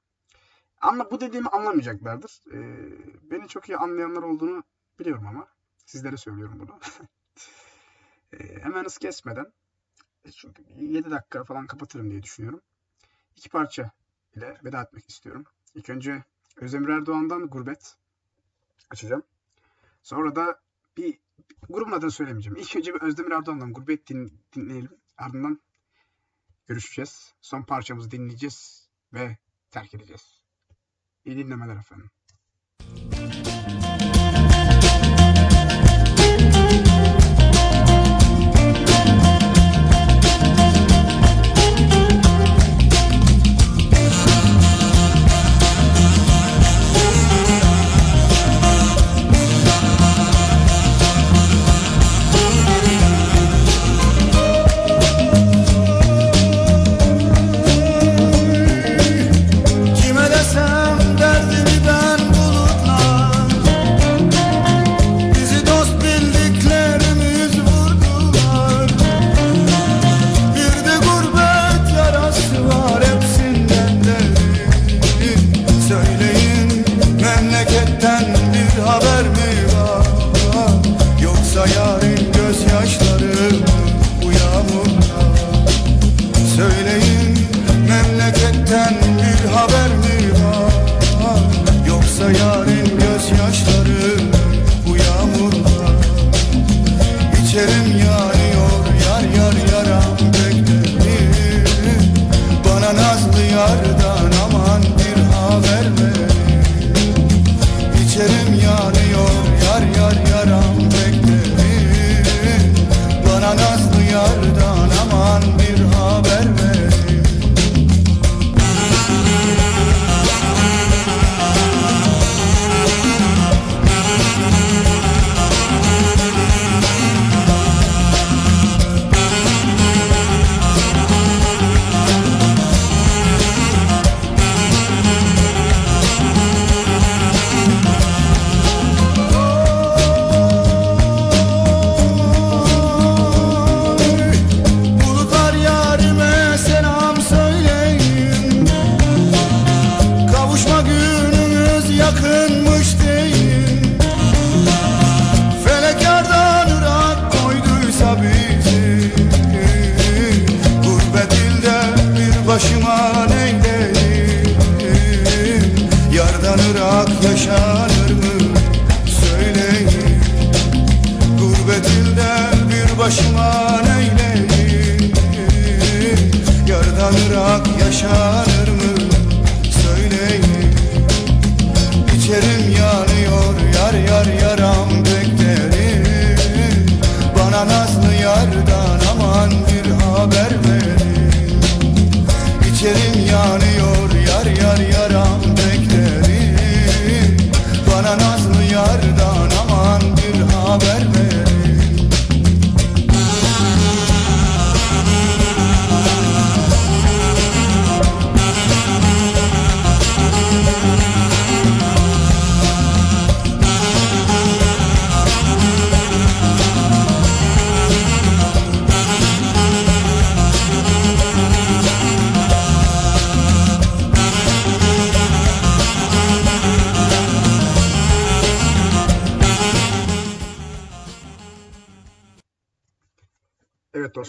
Anla 0.82 1.11
bu 1.11 1.22
dediğimi 1.22 1.48
anlamayacaklardır. 1.48 2.41
E, 2.53 2.60
beni 3.32 3.48
çok 3.48 3.69
iyi 3.69 3.77
anlayanlar 3.77 4.23
olduğunu 4.23 4.64
biliyorum 4.99 5.27
ama 5.27 5.48
sizlere 5.86 6.18
söylüyorum 6.18 6.60
bunu. 6.60 6.80
E, 8.34 8.61
hemen 8.61 8.84
hız 8.84 8.98
kesmeden 8.98 9.53
e, 10.26 10.32
çünkü 10.32 10.64
7 10.77 11.11
dakika 11.11 11.44
falan 11.44 11.68
kapatırım 11.68 12.11
diye 12.11 12.23
düşünüyorum. 12.23 12.61
İki 13.36 13.49
parça 13.49 13.91
ile 14.36 14.57
veda 14.64 14.82
etmek 14.82 15.10
istiyorum. 15.10 15.45
İlk 15.76 15.90
önce 15.90 16.23
Özdemir 16.57 16.90
Erdoğan'dan 16.90 17.48
Gurbet 17.48 17.95
açacağım. 18.90 19.23
Sonra 20.06 20.36
da 20.36 20.61
bir 20.98 21.19
grubun 21.69 21.91
adını 21.91 22.11
söylemeyeceğim. 22.11 22.56
İlk 22.56 22.76
önce 22.76 22.94
bir 22.94 23.02
Özdemir 23.02 23.32
Erdoğan'dan 23.32 23.73
Gurbet 23.73 24.07
din, 24.07 24.41
dinleyelim. 24.56 24.98
Ardından 25.18 25.61
görüşeceğiz. 26.68 27.34
Son 27.41 27.64
parçamızı 27.64 28.11
dinleyeceğiz 28.11 28.90
ve 29.14 29.38
terk 29.72 29.94
edeceğiz. 29.94 30.41
İyi 31.26 31.38
dinlemeler 31.38 31.76
efendim. 31.76 32.10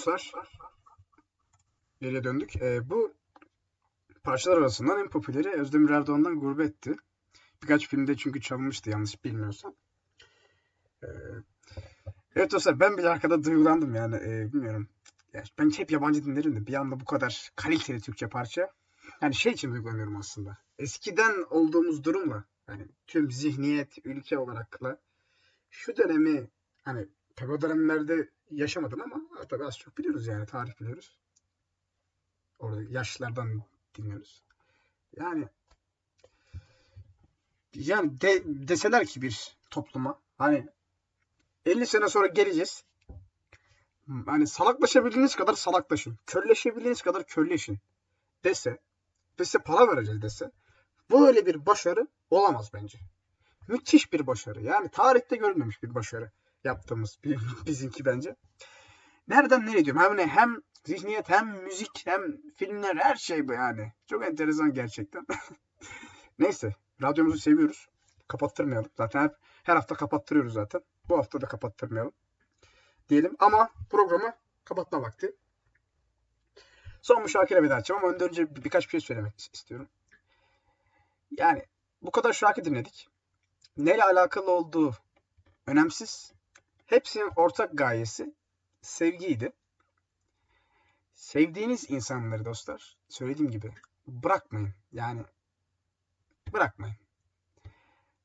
Dostlar. 0.07 0.53
geriye 2.01 2.25
döndük. 2.25 2.57
Ee, 2.57 2.91
bu 2.91 3.15
parçalar 4.23 4.57
arasından 4.57 5.01
en 5.01 5.09
popüleri 5.09 5.49
Özdemir 5.49 5.91
Erdoğan'dan 5.91 6.41
Gurbet'ti. 6.41 6.97
Birkaç 7.63 7.89
filmde 7.89 8.17
çünkü 8.17 8.41
çalınmıştı 8.41 8.91
yanlış 8.91 9.25
bilmiyorsam. 9.25 9.75
Ee, 11.03 11.07
evet 12.37 12.53
dostlar 12.53 12.81
ben 12.81 12.99
bile 12.99 13.09
arkada 13.09 13.45
duygulandım 13.45 13.95
yani 13.95 14.17
ee, 14.17 14.53
bilmiyorum. 14.53 14.89
Ya, 15.33 15.43
ben 15.59 15.71
hep 15.71 15.91
yabancı 15.91 16.25
dinlerim 16.25 16.57
de 16.57 16.67
bir 16.67 16.75
anda 16.75 17.01
bu 17.01 17.05
kadar 17.05 17.51
kaliteli 17.57 18.01
Türkçe 18.01 18.29
parça. 18.29 18.73
Yani 19.23 19.35
şey 19.35 19.53
için 19.53 19.73
duygulanıyorum 19.73 20.17
aslında. 20.17 20.59
Eskiden 20.79 21.45
olduğumuz 21.51 22.05
durumla 22.05 22.45
yani 22.69 22.87
tüm 23.07 23.31
zihniyet 23.31 23.99
ülke 24.05 24.39
olarakla 24.39 24.99
şu 25.71 25.97
dönemi 25.97 26.49
hani 26.85 27.09
tabii 27.37 27.53
o 27.53 27.61
dönemlerde 27.61 28.36
yaşamadım 28.51 29.03
ama 29.03 29.21
tabii 29.49 29.65
az 29.65 29.79
çok 29.79 29.99
biliyoruz 29.99 30.27
yani 30.27 30.47
tarih 30.47 30.81
biliyoruz. 30.81 31.19
Orada 32.59 32.83
yaşlılardan 32.83 33.63
dinliyoruz. 33.99 34.43
Yani 35.17 35.49
yani 37.75 38.21
de, 38.21 38.43
deseler 38.45 39.07
ki 39.07 39.23
bir 39.23 39.57
topluma 39.71 40.21
hani 40.39 40.67
50 41.67 41.87
sene 41.87 42.09
sonra 42.09 42.27
geleceğiz. 42.27 42.85
Hani 44.27 44.47
salaklaşabildiğiniz 44.47 45.37
kadar 45.37 45.55
salaklaşın. 45.55 46.19
Körleşebildiğiniz 46.27 47.03
kadar 47.03 47.27
körleşin 47.27 47.79
dese 48.45 48.79
ve 49.41 49.45
size 49.45 49.59
para 49.59 49.89
vereceğiz 49.89 50.23
dese 50.23 50.51
böyle 51.11 51.47
bir 51.47 51.67
başarı 51.67 52.07
olamaz 52.31 52.71
bence. 52.75 52.99
Müthiş 53.69 54.13
bir 54.13 54.27
başarı. 54.27 54.63
Yani 54.63 54.89
tarihte 54.89 55.37
görülmemiş 55.37 55.83
bir 55.83 55.95
başarı 55.95 56.31
yaptığımız 56.67 57.19
bizimki 57.67 58.05
bence. 58.05 58.37
Nereden 59.29 59.67
nereye 59.67 59.85
diyorum? 59.85 60.03
Hem, 60.03 60.29
hem 60.29 60.63
zihniyet 60.85 61.31
hem 61.31 61.49
müzik 61.49 62.07
hem 62.07 62.37
filmler 62.57 62.97
her 62.97 63.17
şey 63.17 63.49
bu 63.49 63.53
yani. 63.53 63.93
Çok 64.07 64.25
enteresan 64.25 64.73
gerçekten. 64.73 65.27
Neyse 66.39 66.75
radyomuzu 67.03 67.39
seviyoruz. 67.39 67.89
Kapattırmayalım. 68.29 68.91
Zaten 68.97 69.23
hep, 69.23 69.35
her 69.63 69.75
hafta 69.77 69.95
kapattırıyoruz 69.95 70.53
zaten. 70.53 70.81
Bu 71.09 71.19
hafta 71.19 71.41
da 71.41 71.47
kapattırmayalım. 71.47 72.13
Diyelim 73.09 73.37
ama 73.39 73.71
programı 73.91 74.35
kapatma 74.65 75.03
vakti. 75.03 75.37
Son 77.03 77.23
müşakire 77.23 77.63
veda 77.63 77.77
edeceğim 77.79 78.05
ama 78.05 78.13
önden 78.13 78.29
önce 78.29 78.57
bir- 78.57 78.65
birkaç 78.65 78.85
bir 78.85 78.91
şey 78.91 79.01
söylemek 79.01 79.51
istiyorum. 79.55 79.89
Yani 81.31 81.63
bu 82.03 82.11
kadar 82.11 82.33
şarkı 82.33 82.65
dinledik. 82.65 83.09
Neyle 83.77 84.05
alakalı 84.05 84.51
olduğu 84.51 84.95
önemsiz. 85.67 86.33
Hepsinin 86.87 87.31
ortak 87.37 87.79
gayesi 87.79 88.35
sevgiydi. 88.83 89.53
Sevdiğiniz 91.15 91.91
insanları 91.91 92.45
dostlar, 92.45 92.97
söylediğim 93.09 93.51
gibi 93.51 93.73
bırakmayın. 94.07 94.75
Yani 94.93 95.23
bırakmayın. 96.53 96.97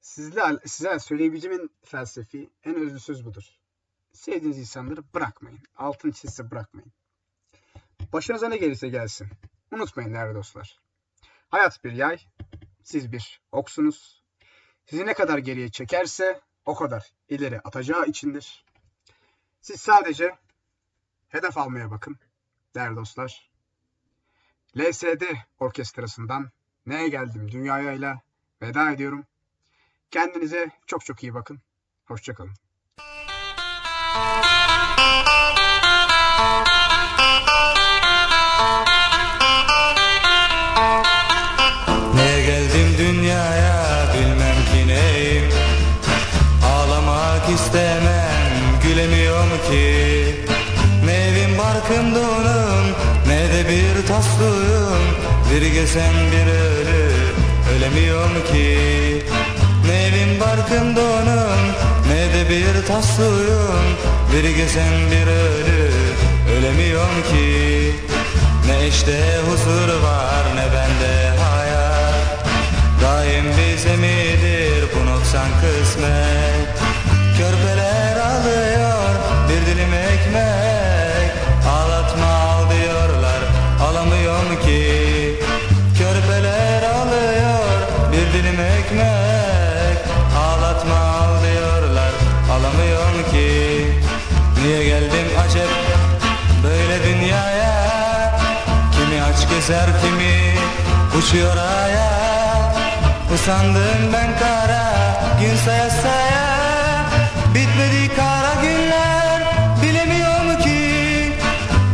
Sizle, 0.02 0.42
size 0.66 1.00
söyleyebileceğim 1.00 1.62
en 1.62 1.70
felsefi, 1.84 2.50
en 2.64 2.76
özlü 2.76 3.00
söz 3.00 3.26
budur. 3.26 3.44
Sevdiğiniz 4.12 4.60
insanları 4.60 5.14
bırakmayın. 5.14 5.60
Altın 5.76 6.12
çizse 6.12 6.52
bırakmayın. 6.52 6.92
Başınıza 8.14 8.50
ne 8.50 8.58
gelirse 8.58 8.90
gelsin. 8.90 9.28
Unutmayın 9.72 10.14
değerli 10.14 10.36
dostlar. 10.36 10.80
Hayat 11.50 11.84
bir 11.84 11.92
yay, 11.92 12.20
siz 12.84 13.12
bir 13.12 13.42
oksunuz. 13.52 14.24
Sizi 14.86 15.06
ne 15.06 15.14
kadar 15.14 15.38
geriye 15.38 15.72
çekerse 15.72 16.42
o 16.66 16.76
kadar 16.76 17.12
ileri 17.30 17.60
atacağı 17.60 18.06
içindir. 18.06 18.66
Siz 19.62 19.82
sadece 19.82 20.36
hedef 21.30 21.58
almaya 21.58 21.92
bakın 21.92 22.20
değerli 22.76 22.96
dostlar. 22.96 23.52
LSD 24.78 25.24
orkestrasından 25.60 26.52
neye 26.86 27.10
geldim 27.10 27.52
dünyaya 27.52 27.92
ile 27.92 28.22
veda 28.62 28.92
ediyorum. 28.92 29.26
Kendinize 30.12 30.72
çok 30.88 31.06
çok 31.06 31.24
iyi 31.24 31.34
bakın. 31.34 31.62
Hoşçakalın. 32.06 32.54
Bir 53.72 54.08
tas 54.08 54.26
suyum 54.38 55.04
Bir 55.52 55.62
ölü 55.62 57.12
ölemiyorum 57.76 58.34
ki. 58.52 58.78
Ne 59.88 60.04
evim 60.04 60.40
barkım 60.40 60.96
donum 60.96 61.62
ne 62.10 62.34
de 62.34 62.50
bir 62.50 62.88
tas 62.88 63.16
suyum 63.16 63.86
Bir 64.34 64.50
gesen 64.56 64.94
bir 65.12 65.28
ölü 65.28 65.92
ölemiyorum 66.58 67.22
ki. 67.32 67.92
Ne 68.68 68.88
işte 68.88 69.20
huzur 69.50 70.04
var 70.04 70.44
ne 70.56 70.66
bende 70.74 71.42
hayat. 71.44 72.46
Daim 73.04 73.46
bize 73.46 73.96
midir 73.96 74.86
bu 74.96 75.12
noksan 75.12 75.48
kısmet. 75.62 76.68
Körpeler 77.38 78.16
alıyor 78.16 79.10
bir 79.50 79.66
dilim 79.66 79.94
ekmek 79.94 80.71
dilim 88.52 88.66
ekmek 88.66 89.98
Ağlatma 90.38 90.96
al 90.96 91.44
diyorlar. 91.44 92.12
Alamıyorum 92.52 93.32
ki. 93.32 93.88
Niye 94.64 94.84
geldim 94.84 95.28
acep 95.46 95.70
böyle 96.64 97.04
dünyaya? 97.04 98.40
Kimi 98.92 99.24
aç 99.24 99.50
gezer 99.50 99.86
kimi 99.86 100.56
uçuyor 101.20 101.58
aya. 101.58 102.12
Usandım 103.34 104.14
ben 104.14 104.40
kara 104.40 104.94
gün 105.42 105.56
saya 105.66 105.90
saya. 105.90 106.48
Bitmedi 107.54 108.16
kara 108.16 108.62
günler 108.62 109.42
bilemiyorum 109.84 110.62
ki. 110.64 111.34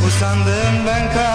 Usandım 0.08 0.86
ben 0.88 1.14
kara 1.14 1.27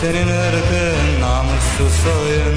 senin 0.00 0.28
ırkın 0.28 1.20
namussuz 1.20 1.94
soyun. 2.04 2.56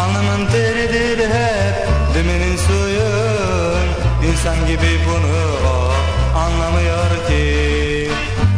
Alnımın 0.00 0.46
teridir 0.46 1.18
hep 1.18 1.88
düminin 2.14 2.56
suyun. 2.56 3.86
İnsan 4.30 4.66
gibi 4.66 5.00
bunu 5.06 5.68
o 5.68 5.92
anlamıyor 6.38 7.10
ki. 7.28 8.10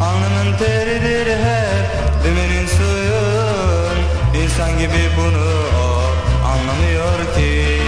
Alnımın 0.03 0.59
teridir 0.59 1.27
hep 1.27 1.87
düminin 2.25 2.67
suyun. 2.67 3.97
İnsan 4.45 4.79
gibi 4.79 5.03
bunu 5.17 5.49
o 5.85 6.01
anlamıyor 6.47 7.19
ki. 7.37 7.81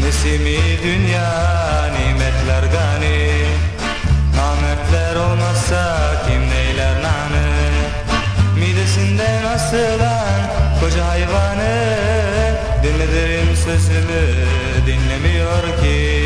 Nesimi 0.00 0.58
dünya 0.82 1.30
nimetler 1.92 2.62
gani. 2.72 3.30
Namertler 4.36 5.16
olmazsa 5.16 6.07
asılan 9.54 10.40
koca 10.80 11.08
hayvanı 11.08 11.98
Dinlederim 12.82 13.56
sözümü 13.56 14.22
dinlemiyor 14.86 15.62
ki. 15.82 16.17